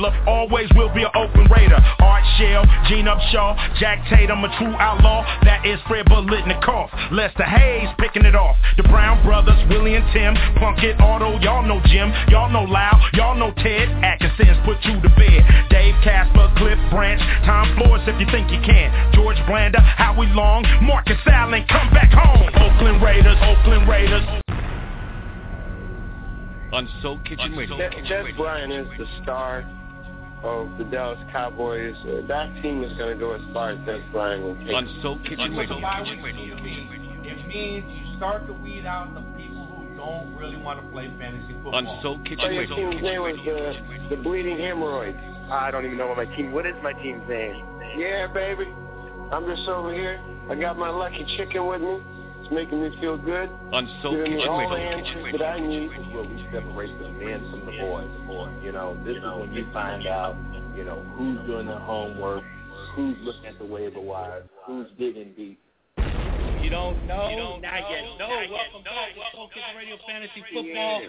Ken 0.00 0.28
always 0.28 0.68
will 0.74 0.92
be 0.94 1.02
an 1.02 1.10
open 1.14 1.46
raider. 1.50 1.76
Art 2.00 2.24
Shell, 2.38 2.64
Gene 2.88 3.06
Upshaw, 3.06 3.56
Jack 3.78 4.06
Tatum, 4.08 4.44
a 4.44 4.48
true 4.58 4.72
outlaw. 4.78 5.24
That 5.44 5.66
is 5.66 5.78
Fred 5.88 6.06
Biletnikoff. 6.06 7.12
Lester 7.12 7.44
Hayes 7.44 7.88
picking 7.98 8.24
it 8.24 8.34
off. 8.34 8.56
The 8.76 8.84
Brown 8.84 9.22
brothers, 9.24 9.58
Willie 9.68 9.94
and 9.94 10.04
Tim, 10.12 10.34
Plunkett, 10.56 11.00
Otto, 11.00 11.38
y'all 11.40 11.62
know 11.62 11.80
Jim, 11.86 12.12
y'all 12.28 12.50
know 12.50 12.64
Lau, 12.64 12.96
y'all 13.14 13.36
know 13.36 13.52
Ted. 13.52 13.88
Atkinson's 14.04 14.58
put 14.64 14.78
you 14.84 15.00
to 15.00 15.10
bed. 15.16 15.68
Dave 15.70 15.94
Casper, 16.02 16.52
Cliff 16.56 16.78
Branch, 16.90 17.20
Tom 17.44 17.76
Flores 17.76 18.02
if 18.06 18.20
you 18.20 18.26
think 18.32 18.50
you 18.50 18.60
can. 18.64 19.12
George 19.12 19.38
Blanda, 19.46 19.80
Howie 19.80 20.32
Long, 20.32 20.64
Marcus 20.82 21.20
Allen, 21.26 21.64
come 21.68 21.90
back 21.90 22.10
home. 22.12 22.48
Oakland 22.56 23.02
Raiders, 23.02 23.36
Oakland 23.42 23.88
Raiders. 23.88 24.24
On 26.72 26.88
Soul 27.02 27.18
Kitchen 27.24 27.56
Radio. 27.56 27.76
Dez 27.76 28.36
Bryant 28.36 28.72
is 28.72 28.86
the 28.96 29.06
star 29.22 29.66
of 30.42 30.68
the 30.78 30.84
Dallas 30.84 31.18
Cowboys. 31.32 31.94
Uh, 32.02 32.26
that 32.28 32.52
team 32.62 32.82
is 32.82 32.92
going 32.96 33.12
to 33.14 33.18
go 33.20 33.32
as 33.32 33.40
far 33.52 33.70
as 33.70 33.78
Dez 33.80 34.00
Bryant 34.12 34.42
will 34.42 34.56
take. 34.64 34.74
On 34.74 34.98
Soul 35.02 35.18
Kitchen 35.20 35.54
What's 35.54 35.68
the 35.68 35.74
Radio. 35.76 36.56
mean? 36.62 37.20
It 37.22 37.46
means 37.46 37.84
you 37.88 38.16
start 38.16 38.46
to 38.46 38.52
weed 38.52 38.86
out 38.86 39.14
the 39.14 39.20
people 39.36 39.66
who 39.66 39.96
don't 39.96 40.34
really 40.36 40.56
want 40.56 40.80
to 40.84 40.86
play 40.92 41.12
fantasy 41.18 41.52
football. 41.54 41.74
On 41.76 42.02
Soul 42.02 42.18
Oh, 42.20 42.24
Kitchen 42.28 42.52
your 42.52 42.62
Radio. 42.62 42.76
team's 42.76 43.02
name 43.02 43.22
was 43.22 43.36
the, 43.44 44.16
the 44.16 44.22
Bleeding 44.22 44.58
Hemorrhoids. 44.58 45.18
I 45.50 45.70
don't 45.70 45.84
even 45.84 45.98
know 45.98 46.06
what 46.06 46.16
my 46.16 46.24
team. 46.36 46.52
What 46.52 46.64
is 46.66 46.74
my 46.82 46.92
team's 46.94 47.28
name? 47.28 47.64
Yeah, 47.96 48.26
baby. 48.28 48.72
I'm 49.32 49.46
just 49.46 49.68
over 49.68 49.92
here. 49.92 50.20
I 50.50 50.54
got 50.54 50.78
my 50.78 50.90
lucky 50.90 51.24
chicken 51.36 51.66
with 51.66 51.80
me. 51.82 52.00
It's 52.50 52.56
making 52.56 52.82
me 52.82 52.90
feel 53.00 53.16
good. 53.16 53.48
On 53.72 53.88
Soul 54.02 54.16
Giving 54.16 54.34
me 54.34 54.44
all 54.44 54.68
the 54.68 54.76
answers 54.76 55.38
that 55.38 55.46
I 55.46 55.60
need. 55.60 55.88
where 56.10 56.24
we 56.24 56.42
separate 56.50 56.90
the 56.98 57.08
men 57.10 57.48
from 57.48 57.60
the 57.64 57.78
boys. 57.78 58.10
You 58.64 58.72
know, 58.72 58.98
this 59.06 59.18
is 59.18 59.22
when 59.22 59.54
you 59.54 59.66
find 59.72 60.04
out, 60.08 60.36
you 60.76 60.82
know, 60.82 60.98
who's 61.14 61.38
doing 61.46 61.66
their 61.68 61.78
homework, 61.78 62.42
who's 62.96 63.16
looking 63.20 63.46
at 63.46 63.56
the 63.60 63.64
waiver 63.64 64.00
wire, 64.00 64.42
who's 64.66 64.88
digging 64.98 65.32
deep. 65.36 65.60
You 66.60 66.70
don't 66.70 67.06
know? 67.06 67.28
You 67.30 67.36
don't 67.36 67.62
not 67.62 67.88
yet. 67.88 68.18
No, 68.18 68.26
welcome 68.28 68.82
back. 68.82 69.14
Welcome 69.16 69.54
to 69.54 69.60
the 69.72 69.78
Radio 69.78 69.96
Fantasy 70.08 70.42
Football. 70.52 71.02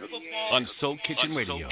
On 0.51 0.67
Soul 0.79 0.97
Kitchen 1.07 1.33
Radio. 1.33 1.67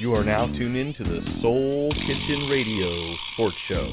You 0.00 0.14
are 0.14 0.24
now 0.24 0.46
tuned 0.46 0.76
in 0.78 0.94
to 0.94 1.04
the 1.04 1.20
Soul 1.42 1.92
Kitchen 1.92 2.48
Radio 2.48 3.14
Sports 3.34 3.58
Show. 3.68 3.86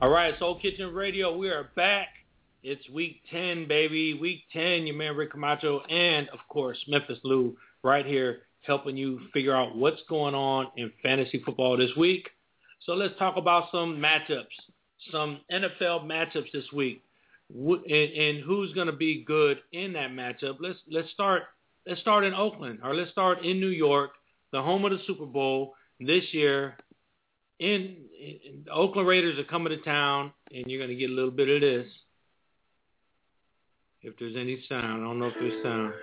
All 0.00 0.10
right, 0.10 0.38
Soul 0.38 0.60
Kitchen 0.60 0.94
Radio, 0.94 1.36
we 1.36 1.48
are 1.48 1.70
back. 1.74 2.10
It's 2.62 2.88
week 2.90 3.22
10, 3.32 3.66
baby. 3.66 4.14
Week 4.14 4.42
10, 4.52 4.86
your 4.86 4.94
man 4.94 5.16
Rick 5.16 5.32
Camacho 5.32 5.80
and, 5.90 6.28
of 6.28 6.38
course, 6.48 6.78
Memphis 6.86 7.18
Lou 7.24 7.56
right 7.84 8.04
here 8.06 8.40
helping 8.62 8.96
you 8.96 9.20
figure 9.32 9.54
out 9.54 9.76
what's 9.76 10.00
going 10.08 10.34
on 10.34 10.68
in 10.76 10.90
fantasy 11.02 11.42
football 11.44 11.76
this 11.76 11.90
week. 11.96 12.28
So 12.80 12.94
let's 12.94 13.16
talk 13.18 13.36
about 13.36 13.70
some 13.70 13.96
matchups, 13.98 14.46
some 15.12 15.40
NFL 15.52 16.04
matchups 16.04 16.50
this 16.52 16.64
week, 16.72 17.02
and, 17.50 17.86
and 17.90 18.44
who's 18.44 18.72
going 18.72 18.86
to 18.86 18.92
be 18.92 19.22
good 19.24 19.58
in 19.72 19.92
that 19.92 20.10
matchup. 20.10 20.56
Let's 20.60 20.78
let's 20.90 21.10
start 21.10 21.44
let's 21.86 22.00
start 22.00 22.24
in 22.24 22.34
Oakland 22.34 22.80
or 22.82 22.94
let's 22.94 23.10
start 23.10 23.44
in 23.44 23.60
New 23.60 23.68
York, 23.68 24.12
the 24.52 24.62
home 24.62 24.84
of 24.84 24.92
the 24.92 24.98
Super 25.06 25.26
Bowl 25.26 25.74
this 26.00 26.24
year. 26.32 26.76
In, 27.60 27.96
in 28.20 28.64
the 28.66 28.72
Oakland 28.72 29.06
Raiders 29.06 29.38
are 29.38 29.44
coming 29.44 29.70
to 29.70 29.82
town, 29.84 30.32
and 30.52 30.64
you're 30.66 30.80
going 30.80 30.90
to 30.90 30.96
get 30.96 31.08
a 31.08 31.12
little 31.12 31.30
bit 31.30 31.48
of 31.48 31.60
this. 31.60 31.86
If 34.02 34.18
there's 34.18 34.36
any 34.36 34.62
sound, 34.68 34.84
I 34.84 35.06
don't 35.06 35.18
know 35.18 35.28
if 35.28 35.34
there's 35.38 35.62
sound. 35.62 35.94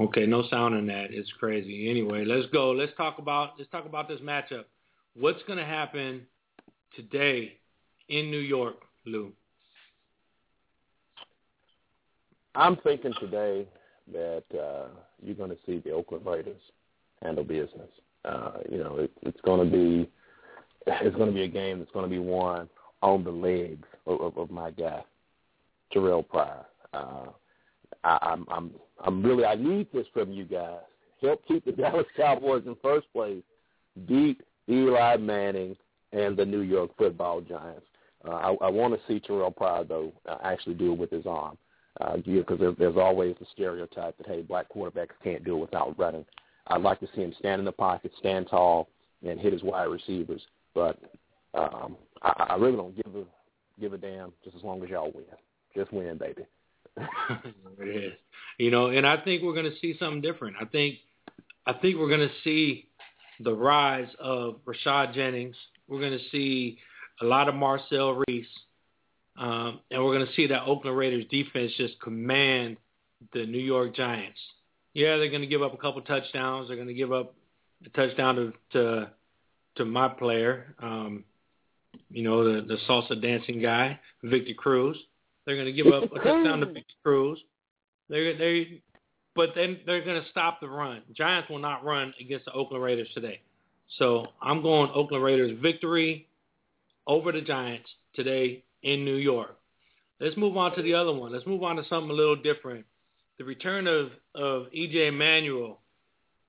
Okay, 0.00 0.26
no 0.26 0.46
sound 0.48 0.74
in 0.74 0.86
that. 0.86 1.06
It's 1.10 1.30
crazy. 1.38 1.88
Anyway, 1.88 2.24
let's 2.24 2.46
go. 2.52 2.70
Let's 2.72 2.92
talk 2.96 3.18
about 3.18 3.52
let's 3.58 3.70
talk 3.70 3.86
about 3.86 4.08
this 4.08 4.20
matchup. 4.20 4.64
What's 5.14 5.42
going 5.44 5.58
to 5.58 5.64
happen 5.64 6.26
today 6.94 7.54
in 8.08 8.30
New 8.30 8.40
York, 8.40 8.76
Lou? 9.06 9.32
I'm 12.54 12.76
thinking 12.76 13.14
today 13.20 13.66
that 14.12 14.44
uh, 14.52 14.88
you're 15.22 15.34
going 15.34 15.50
to 15.50 15.58
see 15.64 15.78
the 15.78 15.92
Oakland 15.92 16.26
Raiders 16.26 16.60
handle 17.22 17.44
business. 17.44 17.90
Uh, 18.24 18.58
you 18.70 18.78
know, 18.78 18.96
it, 18.96 19.10
it's 19.22 19.40
going 19.42 19.64
to 19.64 19.76
be 19.76 20.10
it's 20.86 21.16
going 21.16 21.28
to 21.28 21.34
be 21.34 21.44
a 21.44 21.48
game 21.48 21.78
that's 21.78 21.90
going 21.92 22.04
to 22.04 22.10
be 22.10 22.18
won 22.18 22.68
on 23.02 23.24
the 23.24 23.30
legs 23.30 23.86
of, 24.06 24.20
of, 24.20 24.36
of 24.36 24.50
my 24.50 24.70
guy, 24.70 25.02
Terrell 25.92 26.22
Pryor. 26.22 26.66
Uh, 26.92 27.26
I'm 28.04 28.46
I'm 28.50 28.70
I'm 29.04 29.22
really 29.22 29.44
I 29.44 29.54
need 29.54 29.88
this 29.92 30.06
from 30.12 30.32
you 30.32 30.44
guys. 30.44 30.80
Help 31.20 31.46
keep 31.46 31.64
the 31.64 31.72
Dallas 31.82 32.06
Cowboys 32.16 32.64
in 32.66 32.76
first 32.82 33.06
place. 33.12 33.42
Beat 34.06 34.42
Eli 34.68 35.16
Manning 35.16 35.76
and 36.12 36.36
the 36.36 36.44
New 36.44 36.60
York 36.60 36.90
Football 36.98 37.40
Giants. 37.40 37.86
Uh, 38.26 38.32
I, 38.32 38.66
I 38.66 38.68
want 38.70 38.94
to 38.94 39.00
see 39.06 39.20
Terrell 39.20 39.50
Pryor 39.50 39.84
though 39.84 40.12
uh, 40.28 40.38
actually 40.42 40.74
do 40.74 40.92
it 40.92 40.98
with 40.98 41.10
his 41.10 41.26
arm. 41.26 41.56
Uh, 41.98 42.18
because 42.18 42.58
there's, 42.58 42.76
there's 42.78 42.96
always 42.96 43.34
the 43.40 43.46
stereotype 43.54 44.18
that 44.18 44.26
hey, 44.26 44.42
black 44.42 44.66
quarterbacks 44.70 45.16
can't 45.24 45.44
do 45.44 45.56
it 45.56 45.60
without 45.60 45.98
running. 45.98 46.26
I'd 46.66 46.82
like 46.82 47.00
to 47.00 47.08
see 47.14 47.22
him 47.22 47.32
stand 47.38 47.58
in 47.58 47.64
the 47.64 47.72
pocket, 47.72 48.12
stand 48.18 48.48
tall, 48.50 48.88
and 49.26 49.40
hit 49.40 49.54
his 49.54 49.62
wide 49.62 49.84
receivers. 49.84 50.42
But 50.74 50.98
um, 51.54 51.96
I, 52.22 52.48
I 52.50 52.56
really 52.56 52.76
don't 52.76 52.96
give 52.96 53.14
a 53.14 53.24
give 53.80 53.94
a 53.94 53.98
damn. 53.98 54.32
Just 54.44 54.56
as 54.56 54.62
long 54.62 54.82
as 54.82 54.90
y'all 54.90 55.10
win, 55.14 55.24
just 55.74 55.92
win, 55.92 56.18
baby. 56.18 56.42
It 56.96 57.88
is. 57.88 58.12
You 58.58 58.70
know, 58.70 58.86
and 58.88 59.06
I 59.06 59.18
think 59.18 59.42
we're 59.42 59.52
going 59.52 59.70
to 59.70 59.78
see 59.80 59.96
something 59.98 60.22
different. 60.22 60.56
I 60.60 60.64
think 60.64 60.96
I 61.66 61.72
think 61.74 61.98
we're 61.98 62.08
going 62.08 62.28
to 62.28 62.34
see 62.44 62.88
the 63.40 63.52
rise 63.52 64.08
of 64.18 64.56
Rashad 64.64 65.14
Jennings. 65.14 65.56
We're 65.88 66.00
going 66.00 66.18
to 66.18 66.24
see 66.30 66.78
a 67.20 67.24
lot 67.24 67.48
of 67.48 67.54
Marcel 67.54 68.22
Reese. 68.26 68.46
Um, 69.38 69.80
and 69.90 70.02
we're 70.02 70.14
going 70.14 70.26
to 70.26 70.32
see 70.32 70.46
that 70.46 70.62
Oakland 70.64 70.96
Raiders 70.96 71.24
defense 71.30 71.72
just 71.76 72.00
command 72.00 72.78
the 73.32 73.44
New 73.44 73.58
York 73.58 73.94
Giants. 73.94 74.38
Yeah, 74.94 75.18
they're 75.18 75.28
going 75.28 75.42
to 75.42 75.46
give 75.46 75.62
up 75.62 75.74
a 75.74 75.76
couple 75.76 76.00
touchdowns. 76.02 76.68
They're 76.68 76.76
going 76.76 76.88
to 76.88 76.94
give 76.94 77.12
up 77.12 77.34
a 77.84 77.90
touchdown 77.90 78.36
to 78.36 78.52
to, 78.72 79.10
to 79.76 79.84
my 79.84 80.08
player, 80.08 80.74
um, 80.78 81.24
you 82.10 82.22
know, 82.22 82.44
the, 82.44 82.62
the 82.62 82.78
salsa 82.88 83.20
dancing 83.20 83.60
guy, 83.60 84.00
Victor 84.22 84.54
Cruz. 84.54 84.96
They're 85.46 85.54
going 85.54 85.66
to 85.66 85.72
give 85.72 85.86
up 85.92 86.04
a 86.04 86.16
touchdown 86.16 86.60
to 86.60 86.66
Victor 86.66 86.94
Cruz. 87.04 87.38
They're 88.08 88.36
they, 88.36 88.82
but 89.34 89.50
then 89.54 89.78
they're 89.86 90.04
going 90.04 90.20
to 90.20 90.28
stop 90.30 90.60
the 90.60 90.68
run. 90.68 91.02
Giants 91.12 91.48
will 91.48 91.58
not 91.58 91.84
run 91.84 92.12
against 92.20 92.46
the 92.46 92.52
Oakland 92.52 92.82
Raiders 92.82 93.08
today. 93.14 93.40
So 93.98 94.26
I'm 94.42 94.62
going 94.62 94.90
Oakland 94.94 95.22
Raiders 95.22 95.56
victory 95.62 96.26
over 97.06 97.32
the 97.32 97.40
Giants 97.40 97.88
today 98.14 98.64
in 98.82 99.04
New 99.04 99.16
York. 99.16 99.56
Let's 100.20 100.36
move 100.36 100.56
on 100.56 100.74
to 100.76 100.82
the 100.82 100.94
other 100.94 101.12
one. 101.12 101.32
Let's 101.32 101.46
move 101.46 101.62
on 101.62 101.76
to 101.76 101.84
something 101.88 102.10
a 102.10 102.14
little 102.14 102.36
different. 102.36 102.84
The 103.38 103.44
return 103.44 103.86
of, 103.86 104.10
of 104.34 104.66
E.J. 104.72 105.10
Manuel, 105.10 105.80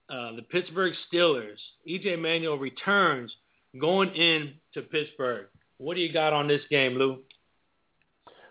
uh, 0.09 0.35
the 0.35 0.41
Pittsburgh 0.41 0.93
Steelers. 1.11 1.57
E.J. 1.85 2.15
Manuel 2.15 2.57
returns 2.57 3.35
going 3.79 4.09
in 4.15 4.53
to 4.73 4.81
Pittsburgh. 4.81 5.47
What 5.77 5.95
do 5.95 6.01
you 6.01 6.13
got 6.13 6.31
on 6.33 6.47
this 6.47 6.61
game, 6.69 6.93
Lou? 6.93 7.19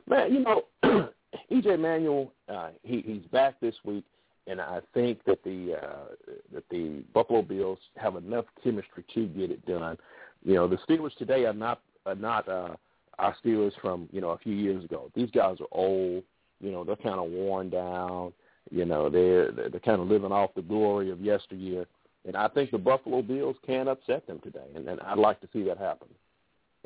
Man, 0.08 0.32
you 0.32 0.40
know, 0.40 0.62
E.J. 1.50 1.76
Manuel, 1.76 2.32
uh, 2.48 2.68
he, 2.82 3.02
he's 3.02 3.26
back 3.32 3.58
this 3.60 3.74
week, 3.84 4.04
and 4.46 4.60
I 4.60 4.80
think 4.94 5.24
that 5.24 5.42
the 5.44 5.74
uh, 5.82 6.32
that 6.54 6.68
the 6.70 7.02
Buffalo 7.12 7.42
Bills 7.42 7.78
have 7.96 8.16
enough 8.16 8.44
chemistry 8.62 9.04
to 9.14 9.26
get 9.26 9.50
it 9.50 9.64
done. 9.66 9.96
You 10.44 10.54
know, 10.54 10.68
the 10.68 10.78
Steelers 10.88 11.16
today 11.16 11.44
are 11.44 11.52
not 11.52 11.80
are 12.04 12.14
not 12.14 12.48
uh, 12.48 12.76
our 13.18 13.34
Steelers 13.44 13.72
from 13.80 14.08
you 14.12 14.20
know 14.20 14.30
a 14.30 14.38
few 14.38 14.54
years 14.54 14.84
ago. 14.84 15.10
These 15.14 15.30
guys 15.30 15.56
are 15.60 15.68
old. 15.72 16.22
You 16.60 16.70
know, 16.70 16.84
they're 16.84 16.96
kind 16.96 17.18
of 17.18 17.30
worn 17.30 17.70
down. 17.70 18.32
You 18.70 18.84
know, 18.84 19.10
they're 19.10 19.50
they're 19.50 19.80
kind 19.80 20.00
of 20.00 20.08
living 20.08 20.32
off 20.32 20.54
the 20.54 20.62
glory 20.62 21.10
of 21.10 21.20
yesteryear. 21.20 21.86
And 22.26 22.36
I 22.36 22.48
think 22.48 22.72
the 22.72 22.78
Buffalo 22.78 23.22
Bills 23.22 23.56
can 23.64 23.86
upset 23.86 24.26
them 24.26 24.40
today, 24.42 24.66
and, 24.74 24.88
and 24.88 25.00
I'd 25.00 25.18
like 25.18 25.40
to 25.42 25.48
see 25.52 25.62
that 25.64 25.78
happen. 25.78 26.08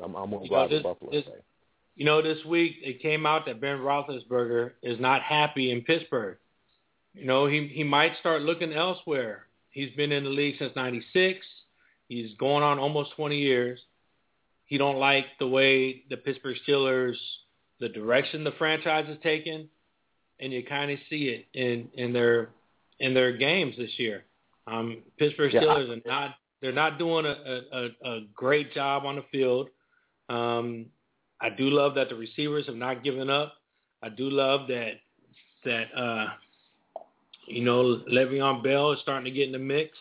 I'm, 0.03 0.15
I'm 0.15 0.29
going 0.29 0.47
to 0.47 0.53
ride 0.53 0.69
the 0.69 0.81
Buffalo 0.81 1.11
this, 1.11 1.23
today. 1.25 1.37
You 1.95 2.05
know, 2.05 2.21
this 2.21 2.43
week 2.45 2.77
it 2.81 3.01
came 3.01 3.25
out 3.25 3.45
that 3.45 3.61
Ben 3.61 3.77
Roethlisberger 3.77 4.71
is 4.81 4.99
not 4.99 5.21
happy 5.21 5.71
in 5.71 5.81
Pittsburgh. 5.81 6.37
You 7.13 7.25
know, 7.25 7.45
he 7.47 7.67
he 7.67 7.83
might 7.83 8.13
start 8.19 8.41
looking 8.41 8.73
elsewhere. 8.73 9.45
He's 9.69 9.93
been 9.95 10.11
in 10.11 10.23
the 10.23 10.29
league 10.29 10.55
since 10.57 10.75
'96. 10.75 11.45
He's 12.07 12.33
going 12.37 12.63
on 12.63 12.77
almost 12.77 13.11
20 13.15 13.37
years. 13.37 13.79
He 14.65 14.77
don't 14.77 14.97
like 14.97 15.25
the 15.39 15.47
way 15.47 16.03
the 16.09 16.17
Pittsburgh 16.17 16.57
Steelers, 16.67 17.15
the 17.79 17.89
direction 17.89 18.43
the 18.43 18.51
franchise 18.57 19.05
is 19.09 19.17
taking, 19.23 19.69
and 20.39 20.51
you 20.51 20.63
kind 20.65 20.91
of 20.91 20.99
see 21.09 21.27
it 21.27 21.47
in 21.53 21.89
in 21.93 22.13
their 22.13 22.49
in 22.99 23.13
their 23.13 23.35
games 23.35 23.75
this 23.77 23.91
year. 23.97 24.23
Um, 24.67 24.99
Pittsburgh 25.17 25.51
Steelers 25.51 25.87
yeah. 25.87 25.93
are 25.93 26.01
not 26.05 26.35
they're 26.61 26.71
not 26.71 26.99
doing 26.99 27.25
a, 27.25 27.61
a, 27.73 27.89
a 28.09 28.19
great 28.33 28.73
job 28.73 29.05
on 29.05 29.15
the 29.15 29.25
field. 29.31 29.69
Um, 30.29 30.85
I 31.41 31.49
do 31.49 31.69
love 31.69 31.95
that 31.95 32.09
the 32.09 32.15
receivers 32.15 32.67
have 32.67 32.75
not 32.75 33.03
given 33.03 33.29
up. 33.29 33.53
I 34.03 34.09
do 34.09 34.29
love 34.29 34.67
that 34.67 34.93
that 35.65 35.85
uh, 35.95 36.27
you 37.47 37.63
know 37.63 38.01
Le'Veon 38.11 38.63
Bell 38.63 38.91
is 38.91 38.99
starting 39.01 39.25
to 39.25 39.31
get 39.31 39.47
in 39.47 39.51
the 39.51 39.59
mix. 39.59 39.97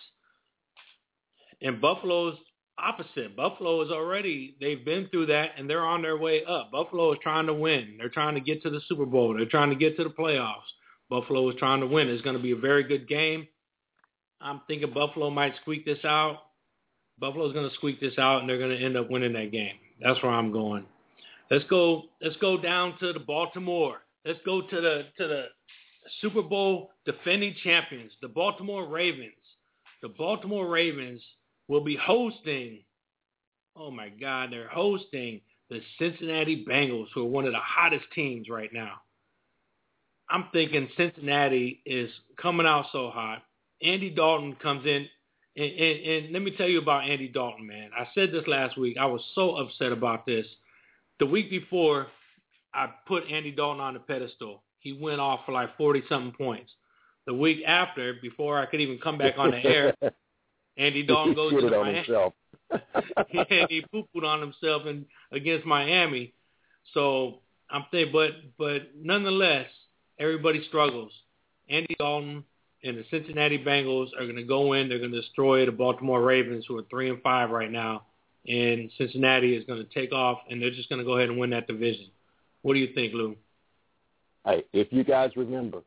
And 1.62 1.80
Buffalo's 1.80 2.38
opposite. 2.78 3.36
Buffalo 3.36 3.82
is 3.82 3.90
already 3.90 4.56
they've 4.60 4.84
been 4.84 5.08
through 5.08 5.26
that 5.26 5.50
and 5.56 5.68
they're 5.68 5.84
on 5.84 6.02
their 6.02 6.16
way 6.16 6.44
up. 6.44 6.70
Buffalo 6.70 7.12
is 7.12 7.18
trying 7.22 7.46
to 7.46 7.54
win. 7.54 7.96
They're 7.98 8.08
trying 8.08 8.34
to 8.34 8.40
get 8.40 8.62
to 8.62 8.70
the 8.70 8.80
Super 8.88 9.06
Bowl. 9.06 9.34
They're 9.34 9.46
trying 9.46 9.70
to 9.70 9.76
get 9.76 9.96
to 9.96 10.04
the 10.04 10.10
playoffs. 10.10 10.68
Buffalo 11.08 11.48
is 11.50 11.56
trying 11.58 11.80
to 11.80 11.86
win. 11.86 12.08
It's 12.08 12.22
going 12.22 12.36
to 12.36 12.42
be 12.42 12.52
a 12.52 12.56
very 12.56 12.84
good 12.84 13.08
game. 13.08 13.48
I'm 14.40 14.62
thinking 14.66 14.92
Buffalo 14.92 15.28
might 15.28 15.54
squeak 15.60 15.84
this 15.84 16.04
out. 16.04 16.38
Buffalo's 17.18 17.52
going 17.52 17.68
to 17.68 17.74
squeak 17.74 18.00
this 18.00 18.18
out 18.18 18.40
and 18.40 18.48
they're 18.48 18.58
going 18.58 18.76
to 18.76 18.82
end 18.82 18.96
up 18.96 19.10
winning 19.10 19.34
that 19.34 19.52
game. 19.52 19.74
That's 20.00 20.22
where 20.22 20.32
I'm 20.32 20.52
going. 20.52 20.86
Let's 21.50 21.64
go 21.64 22.04
let's 22.22 22.36
go 22.36 22.60
down 22.60 22.96
to 23.00 23.12
the 23.12 23.20
Baltimore. 23.20 23.98
Let's 24.24 24.38
go 24.44 24.62
to 24.62 24.80
the 24.80 25.06
to 25.18 25.26
the 25.26 25.44
Super 26.20 26.42
Bowl 26.42 26.90
defending 27.04 27.54
champions, 27.62 28.12
the 28.22 28.28
Baltimore 28.28 28.86
Ravens. 28.86 29.32
The 30.02 30.08
Baltimore 30.08 30.68
Ravens 30.68 31.22
will 31.68 31.82
be 31.82 31.96
hosting, 31.96 32.80
oh 33.76 33.90
my 33.90 34.08
God, 34.08 34.50
they're 34.50 34.68
hosting 34.68 35.40
the 35.68 35.80
Cincinnati 35.98 36.64
Bengals, 36.68 37.06
who 37.14 37.22
are 37.22 37.30
one 37.30 37.46
of 37.46 37.52
the 37.52 37.58
hottest 37.58 38.06
teams 38.14 38.48
right 38.48 38.72
now. 38.72 38.94
I'm 40.28 40.46
thinking 40.52 40.88
Cincinnati 40.96 41.82
is 41.84 42.10
coming 42.40 42.66
out 42.66 42.86
so 42.92 43.10
hot. 43.10 43.42
Andy 43.82 44.10
Dalton 44.10 44.56
comes 44.62 44.86
in, 44.86 45.08
and, 45.56 45.72
and, 45.72 46.06
and 46.06 46.32
let 46.32 46.42
me 46.42 46.52
tell 46.56 46.68
you 46.68 46.80
about 46.80 47.08
Andy 47.08 47.28
Dalton, 47.28 47.66
man. 47.66 47.90
I 47.96 48.06
said 48.14 48.32
this 48.32 48.46
last 48.46 48.78
week. 48.78 48.96
I 48.98 49.06
was 49.06 49.22
so 49.34 49.56
upset 49.56 49.92
about 49.92 50.26
this. 50.26 50.46
The 51.20 51.26
week 51.26 51.50
before, 51.50 52.08
I 52.74 52.88
put 53.06 53.24
Andy 53.30 53.52
Dalton 53.52 53.80
on 53.80 53.94
the 53.94 54.00
pedestal. 54.00 54.62
He 54.80 54.94
went 54.94 55.20
off 55.20 55.40
for 55.44 55.52
like 55.52 55.76
40-something 55.76 56.32
points. 56.32 56.72
The 57.26 57.34
week 57.34 57.62
after, 57.66 58.14
before 58.22 58.58
I 58.58 58.66
could 58.66 58.80
even 58.80 58.98
come 58.98 59.18
back 59.18 59.34
on 59.36 59.50
the 59.50 59.58
air, 59.58 59.94
Andy 60.78 61.02
Dalton 61.02 61.34
goes 61.34 61.52
to 61.52 61.70
Miami. 61.70 61.98
himself. 61.98 62.32
and 62.70 63.66
he 63.68 63.84
poo 63.92 64.04
pooed 64.14 64.24
on 64.24 64.40
himself 64.40 64.86
and 64.86 65.04
against 65.30 65.66
Miami. 65.66 66.32
So 66.94 67.40
I'm 67.70 67.84
thinking, 67.90 68.12
but 68.12 68.30
but 68.56 68.92
nonetheless, 68.96 69.66
everybody 70.18 70.64
struggles. 70.68 71.12
Andy 71.68 71.94
Dalton 71.98 72.44
and 72.82 72.96
the 72.96 73.04
Cincinnati 73.10 73.58
Bengals 73.58 74.08
are 74.18 74.24
going 74.24 74.36
to 74.36 74.44
go 74.44 74.72
in. 74.72 74.88
They're 74.88 74.98
going 74.98 75.12
to 75.12 75.20
destroy 75.20 75.66
the 75.66 75.72
Baltimore 75.72 76.22
Ravens, 76.22 76.64
who 76.66 76.78
are 76.78 76.84
three 76.88 77.10
and 77.10 77.20
five 77.22 77.50
right 77.50 77.70
now, 77.70 78.06
and 78.46 78.90
Cincinnati 78.96 79.54
is 79.54 79.64
going 79.64 79.84
to 79.84 79.94
take 79.94 80.12
off, 80.12 80.38
and 80.50 80.60
they're 80.60 80.70
just 80.70 80.88
going 80.88 80.98
to 80.98 81.04
go 81.04 81.16
ahead 81.16 81.28
and 81.28 81.38
win 81.38 81.50
that 81.50 81.66
division. 81.66 82.06
What 82.62 82.74
do 82.74 82.80
you 82.80 82.92
think, 82.94 83.14
Lou? 83.14 83.36
Hey, 84.44 84.64
if 84.72 84.88
you 84.90 85.04
guys 85.04 85.30
remember, 85.36 85.82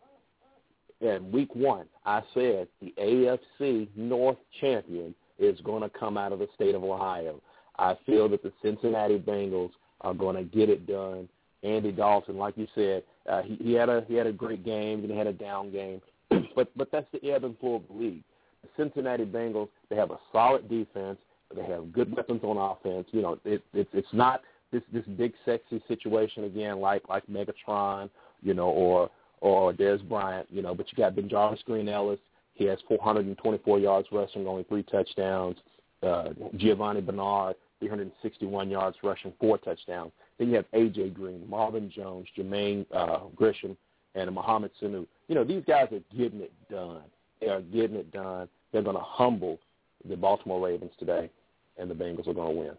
in 1.01 1.31
week 1.31 1.53
one, 1.55 1.85
I 2.05 2.21
said 2.33 2.67
the 2.81 2.93
AFC 2.99 3.87
North 3.95 4.37
champion 4.61 5.15
is 5.39 5.59
going 5.61 5.81
to 5.81 5.89
come 5.89 6.17
out 6.17 6.31
of 6.31 6.39
the 6.39 6.47
state 6.55 6.75
of 6.75 6.83
Ohio. 6.83 7.41
I 7.77 7.97
feel 8.05 8.29
that 8.29 8.43
the 8.43 8.53
Cincinnati 8.61 9.17
Bengals 9.17 9.71
are 10.01 10.13
going 10.13 10.35
to 10.35 10.43
get 10.43 10.69
it 10.69 10.85
done. 10.85 11.27
Andy 11.63 11.91
Dalton, 11.91 12.37
like 12.37 12.57
you 12.57 12.67
said, 12.75 13.03
uh, 13.27 13.41
he, 13.41 13.55
he 13.55 13.73
had 13.73 13.89
a 13.89 14.05
he 14.07 14.15
had 14.15 14.27
a 14.27 14.33
great 14.33 14.65
game, 14.65 14.99
and 14.99 15.09
he 15.09 15.17
had 15.17 15.27
a 15.27 15.33
down 15.33 15.71
game, 15.71 16.01
but 16.55 16.69
but 16.75 16.91
that's 16.91 17.07
the 17.13 17.31
ebb 17.31 17.45
and 17.45 17.57
flow 17.59 17.75
of 17.75 17.83
the 17.89 17.93
league. 17.93 18.23
The 18.63 18.69
Cincinnati 18.77 19.25
Bengals, 19.25 19.69
they 19.89 19.95
have 19.95 20.11
a 20.11 20.19
solid 20.31 20.69
defense. 20.69 21.17
They 21.55 21.63
have 21.63 21.91
good 21.91 22.15
weapons 22.15 22.41
on 22.43 22.57
offense. 22.57 23.07
You 23.11 23.21
know, 23.21 23.39
it, 23.45 23.63
it, 23.73 23.87
it's 23.93 24.13
not 24.13 24.41
this 24.71 24.81
this 24.91 25.05
big 25.17 25.33
sexy 25.45 25.81
situation 25.87 26.45
again, 26.45 26.79
like 26.79 27.07
like 27.09 27.25
Megatron, 27.27 28.09
you 28.41 28.53
know, 28.53 28.69
or 28.69 29.09
or 29.41 29.73
Dez 29.73 30.07
Bryant, 30.07 30.47
you 30.49 30.61
know, 30.61 30.73
but 30.73 30.85
you 30.91 30.97
got 30.97 31.15
BenJarvus 31.15 31.63
Green-Ellis. 31.65 32.19
He 32.53 32.63
has 32.65 32.79
424 32.87 33.79
yards 33.79 34.07
rushing, 34.11 34.47
only 34.47 34.63
three 34.63 34.83
touchdowns. 34.83 35.57
Uh, 36.01 36.29
Giovani 36.55 37.01
Bernard, 37.01 37.55
361 37.79 38.69
yards 38.69 38.97
rushing, 39.03 39.33
four 39.39 39.57
touchdowns. 39.57 40.11
Then 40.37 40.49
you 40.49 40.55
have 40.55 40.65
A.J. 40.73 41.09
Green, 41.09 41.47
Marvin 41.49 41.91
Jones, 41.93 42.27
Jermaine 42.37 42.85
uh, 42.93 43.19
Gresham, 43.35 43.77
and 44.15 44.31
Mohamed 44.33 44.71
Sanu. 44.81 45.05
You 45.27 45.35
know, 45.35 45.43
these 45.43 45.63
guys 45.67 45.87
are 45.91 46.17
getting 46.17 46.41
it 46.41 46.53
done. 46.69 47.01
They 47.39 47.47
are 47.47 47.61
getting 47.61 47.97
it 47.97 48.11
done. 48.11 48.47
They're 48.71 48.81
going 48.81 48.95
to 48.95 49.03
humble 49.03 49.59
the 50.07 50.15
Baltimore 50.15 50.65
Ravens 50.65 50.91
today, 50.99 51.29
and 51.78 51.89
the 51.89 51.95
Bengals 51.95 52.28
are 52.28 52.34
going 52.34 52.55
to 52.55 52.59
win. 52.59 52.71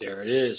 There 0.00 0.22
it 0.22 0.28
is. 0.28 0.58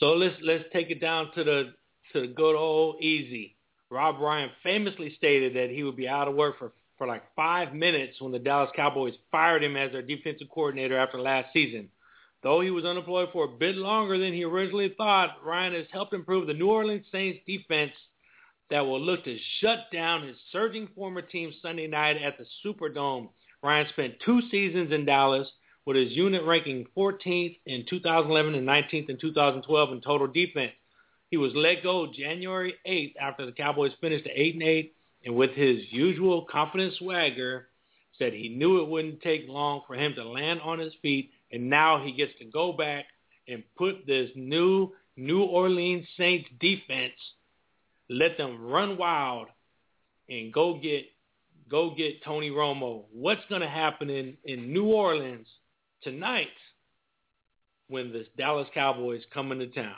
So 0.00 0.12
let's 0.12 0.34
let's 0.42 0.64
take 0.72 0.90
it 0.90 1.00
down 1.00 1.30
to 1.34 1.44
the 1.44 1.72
to 2.12 2.20
the 2.20 2.26
good 2.26 2.56
old 2.56 3.02
easy. 3.02 3.56
Rob 3.90 4.20
Ryan 4.20 4.50
famously 4.62 5.14
stated 5.16 5.54
that 5.54 5.70
he 5.70 5.84
would 5.84 5.96
be 5.96 6.08
out 6.08 6.28
of 6.28 6.34
work 6.34 6.58
for, 6.58 6.72
for 6.98 7.06
like 7.06 7.22
five 7.36 7.72
minutes 7.72 8.20
when 8.20 8.32
the 8.32 8.38
Dallas 8.38 8.70
Cowboys 8.74 9.14
fired 9.30 9.62
him 9.62 9.76
as 9.76 9.92
their 9.92 10.02
defensive 10.02 10.48
coordinator 10.52 10.98
after 10.98 11.20
last 11.20 11.52
season. 11.52 11.88
Though 12.42 12.60
he 12.60 12.70
was 12.70 12.84
unemployed 12.84 13.28
for 13.32 13.44
a 13.44 13.48
bit 13.48 13.76
longer 13.76 14.18
than 14.18 14.32
he 14.32 14.44
originally 14.44 14.94
thought, 14.96 15.44
Ryan 15.44 15.74
has 15.74 15.86
helped 15.92 16.12
improve 16.12 16.46
the 16.46 16.54
New 16.54 16.68
Orleans 16.68 17.06
Saints 17.10 17.40
defense 17.46 17.92
that 18.70 18.84
will 18.84 19.00
look 19.00 19.24
to 19.24 19.38
shut 19.60 19.90
down 19.92 20.26
his 20.26 20.36
surging 20.52 20.88
former 20.94 21.22
team 21.22 21.52
Sunday 21.62 21.86
night 21.86 22.16
at 22.16 22.34
the 22.38 22.46
Superdome. 22.64 23.28
Ryan 23.62 23.86
spent 23.90 24.14
two 24.24 24.40
seasons 24.50 24.92
in 24.92 25.04
Dallas 25.04 25.48
with 25.86 25.96
his 25.96 26.12
unit 26.12 26.44
ranking 26.44 26.84
14th 26.96 27.56
in 27.64 27.86
2011 27.88 28.56
and 28.56 28.68
19th 28.68 29.08
in 29.08 29.18
2012 29.18 29.92
in 29.92 30.00
total 30.00 30.26
defense. 30.26 30.72
He 31.30 31.36
was 31.36 31.52
let 31.54 31.82
go 31.82 32.12
January 32.12 32.74
8th 32.86 33.14
after 33.20 33.46
the 33.46 33.52
Cowboys 33.52 33.92
finished 34.00 34.26
at 34.26 34.32
8 34.34 34.54
and 34.54 34.62
8, 34.64 34.94
and 35.24 35.36
with 35.36 35.52
his 35.52 35.80
usual 35.90 36.46
confident 36.50 36.94
swagger, 36.98 37.68
said 38.18 38.32
he 38.32 38.48
knew 38.48 38.80
it 38.80 38.88
wouldn't 38.88 39.22
take 39.22 39.48
long 39.48 39.82
for 39.86 39.94
him 39.94 40.14
to 40.14 40.24
land 40.24 40.60
on 40.60 40.78
his 40.78 40.92
feet, 41.02 41.30
and 41.52 41.70
now 41.70 42.02
he 42.04 42.12
gets 42.12 42.32
to 42.38 42.44
go 42.44 42.72
back 42.72 43.06
and 43.48 43.62
put 43.76 44.06
this 44.06 44.30
new 44.34 44.92
New 45.16 45.42
Orleans 45.42 46.06
Saints 46.16 46.48
defense, 46.60 47.14
let 48.10 48.36
them 48.36 48.66
run 48.66 48.98
wild, 48.98 49.48
and 50.28 50.52
go 50.52 50.78
get 50.78 51.06
go 51.68 51.94
get 51.94 52.22
Tony 52.22 52.50
Romo. 52.50 53.04
What's 53.12 53.44
going 53.48 53.60
to 53.60 53.68
happen 53.68 54.10
in, 54.10 54.36
in 54.44 54.72
New 54.72 54.86
Orleans 54.86 55.48
tonight 56.02 56.48
when 57.88 58.12
the 58.12 58.26
Dallas 58.36 58.68
Cowboys 58.74 59.22
come 59.32 59.52
into 59.52 59.66
town? 59.68 59.94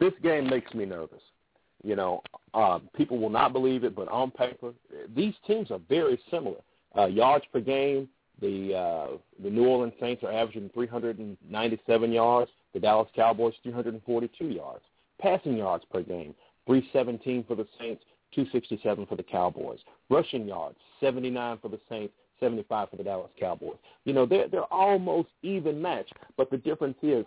This 0.00 0.12
game 0.22 0.48
makes 0.48 0.72
me 0.74 0.84
nervous. 0.84 1.22
You 1.84 1.96
know, 1.96 2.22
uh, 2.54 2.80
people 2.96 3.18
will 3.18 3.30
not 3.30 3.52
believe 3.52 3.84
it, 3.84 3.94
but 3.94 4.08
on 4.08 4.30
paper, 4.30 4.72
these 5.14 5.34
teams 5.46 5.70
are 5.70 5.80
very 5.88 6.20
similar. 6.30 6.58
Uh, 6.96 7.06
yards 7.06 7.44
per 7.52 7.60
game, 7.60 8.08
the 8.40 8.74
uh, 8.74 9.06
the 9.42 9.50
New 9.50 9.66
Orleans 9.66 9.92
Saints 10.00 10.22
are 10.22 10.32
averaging 10.32 10.70
397 10.74 12.12
yards. 12.12 12.50
The 12.74 12.80
Dallas 12.80 13.08
Cowboys 13.14 13.54
342 13.62 14.46
yards. 14.46 14.82
Passing 15.20 15.56
yards 15.56 15.84
per 15.90 16.02
game, 16.02 16.34
317 16.66 17.44
for 17.44 17.56
the 17.56 17.66
Saints, 17.78 18.02
267 18.34 19.06
for 19.06 19.16
the 19.16 19.22
Cowboys. 19.22 19.80
Rushing 20.10 20.46
yards, 20.46 20.76
79 21.00 21.58
for 21.60 21.68
the 21.68 21.80
Saints, 21.88 22.14
75 22.40 22.90
for 22.90 22.96
the 22.96 23.04
Dallas 23.04 23.30
Cowboys. 23.38 23.76
You 24.04 24.12
know, 24.12 24.26
they're 24.26 24.48
they're 24.48 24.72
almost 24.72 25.28
even 25.42 25.80
match, 25.80 26.08
but 26.36 26.50
the 26.50 26.58
difference 26.58 26.96
is 27.02 27.24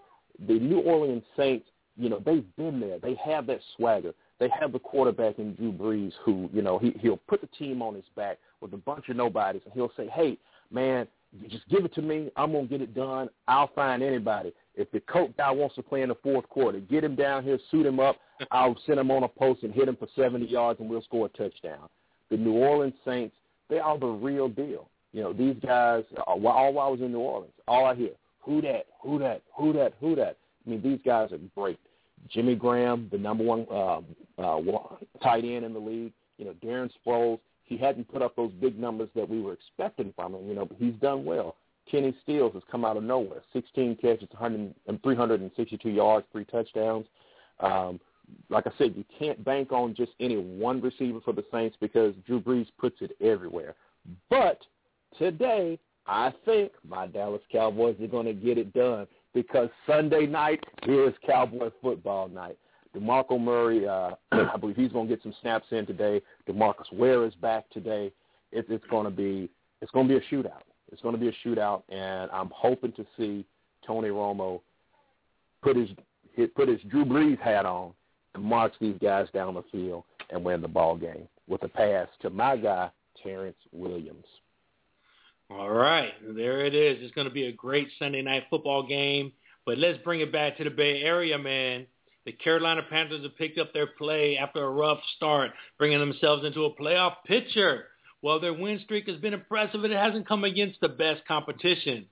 the 0.47 0.59
New 0.59 0.79
Orleans 0.81 1.23
Saints, 1.37 1.67
you 1.97 2.09
know, 2.09 2.21
they've 2.25 2.45
been 2.55 2.79
there. 2.79 2.99
They 2.99 3.15
have 3.23 3.47
that 3.47 3.59
swagger. 3.75 4.13
They 4.39 4.49
have 4.59 4.71
the 4.71 4.79
quarterback 4.79 5.37
in 5.37 5.53
Drew 5.55 5.71
Brees 5.71 6.13
who, 6.25 6.49
you 6.51 6.61
know, 6.61 6.79
he 6.79 6.95
he'll 6.99 7.17
put 7.17 7.41
the 7.41 7.47
team 7.47 7.81
on 7.81 7.95
his 7.95 8.05
back 8.15 8.39
with 8.59 8.73
a 8.73 8.77
bunch 8.77 9.09
of 9.09 9.15
nobodies 9.15 9.61
and 9.65 9.73
he'll 9.73 9.91
say, 9.95 10.07
Hey, 10.07 10.37
man, 10.71 11.07
just 11.49 11.67
give 11.69 11.85
it 11.85 11.93
to 11.95 12.01
me. 12.01 12.31
I'm 12.35 12.51
gonna 12.51 12.67
get 12.67 12.81
it 12.81 12.93
done. 12.93 13.29
I'll 13.47 13.71
find 13.73 14.01
anybody. 14.01 14.53
If 14.75 14.89
the 14.91 14.99
coach 15.01 15.31
guy 15.37 15.51
wants 15.51 15.75
to 15.75 15.83
play 15.83 16.01
in 16.01 16.09
the 16.09 16.15
fourth 16.15 16.47
quarter, 16.49 16.79
get 16.79 17.03
him 17.03 17.15
down 17.15 17.43
here, 17.43 17.59
suit 17.69 17.85
him 17.85 17.99
up. 17.99 18.17
I'll 18.49 18.77
send 18.85 18.99
him 18.99 19.11
on 19.11 19.23
a 19.23 19.27
post 19.27 19.63
and 19.63 19.73
hit 19.73 19.87
him 19.87 19.95
for 19.95 20.07
70 20.15 20.45
yards, 20.45 20.79
and 20.79 20.89
we'll 20.89 21.03
score 21.03 21.27
a 21.27 21.29
touchdown. 21.29 21.87
The 22.29 22.37
New 22.37 22.53
Orleans 22.53 22.93
Saints, 23.05 23.35
they 23.69 23.79
are 23.79 23.97
the 23.97 24.07
real 24.07 24.49
deal. 24.49 24.89
You 25.13 25.21
know, 25.23 25.33
these 25.33 25.55
guys, 25.65 26.03
all 26.25 26.39
while 26.39 26.79
I 26.79 26.89
was 26.89 27.01
in 27.01 27.11
New 27.11 27.19
Orleans, 27.19 27.53
all 27.67 27.85
I 27.85 27.95
hear, 27.95 28.11
who 28.41 28.61
that, 28.61 28.87
who 29.01 29.19
that, 29.19 29.41
who 29.55 29.73
that, 29.73 29.93
who 29.99 30.15
that. 30.15 30.37
I 30.65 30.69
mean, 30.69 30.81
these 30.81 30.99
guys 31.05 31.31
are 31.31 31.39
great. 31.55 31.79
Jimmy 32.29 32.55
Graham, 32.55 33.09
the 33.11 33.17
number 33.17 33.43
one 33.43 33.65
uh, 33.71 34.01
uh, 34.41 34.61
tight 35.21 35.43
end 35.43 35.65
in 35.65 35.73
the 35.73 35.79
league. 35.79 36.13
You 36.37 36.45
know, 36.45 36.53
Darren 36.63 36.89
Sproles, 37.05 37.39
he 37.65 37.77
hadn't 37.77 38.11
put 38.11 38.21
up 38.21 38.35
those 38.35 38.51
big 38.53 38.77
numbers 38.79 39.09
that 39.15 39.27
we 39.27 39.41
were 39.41 39.53
expecting 39.53 40.13
from 40.15 40.35
him, 40.35 40.47
you 40.47 40.55
know, 40.55 40.65
but 40.65 40.77
he's 40.77 40.93
done 40.95 41.25
well. 41.25 41.55
Kenny 41.89 42.15
Stills 42.23 42.53
has 42.53 42.63
come 42.71 42.85
out 42.85 42.97
of 42.97 43.03
nowhere. 43.03 43.41
16 43.53 43.97
catches, 43.97 44.29
100, 44.31 44.73
362 45.03 45.89
yards, 45.89 46.25
three 46.31 46.45
touchdowns. 46.45 47.05
Um, 47.59 47.99
like 48.49 48.65
I 48.65 48.71
said, 48.77 48.93
you 48.95 49.03
can't 49.17 49.43
bank 49.43 49.71
on 49.71 49.93
just 49.93 50.11
any 50.19 50.37
one 50.37 50.81
receiver 50.81 51.19
for 51.23 51.33
the 51.33 51.43
Saints 51.51 51.75
because 51.81 52.13
Drew 52.25 52.39
Brees 52.39 52.67
puts 52.79 52.97
it 53.01 53.11
everywhere. 53.21 53.75
But 54.29 54.59
today, 55.17 55.79
I 56.07 56.33
think 56.45 56.71
my 56.87 57.07
Dallas 57.07 57.41
Cowboys 57.51 57.95
are 58.01 58.07
going 58.07 58.25
to 58.25 58.33
get 58.33 58.57
it 58.57 58.73
done 58.73 59.07
because 59.33 59.69
Sunday 59.87 60.25
night 60.25 60.63
is 60.87 61.13
Cowboy 61.25 61.69
football 61.81 62.27
night. 62.27 62.57
DeMarco 62.95 63.39
Murray, 63.39 63.87
uh, 63.87 64.11
I 64.31 64.57
believe 64.57 64.75
he's 64.75 64.91
going 64.91 65.07
to 65.07 65.15
get 65.15 65.23
some 65.23 65.33
snaps 65.41 65.67
in 65.71 65.85
today. 65.85 66.21
DeMarcus 66.49 66.91
Ware 66.91 67.25
is 67.25 67.33
back 67.35 67.69
today. 67.69 68.11
It, 68.51 68.65
it's 68.69 68.85
going 68.89 69.05
to 69.05 69.11
be 69.11 69.49
it's 69.81 69.91
going 69.91 70.07
to 70.07 70.19
be 70.19 70.25
a 70.25 70.29
shootout. 70.35 70.61
It's 70.91 71.01
going 71.01 71.15
to 71.15 71.21
be 71.21 71.29
a 71.29 71.47
shootout, 71.47 71.83
and 71.89 72.29
I'm 72.31 72.51
hoping 72.53 72.91
to 72.93 73.05
see 73.17 73.45
Tony 73.85 74.09
Romo 74.09 74.61
put 75.63 75.77
his 75.77 75.89
put 76.55 76.67
his 76.67 76.81
Drew 76.89 77.05
Brees 77.05 77.39
hat 77.39 77.65
on 77.65 77.93
and 78.35 78.43
march 78.43 78.73
these 78.81 78.97
guys 79.01 79.27
down 79.33 79.53
the 79.53 79.63
field 79.71 80.03
and 80.29 80.43
win 80.43 80.61
the 80.61 80.67
ball 80.67 80.97
game 80.97 81.27
with 81.47 81.63
a 81.63 81.67
pass 81.67 82.07
to 82.21 82.29
my 82.29 82.57
guy 82.57 82.89
Terrance 83.21 83.57
Williams. 83.71 84.25
All 85.57 85.69
right, 85.69 86.13
there 86.23 86.65
it 86.65 86.73
is. 86.73 86.99
It's 87.01 87.13
going 87.13 87.27
to 87.27 87.33
be 87.33 87.47
a 87.47 87.51
great 87.51 87.89
Sunday 87.99 88.21
night 88.21 88.45
football 88.49 88.87
game. 88.87 89.33
But 89.65 89.77
let's 89.77 90.01
bring 90.01 90.21
it 90.21 90.31
back 90.31 90.57
to 90.57 90.63
the 90.63 90.69
Bay 90.69 91.01
Area, 91.01 91.37
man. 91.37 91.87
The 92.25 92.31
Carolina 92.31 92.83
Panthers 92.89 93.23
have 93.23 93.37
picked 93.37 93.59
up 93.59 93.73
their 93.73 93.87
play 93.87 94.37
after 94.37 94.63
a 94.63 94.69
rough 94.69 94.99
start, 95.17 95.51
bringing 95.77 95.99
themselves 95.99 96.45
into 96.45 96.63
a 96.63 96.73
playoff 96.73 97.15
picture. 97.25 97.85
While 98.21 98.39
their 98.39 98.53
win 98.53 98.79
streak 98.85 99.07
has 99.09 99.17
been 99.17 99.33
impressive, 99.33 99.83
it 99.83 99.91
hasn't 99.91 100.27
come 100.27 100.45
against 100.45 100.79
the 100.79 100.87
best 100.87 101.27
competition. 101.27 102.05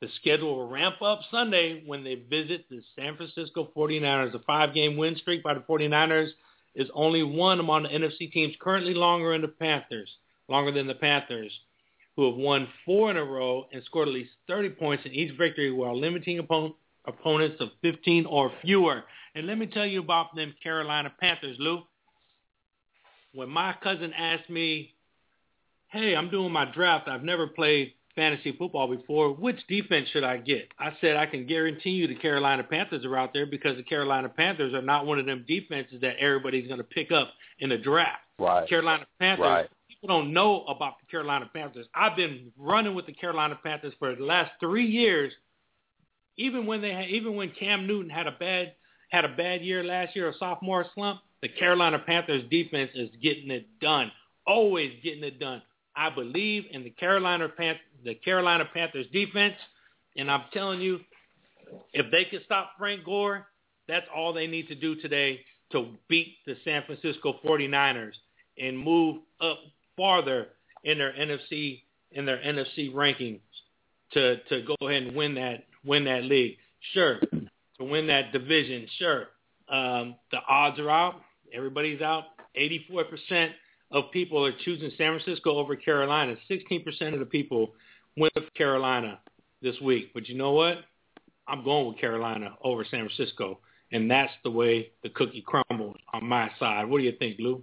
The 0.00 0.08
schedule 0.16 0.56
will 0.56 0.68
ramp 0.68 1.00
up 1.00 1.20
Sunday 1.30 1.84
when 1.86 2.02
they 2.02 2.16
visit 2.16 2.68
the 2.68 2.80
San 2.96 3.16
Francisco 3.16 3.70
49ers. 3.76 4.34
A 4.34 4.40
five-game 4.40 4.96
win 4.96 5.14
streak 5.16 5.44
by 5.44 5.54
the 5.54 5.60
49ers 5.60 6.30
is 6.74 6.88
only 6.92 7.22
one 7.22 7.60
among 7.60 7.84
the 7.84 7.90
NFC 7.90 8.32
teams 8.32 8.54
currently 8.60 8.94
longer 8.94 9.30
than 9.32 9.42
the 9.42 9.48
Panthers, 9.48 10.10
longer 10.48 10.72
than 10.72 10.88
the 10.88 10.94
Panthers, 10.94 11.52
who 12.20 12.26
have 12.26 12.36
won 12.36 12.68
four 12.84 13.10
in 13.10 13.16
a 13.16 13.24
row 13.24 13.66
and 13.72 13.82
scored 13.84 14.06
at 14.06 14.12
least 14.12 14.28
30 14.46 14.68
points 14.70 15.06
in 15.06 15.12
each 15.14 15.34
victory 15.38 15.72
while 15.72 15.98
limiting 15.98 16.38
opponents 16.38 17.56
of 17.60 17.70
15 17.80 18.26
or 18.26 18.52
fewer. 18.60 19.04
And 19.34 19.46
let 19.46 19.56
me 19.56 19.66
tell 19.66 19.86
you 19.86 20.00
about 20.00 20.36
them 20.36 20.54
Carolina 20.62 21.10
Panthers, 21.18 21.56
Lou. 21.58 21.80
When 23.32 23.48
my 23.48 23.74
cousin 23.82 24.12
asked 24.12 24.50
me, 24.50 24.92
hey, 25.88 26.14
I'm 26.14 26.28
doing 26.28 26.52
my 26.52 26.66
draft. 26.66 27.08
I've 27.08 27.24
never 27.24 27.46
played 27.46 27.94
fantasy 28.14 28.52
football 28.52 28.94
before. 28.94 29.32
Which 29.32 29.66
defense 29.66 30.10
should 30.12 30.24
I 30.24 30.36
get? 30.36 30.68
I 30.78 30.90
said 31.00 31.16
I 31.16 31.24
can 31.24 31.46
guarantee 31.46 31.92
you 31.92 32.06
the 32.06 32.16
Carolina 32.16 32.64
Panthers 32.64 33.06
are 33.06 33.16
out 33.16 33.32
there 33.32 33.46
because 33.46 33.78
the 33.78 33.82
Carolina 33.82 34.28
Panthers 34.28 34.74
are 34.74 34.82
not 34.82 35.06
one 35.06 35.18
of 35.18 35.24
them 35.24 35.46
defenses 35.48 36.02
that 36.02 36.16
everybody's 36.20 36.66
going 36.66 36.80
to 36.80 36.84
pick 36.84 37.12
up 37.12 37.30
in 37.60 37.70
the 37.70 37.78
draft. 37.78 38.20
Right. 38.38 38.68
Carolina 38.68 39.06
Panthers. 39.18 39.42
Right. 39.42 39.70
People 40.00 40.16
don't 40.20 40.32
know 40.32 40.64
about 40.64 40.94
the 41.00 41.06
Carolina 41.10 41.50
Panthers. 41.52 41.86
I've 41.94 42.16
been 42.16 42.52
running 42.56 42.94
with 42.94 43.06
the 43.06 43.12
Carolina 43.12 43.58
Panthers 43.62 43.92
for 43.98 44.14
the 44.14 44.24
last 44.24 44.52
three 44.58 44.86
years. 44.86 45.32
Even 46.38 46.64
when 46.66 46.80
they 46.80 46.90
had, 46.90 47.08
even 47.08 47.36
when 47.36 47.50
Cam 47.50 47.86
Newton 47.86 48.10
had 48.10 48.26
a 48.26 48.32
bad 48.32 48.72
had 49.10 49.24
a 49.24 49.28
bad 49.28 49.62
year 49.62 49.84
last 49.84 50.16
year, 50.16 50.30
a 50.30 50.34
sophomore 50.38 50.86
slump, 50.94 51.20
the 51.42 51.48
Carolina 51.48 51.98
Panthers 51.98 52.44
defense 52.50 52.90
is 52.94 53.10
getting 53.20 53.50
it 53.50 53.66
done. 53.80 54.10
Always 54.46 54.92
getting 55.02 55.24
it 55.24 55.38
done. 55.38 55.60
I 55.94 56.08
believe 56.08 56.64
in 56.70 56.82
the 56.82 56.90
Carolina 56.90 57.48
Panth- 57.48 57.80
the 58.02 58.14
Carolina 58.14 58.64
Panthers 58.72 59.06
defense, 59.12 59.56
and 60.16 60.30
I'm 60.30 60.44
telling 60.52 60.80
you, 60.80 61.00
if 61.92 62.10
they 62.10 62.24
can 62.24 62.40
stop 62.44 62.72
Frank 62.78 63.04
Gore, 63.04 63.46
that's 63.86 64.06
all 64.14 64.32
they 64.32 64.46
need 64.46 64.68
to 64.68 64.74
do 64.74 64.94
today 64.96 65.40
to 65.72 65.88
beat 66.08 66.36
the 66.46 66.56
San 66.64 66.84
Francisco 66.86 67.38
49ers 67.44 68.14
and 68.58 68.78
move 68.78 69.18
up 69.40 69.58
farther 69.96 70.48
in 70.84 70.98
their 70.98 71.12
NFC 71.12 71.82
in 72.12 72.26
their 72.26 72.38
NFC 72.38 72.92
rankings 72.92 73.40
to 74.12 74.36
to 74.48 74.62
go 74.62 74.76
ahead 74.86 75.02
and 75.02 75.16
win 75.16 75.34
that 75.34 75.64
win 75.84 76.04
that 76.04 76.24
league. 76.24 76.56
Sure, 76.92 77.20
to 77.20 77.84
win 77.84 78.06
that 78.08 78.32
division. 78.32 78.86
Sure, 78.98 79.26
um, 79.68 80.16
the 80.30 80.38
odds 80.48 80.78
are 80.78 80.90
out. 80.90 81.20
Everybody's 81.52 82.00
out. 82.00 82.24
84% 82.58 83.50
of 83.92 84.10
people 84.12 84.44
are 84.44 84.52
choosing 84.64 84.90
San 84.96 85.18
Francisco 85.18 85.56
over 85.56 85.76
Carolina. 85.76 86.36
16% 86.48 87.12
of 87.12 87.18
the 87.20 87.26
people 87.26 87.74
went 88.16 88.34
with 88.34 88.52
Carolina 88.54 89.20
this 89.62 89.76
week. 89.80 90.12
But 90.14 90.28
you 90.28 90.36
know 90.36 90.52
what? 90.52 90.78
I'm 91.46 91.64
going 91.64 91.88
with 91.88 91.98
Carolina 91.98 92.56
over 92.62 92.84
San 92.84 93.08
Francisco. 93.08 93.60
And 93.92 94.10
that's 94.10 94.32
the 94.44 94.50
way 94.50 94.90
the 95.02 95.10
cookie 95.10 95.44
crumbles 95.44 95.96
on 96.12 96.24
my 96.24 96.50
side. 96.58 96.88
What 96.88 96.98
do 96.98 97.04
you 97.04 97.12
think, 97.18 97.38
Lou? 97.40 97.62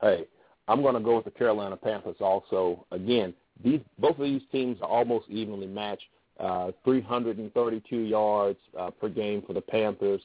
Hey, 0.00 0.24
I'm 0.72 0.80
going 0.80 0.94
to 0.94 1.00
go 1.00 1.16
with 1.16 1.26
the 1.26 1.30
Carolina 1.30 1.76
Panthers 1.76 2.16
also. 2.20 2.86
Again, 2.92 3.34
these 3.62 3.80
both 3.98 4.18
of 4.18 4.24
these 4.24 4.40
teams 4.50 4.78
are 4.80 4.88
almost 4.88 5.28
evenly 5.28 5.66
matched. 5.66 6.04
Uh, 6.40 6.72
332 6.82 7.96
yards 7.96 8.58
uh, 8.78 8.90
per 8.90 9.10
game 9.10 9.42
for 9.46 9.52
the 9.52 9.60
Panthers, 9.60 10.22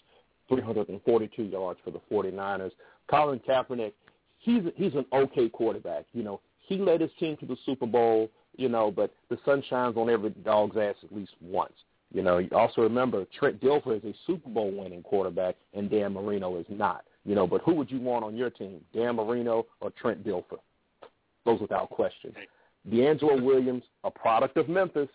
342 0.47 1.43
yards 1.43 1.79
for 1.83 1.91
the 1.91 1.99
49ers. 2.09 2.71
Colin 3.09 3.41
Kaepernick, 3.47 3.91
he's 4.39 4.63
he's 4.77 4.93
an 4.93 5.05
okay 5.11 5.49
quarterback. 5.49 6.05
You 6.13 6.23
know, 6.23 6.39
he 6.59 6.77
led 6.77 7.01
his 7.01 7.11
team 7.19 7.35
to 7.37 7.45
the 7.45 7.57
Super 7.65 7.85
Bowl. 7.85 8.29
You 8.55 8.69
know, 8.69 8.89
but 8.89 9.13
the 9.29 9.37
sun 9.43 9.61
shines 9.69 9.97
on 9.97 10.09
every 10.09 10.29
dog's 10.29 10.77
ass 10.77 10.95
at 11.03 11.13
least 11.13 11.33
once. 11.41 11.73
You 12.13 12.23
know, 12.23 12.37
you 12.37 12.49
also 12.53 12.81
remember 12.81 13.25
Trent 13.37 13.61
Dilfer 13.61 13.97
is 13.97 14.03
a 14.05 14.15
Super 14.25 14.49
Bowl 14.49 14.71
winning 14.71 15.03
quarterback, 15.03 15.57
and 15.73 15.89
Dan 15.89 16.13
Marino 16.13 16.57
is 16.57 16.65
not. 16.69 17.03
You 17.28 17.36
know, 17.36 17.45
but 17.45 17.61
who 17.63 17.73
would 17.75 17.91
you 17.91 17.99
want 17.99 18.23
on 18.23 18.38
your 18.38 18.49
team, 18.49 18.80
Dan 18.95 19.17
Marino 19.17 19.65
or 19.82 19.91
Trent 19.91 20.25
Dilfer? 20.25 20.59
Goes 21.45 21.59
without 21.59 21.89
question. 21.89 22.34
DeAngelo 22.89 23.43
Williams, 23.43 23.84
a 24.05 24.09
product 24.09 24.55
of 24.55 24.69
Memphis. 24.69 25.09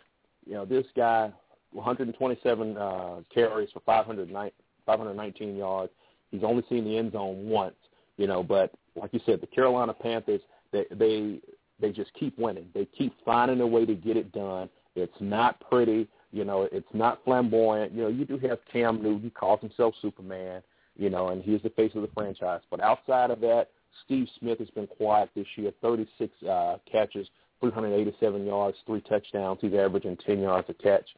You 0.47 0.53
know, 0.53 0.67
this 0.67 0.85
guy, 0.95 1.33
127 1.73 2.77
uh, 2.77 3.21
carries 3.33 3.71
for 3.73 3.81
519 3.87 5.57
yards. 5.57 5.93
He's 6.31 6.45
only 6.45 6.63
seen 6.69 6.85
the 6.85 6.99
end 6.99 7.13
zone 7.13 7.49
once, 7.49 7.77
you 8.19 8.27
know. 8.27 8.43
But 8.43 8.73
like 8.95 9.15
you 9.15 9.21
said, 9.25 9.41
the 9.41 9.47
Carolina 9.47 9.95
Panthers, 9.95 10.43
they 10.71 10.85
they 10.91 11.41
they 11.81 11.93
just 11.93 12.13
keep 12.13 12.39
winning. 12.39 12.67
They 12.75 12.85
keep 12.85 13.15
finding 13.25 13.63
a 13.63 13.67
way 13.67 13.87
to 13.87 13.95
get 13.95 14.19
it 14.19 14.33
done. 14.33 14.69
It's 14.97 15.13
not 15.21 15.61
pretty, 15.71 16.09
you 16.31 16.45
know. 16.45 16.69
It's 16.71 16.87
not 16.93 17.25
flamboyant. 17.25 17.93
You 17.93 18.03
know, 18.03 18.09
you 18.09 18.27
do 18.27 18.37
have 18.47 18.59
Cam 18.71 19.03
Newton, 19.03 19.23
he 19.23 19.31
calls 19.31 19.61
himself 19.61 19.95
Superman, 20.03 20.63
you 20.97 21.11
know, 21.11 21.29
and 21.29 21.43
he's 21.43 21.63
the 21.63 21.71
face 21.71 21.93
of 21.95 22.03
the 22.03 22.09
franchise. 22.15 22.61
But 22.71 22.81
outside 22.81 23.31
of 23.31 23.41
that, 23.41 23.69
Steve 24.05 24.29
Smith 24.39 24.59
has 24.59 24.71
been 24.71 24.87
quiet 24.87 25.31
this 25.35 25.47
year. 25.57 25.73
36 25.83 26.43
uh, 26.43 26.77
catches, 26.91 27.29
387 27.61 28.47
yards, 28.47 28.77
three 28.87 29.01
touchdowns. 29.03 29.59
He's 29.61 29.75
averaging 29.75 30.17
10 30.25 30.41
yards 30.41 30.69
a 30.71 30.75
catch. 30.75 31.09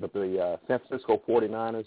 But 0.00 0.12
the 0.12 0.40
uh, 0.40 0.56
San 0.66 0.80
Francisco 0.88 1.20
49ers, 1.28 1.84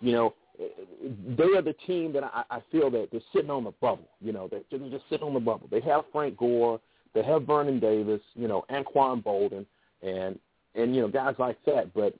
you 0.00 0.12
know, 0.12 0.34
they 0.58 1.56
are 1.56 1.62
the 1.62 1.74
team 1.86 2.12
that 2.12 2.24
I, 2.24 2.44
I 2.50 2.58
feel 2.70 2.90
that 2.90 3.08
they're 3.10 3.20
sitting 3.32 3.50
on 3.50 3.64
the 3.64 3.72
bubble. 3.80 4.08
You 4.20 4.32
know, 4.32 4.48
they're, 4.48 4.60
they're 4.70 4.90
just 4.90 5.08
sitting 5.08 5.26
on 5.26 5.34
the 5.34 5.40
bubble. 5.40 5.68
They 5.70 5.80
have 5.80 6.04
Frank 6.12 6.36
Gore, 6.36 6.80
they 7.14 7.22
have 7.22 7.46
Vernon 7.46 7.80
Davis, 7.80 8.20
you 8.34 8.48
know, 8.48 8.64
Anquan 8.70 9.22
Boldin, 9.22 9.66
and 10.02 10.38
and 10.74 10.94
you 10.94 11.02
know 11.02 11.08
guys 11.08 11.34
like 11.38 11.58
that. 11.66 11.92
But 11.94 12.14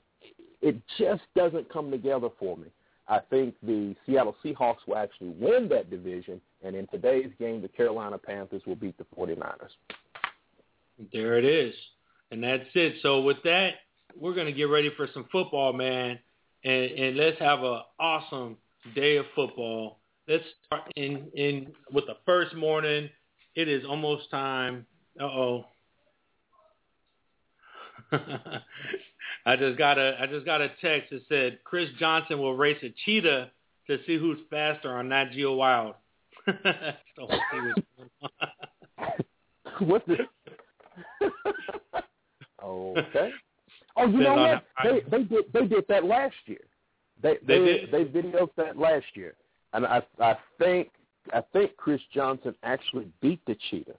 it 0.61 0.75
just 0.97 1.23
doesn't 1.35 1.71
come 1.71 1.91
together 1.91 2.29
for 2.39 2.57
me. 2.57 2.67
I 3.13 3.19
think 3.29 3.53
the 3.61 3.95
Seattle 4.07 4.35
Seahawks 4.43 4.87
will 4.87 4.97
actually 4.97 5.29
win 5.39 5.69
that 5.69 5.91
division, 5.91 6.41
and 6.63 6.75
in 6.75 6.87
today's 6.87 7.29
game, 7.37 7.61
the 7.61 7.67
Carolina 7.67 8.17
Panthers 8.17 8.63
will 8.65 8.75
beat 8.75 8.97
the 8.97 9.05
49ers. 9.15 9.69
There 11.11 11.37
it 11.37 11.45
is. 11.45 11.75
And 12.31 12.43
that's 12.43 12.63
it. 12.73 12.95
So 13.03 13.21
with 13.21 13.37
that, 13.43 13.73
we're 14.19 14.33
going 14.33 14.47
to 14.47 14.51
get 14.51 14.63
ready 14.63 14.89
for 14.97 15.07
some 15.13 15.27
football, 15.31 15.73
man, 15.73 16.17
and, 16.63 16.91
and 16.91 17.15
let's 17.15 17.37
have 17.37 17.59
an 17.59 17.81
awesome 17.99 18.57
day 18.95 19.17
of 19.17 19.25
football. 19.35 19.99
Let's 20.27 20.43
start 20.65 20.91
in, 20.95 21.27
in 21.35 21.71
with 21.91 22.07
the 22.07 22.17
first 22.25 22.55
morning. 22.55 23.11
It 23.53 23.67
is 23.67 23.85
almost 23.85 24.31
time. 24.31 24.87
Uh-oh. 25.21 25.65
I 29.45 29.55
just 29.55 29.77
got 29.77 29.97
a 29.97 30.17
I 30.19 30.27
just 30.27 30.45
got 30.45 30.61
a 30.61 30.69
text 30.81 31.11
that 31.11 31.21
said 31.27 31.59
Chris 31.63 31.89
Johnson 31.99 32.39
will 32.39 32.55
race 32.55 32.77
a 32.83 32.93
cheetah 33.05 33.51
to 33.87 33.97
see 34.05 34.17
who's 34.17 34.39
faster 34.49 34.95
on 34.95 35.09
Nat 35.09 35.31
Geo 35.33 35.53
Wild. 35.55 35.95
so 36.45 37.27
What's 39.79 40.07
this? 40.07 40.19
okay. 42.63 43.31
Oh, 43.95 44.07
you 44.07 44.19
know 44.19 44.35
what? 44.35 44.63
They 44.83 45.01
they 45.09 45.23
did 45.23 45.45
they 45.53 45.67
did 45.67 45.85
that 45.89 46.05
last 46.05 46.35
year. 46.45 46.61
They 47.21 47.37
They 47.45 47.59
they 47.59 47.65
did? 47.65 47.91
they 47.91 48.05
videoed 48.05 48.49
that 48.57 48.77
last 48.77 49.05
year, 49.13 49.35
and 49.73 49.85
I 49.85 50.01
I 50.19 50.37
think 50.57 50.89
I 51.33 51.41
think 51.53 51.75
Chris 51.77 52.01
Johnson 52.13 52.55
actually 52.63 53.07
beat 53.21 53.41
the 53.45 53.55
cheetah. 53.69 53.95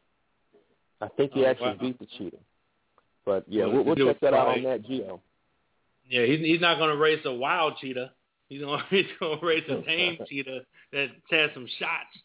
I 1.01 1.09
think 1.17 1.33
he 1.33 1.45
Oh, 1.45 1.51
actually 1.51 1.71
wow. 1.71 1.79
beat 1.81 1.99
the 1.99 2.07
cheetah. 2.19 2.39
But 3.25 3.45
yeah, 3.49 3.67
Well, 3.67 3.85
we'll, 3.85 3.97
check 3.97 4.21
that 4.21 4.35
out 4.35 4.49
on 4.49 4.63
Nat 4.63 4.83
Geo. 4.87 5.21
Yeah, 6.09 6.25
he's 6.27 6.41
he's 6.41 6.61
not 6.61 6.79
gonna 6.79 6.97
race 6.97 7.21
a 7.25 7.33
wild 7.33 7.79
cheetah. 7.81 8.13
He's 8.49 8.61
gonna 8.61 8.83
he's 8.91 9.07
gonna 9.21 9.41
race 9.43 9.65
a 9.69 9.83
tame 9.83 10.19
cheetah 10.29 10.61
that 10.93 11.09
has 11.31 11.51
some 11.55 11.69
shots. 11.79 12.19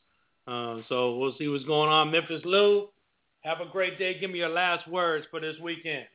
Um, 0.48 0.84
so 0.90 1.18
we'll 1.18 1.36
see 1.38 1.48
what's 1.48 1.66
going 1.66 1.90
on. 1.90 2.12
Memphis 2.12 2.42
Lou, 2.44 2.90
have 3.42 3.62
a 3.62 3.68
great 3.72 4.00
day. 4.00 4.20
Give 4.20 4.32
me 4.32 4.40
your 4.40 4.50
last 4.50 4.88
words 4.88 5.26
for 5.30 5.40
this 5.40 5.56
weekend. 5.62 6.06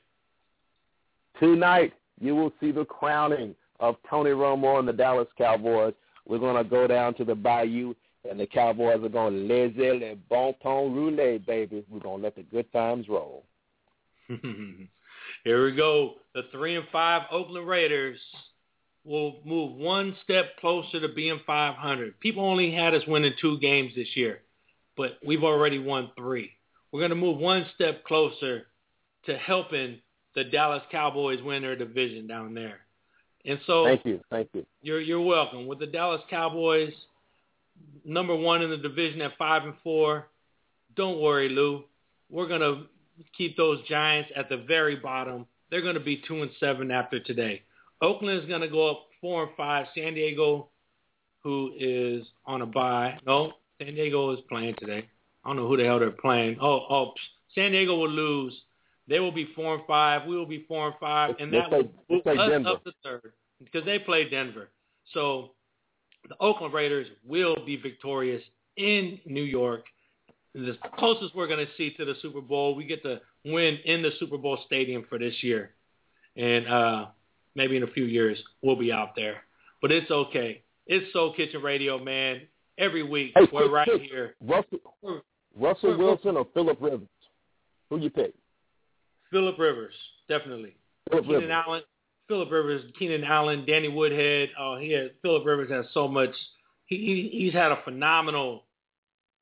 Tonight, 1.39 1.93
you 2.21 2.35
will 2.35 2.53
see 2.61 2.73
the 2.73 2.85
crowning 2.85 3.55
of 3.81 3.97
Tony 4.09 4.31
Romo 4.31 4.79
and 4.79 4.89
the 4.89 4.93
Dallas 4.93 5.29
Cowboys. 5.39 5.95
We're 6.27 6.39
going 6.39 6.63
to 6.63 6.69
go 6.69 6.87
down 6.87 7.15
to 7.15 7.25
the 7.25 7.35
Bayou, 7.35 7.95
and 8.29 8.39
the 8.41 8.47
Cowboys 8.47 9.05
are 9.05 9.09
going 9.09 9.35
to 9.35 9.55
laissez 9.55 9.93
le 9.93 10.17
bon 10.29 10.55
ton 10.63 10.95
rouler, 10.95 11.39
baby. 11.39 11.85
We're 11.89 12.01
going 12.01 12.19
to 12.19 12.25
let 12.25 12.37
the 12.37 12.43
good 12.43 12.73
times 12.73 13.09
roll. 13.09 13.45
Here 15.45 15.65
we 15.65 15.77
go. 15.77 16.15
The 16.35 16.43
three 16.51 16.77
and 16.77 16.87
five 16.91 17.23
Oakland 17.31 17.69
Raiders 17.69 18.19
will 19.05 19.41
move 19.45 19.77
one 19.77 20.17
step 20.25 20.57
closer 20.59 21.01
to 21.01 21.09
being 21.09 21.39
500. 21.47 22.19
People 22.19 22.45
only 22.45 22.73
had 22.73 22.95
us 22.95 23.03
winning 23.07 23.35
two 23.41 23.59
games 23.59 23.93
this 23.95 24.09
year, 24.17 24.41
but 24.97 25.19
we've 25.25 25.45
already 25.45 25.79
won 25.79 26.11
three. 26.17 26.51
We're 26.91 27.01
going 27.01 27.11
to 27.11 27.17
move 27.17 27.39
one 27.39 27.67
step 27.75 28.05
closer 28.05 28.67
to 29.27 29.37
helping 29.37 29.99
the 30.35 30.45
Dallas 30.45 30.83
Cowboys 30.91 31.43
win 31.43 31.63
their 31.63 31.77
division 31.77 32.27
down 32.27 32.55
there. 32.55 32.81
And 33.45 33.61
so 33.67 33.85
Thank 33.85 34.07
you. 34.07 34.21
Thank 34.31 34.49
you. 34.55 34.65
you're 34.81 35.01
you're 35.01 35.21
welcome. 35.21 35.67
With 35.67 35.79
the 35.79 35.87
Dallas 35.87 36.23
Cowboys 36.31 36.95
number 38.05 38.35
one 38.35 38.63
in 38.63 38.71
the 38.71 38.79
division 38.79 39.21
at 39.21 39.37
five 39.37 39.65
and 39.65 39.75
four, 39.83 40.29
don't 40.97 41.21
worry, 41.21 41.51
Lou. 41.51 41.85
We're 42.31 42.49
gonna 42.49 42.87
keep 43.37 43.57
those 43.57 43.81
Giants 43.89 44.31
at 44.37 44.49
the 44.49 44.57
very 44.57 44.97
bottom. 44.97 45.47
They're 45.71 45.83
gonna 45.83 46.01
be 46.01 46.23
two 46.27 46.43
and 46.43 46.51
seven 46.61 46.91
after 46.91 47.21
today. 47.21 47.63
Oakland 48.01 48.41
is 48.41 48.49
gonna 48.49 48.69
go 48.69 48.91
up 48.91 49.07
four 49.21 49.45
and 49.45 49.57
five. 49.57 49.87
San 49.95 50.15
Diego, 50.15 50.69
who 51.43 51.73
is 51.79 52.27
on 52.47 52.63
a 52.63 52.67
bye. 52.67 53.19
No, 53.27 53.53
San 53.81 53.95
Diego 53.95 54.31
is 54.33 54.41
playing 54.49 54.75
today. 54.79 55.09
I 55.45 55.49
don't 55.49 55.57
know 55.57 55.69
who 55.69 55.77
the 55.77 55.85
hell 55.85 55.99
they're 55.99 56.11
playing. 56.11 56.59
Oh, 56.61 56.87
oh, 56.89 57.13
San 57.55 57.73
Diego 57.73 57.97
will 57.97 58.11
lose. 58.11 58.55
They 59.07 59.21
will 59.21 59.33
be 59.33 59.49
four 59.55 59.75
and 59.75 59.87
five. 59.87 60.27
We 60.27 60.37
will 60.37 60.47
be 60.47 60.65
four 60.67 60.89
and 60.89 60.97
five, 60.99 61.35
and 61.39 61.53
that 61.53 61.71
will 61.71 61.91
move 62.09 62.27
us 62.27 62.51
Denver. 62.51 62.69
up 62.69 62.85
to 62.85 62.93
third 63.03 63.33
because 63.63 63.85
they 63.85 63.99
play 63.99 64.29
Denver. 64.29 64.71
So 65.13 65.51
the 66.29 66.37
Oakland 66.41 66.73
Raiders 66.73 67.07
will 67.25 67.57
be 67.67 67.77
victorious 67.77 68.43
in 68.77 69.21
New 69.27 69.43
York. 69.43 69.85
The 70.55 70.77
closest 70.99 71.35
we're 71.35 71.49
going 71.49 71.65
to 71.67 71.73
see 71.77 71.93
to 71.95 72.05
the 72.05 72.15
Super 72.23 72.41
Bowl, 72.41 72.75
we 72.77 72.85
get 72.85 73.03
to 73.03 73.21
win 73.45 73.79
in 73.85 74.03
the 74.03 74.11
Super 74.21 74.39
Bowl 74.39 74.59
stadium 74.67 75.05
for 75.09 75.19
this 75.19 75.35
year, 75.43 75.71
and 76.37 76.67
uh, 76.69 77.07
maybe 77.57 77.77
in 77.77 77.83
a 77.83 77.89
few 77.89 78.05
years 78.05 78.39
we'll 78.63 78.77
be 78.77 78.93
out 78.93 79.17
there. 79.17 79.39
But 79.83 79.91
it's 79.91 80.11
okay. 80.11 80.63
It's 80.87 81.13
Soul 81.13 81.35
Kitchen 81.35 81.61
Radio, 81.63 81.99
man. 82.03 82.43
Every 82.79 83.03
week 83.03 83.33
Hey, 83.37 83.47
we're 83.53 83.71
right 83.71 83.87
quick. 83.89 84.03
here. 84.03 84.35
Russell, 84.41 84.79
Russell 85.57 85.91
we're- 85.91 85.97
Wilson 86.05 86.37
or 86.37 86.47
Philip 86.55 86.79
Rivers? 86.81 87.09
Who 87.91 87.99
you 87.99 88.11
pick? 88.11 88.35
Philip 89.31 89.59
Rivers, 89.59 89.95
definitely. 90.29 90.77
Philip 91.11 91.25
Keenan 91.25 91.41
Rivers. 91.43 91.57
Allen, 91.67 91.83
Philip 92.29 92.51
Rivers, 92.51 92.83
Keenan 92.99 93.25
Allen, 93.25 93.65
Danny 93.67 93.89
Woodhead. 93.89 94.51
Oh, 94.59 94.77
he 94.81 94.91
had 94.93 95.11
Philip 95.23 95.45
Rivers 95.45 95.71
has 95.71 95.87
so 95.93 96.07
much. 96.09 96.31
He, 96.87 96.97
he 97.33 97.39
he's 97.45 97.53
had 97.53 97.73
a 97.73 97.79
phenomenal 97.85 98.64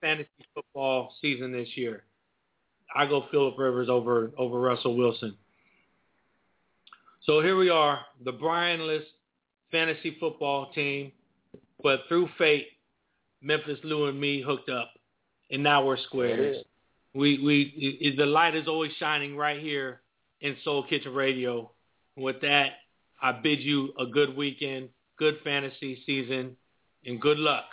fantasy 0.03 0.29
football 0.55 1.15
season 1.23 1.51
this 1.53 1.69
year. 1.77 2.05
I 2.95 3.07
go 3.07 3.25
Philip 3.31 3.55
Rivers 3.57 3.89
over 3.89 4.31
over 4.37 4.61
Russell 4.61 4.95
Wilson. 4.97 5.35
So 7.25 7.41
here 7.41 7.57
we 7.57 7.71
are, 7.71 8.01
the 8.25 8.33
Brianless 8.33 9.05
fantasy 9.71 10.17
football 10.21 10.73
team, 10.73 11.13
but 11.83 12.01
through 12.09 12.29
fate, 12.37 12.67
Memphis 13.41 13.79
Lou 13.85 14.07
and 14.09 14.21
me 14.21 14.43
hooked 14.43 14.69
up, 14.69 14.91
and 15.51 15.63
now 15.63 15.85
we're 15.87 15.97
squares. 15.97 16.57
We 17.15 17.39
we 17.39 17.99
i- 18.05 18.17
the 18.17 18.27
light 18.27 18.55
is 18.55 18.69
always 18.69 18.93
shining 18.99 19.37
right 19.37 19.61
here 19.61 20.03
in 20.41 20.57
Soul 20.65 20.83
Kitchen 20.85 21.15
Radio. 21.15 21.71
With 22.17 22.41
that, 22.43 22.73
I 23.23 23.33
bid 23.33 23.61
you 23.61 23.95
a 23.99 24.05
good 24.07 24.37
weekend, 24.37 24.91
good 25.17 25.39
fantasy 25.45 26.03
season, 26.05 26.57
and 27.07 27.21
good 27.21 27.39
luck. 27.39 27.71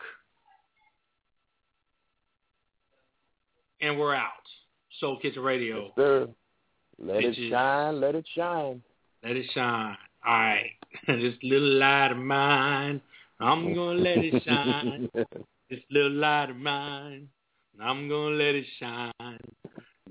And 3.82 3.98
we're 3.98 4.14
out. 4.14 4.32
Soul 5.00 5.20
Kitchen 5.22 5.42
Radio. 5.42 5.86
Yes, 5.86 5.92
sir. 5.96 6.28
Let 7.02 7.24
Bitches. 7.24 7.38
it 7.38 7.50
shine. 7.50 8.02
Let 8.02 8.16
it 8.16 8.26
shine. 8.36 8.82
Let 9.24 9.36
it 9.38 9.46
shine. 9.54 9.98
All 10.26 10.34
right. 10.34 10.72
this 11.08 11.34
little 11.44 11.78
light 11.78 12.12
of 12.12 12.18
mine, 12.18 13.02
I'm 13.40 13.74
going 13.74 13.98
to 14.04 14.04
let 14.04 14.18
it 14.18 14.44
shine. 14.46 15.10
this 15.70 15.80
little 15.92 16.12
light 16.12 16.50
of 16.50 16.58
mine, 16.58 17.30
I'm 17.82 18.10
going 18.10 18.38
to 18.38 18.44
let 18.44 18.56
it 18.56 18.66
shine. 18.80 19.40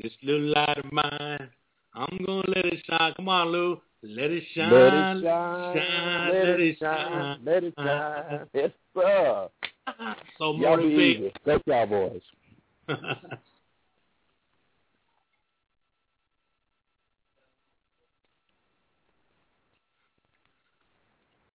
This 0.03 0.13
little 0.23 0.49
light 0.49 0.79
of 0.79 0.91
mine, 0.93 1.51
I'm 1.95 2.25
going 2.25 2.45
to 2.45 2.51
let 2.51 2.65
it 2.65 2.83
shine. 2.89 3.13
Come 3.17 3.29
on, 3.29 3.49
Lou. 3.49 3.81
Let 4.03 4.31
it 4.31 4.45
shine. 4.55 4.73
Let 4.73 4.95
it 4.95 5.23
shine. 5.25 5.77
shine, 5.77 6.33
Let 6.33 6.61
it 6.61 6.79
shine. 6.79 7.39
Let 7.45 7.65
it 7.65 7.75
shine. 7.77 8.47
Yes, 8.55 8.71
sir. 8.97 9.49
So 10.39 10.55
Y'all 10.55 10.77
be 10.77 10.85
easy. 10.85 11.33
Go 11.45 11.59
Cowboys. 11.67 12.21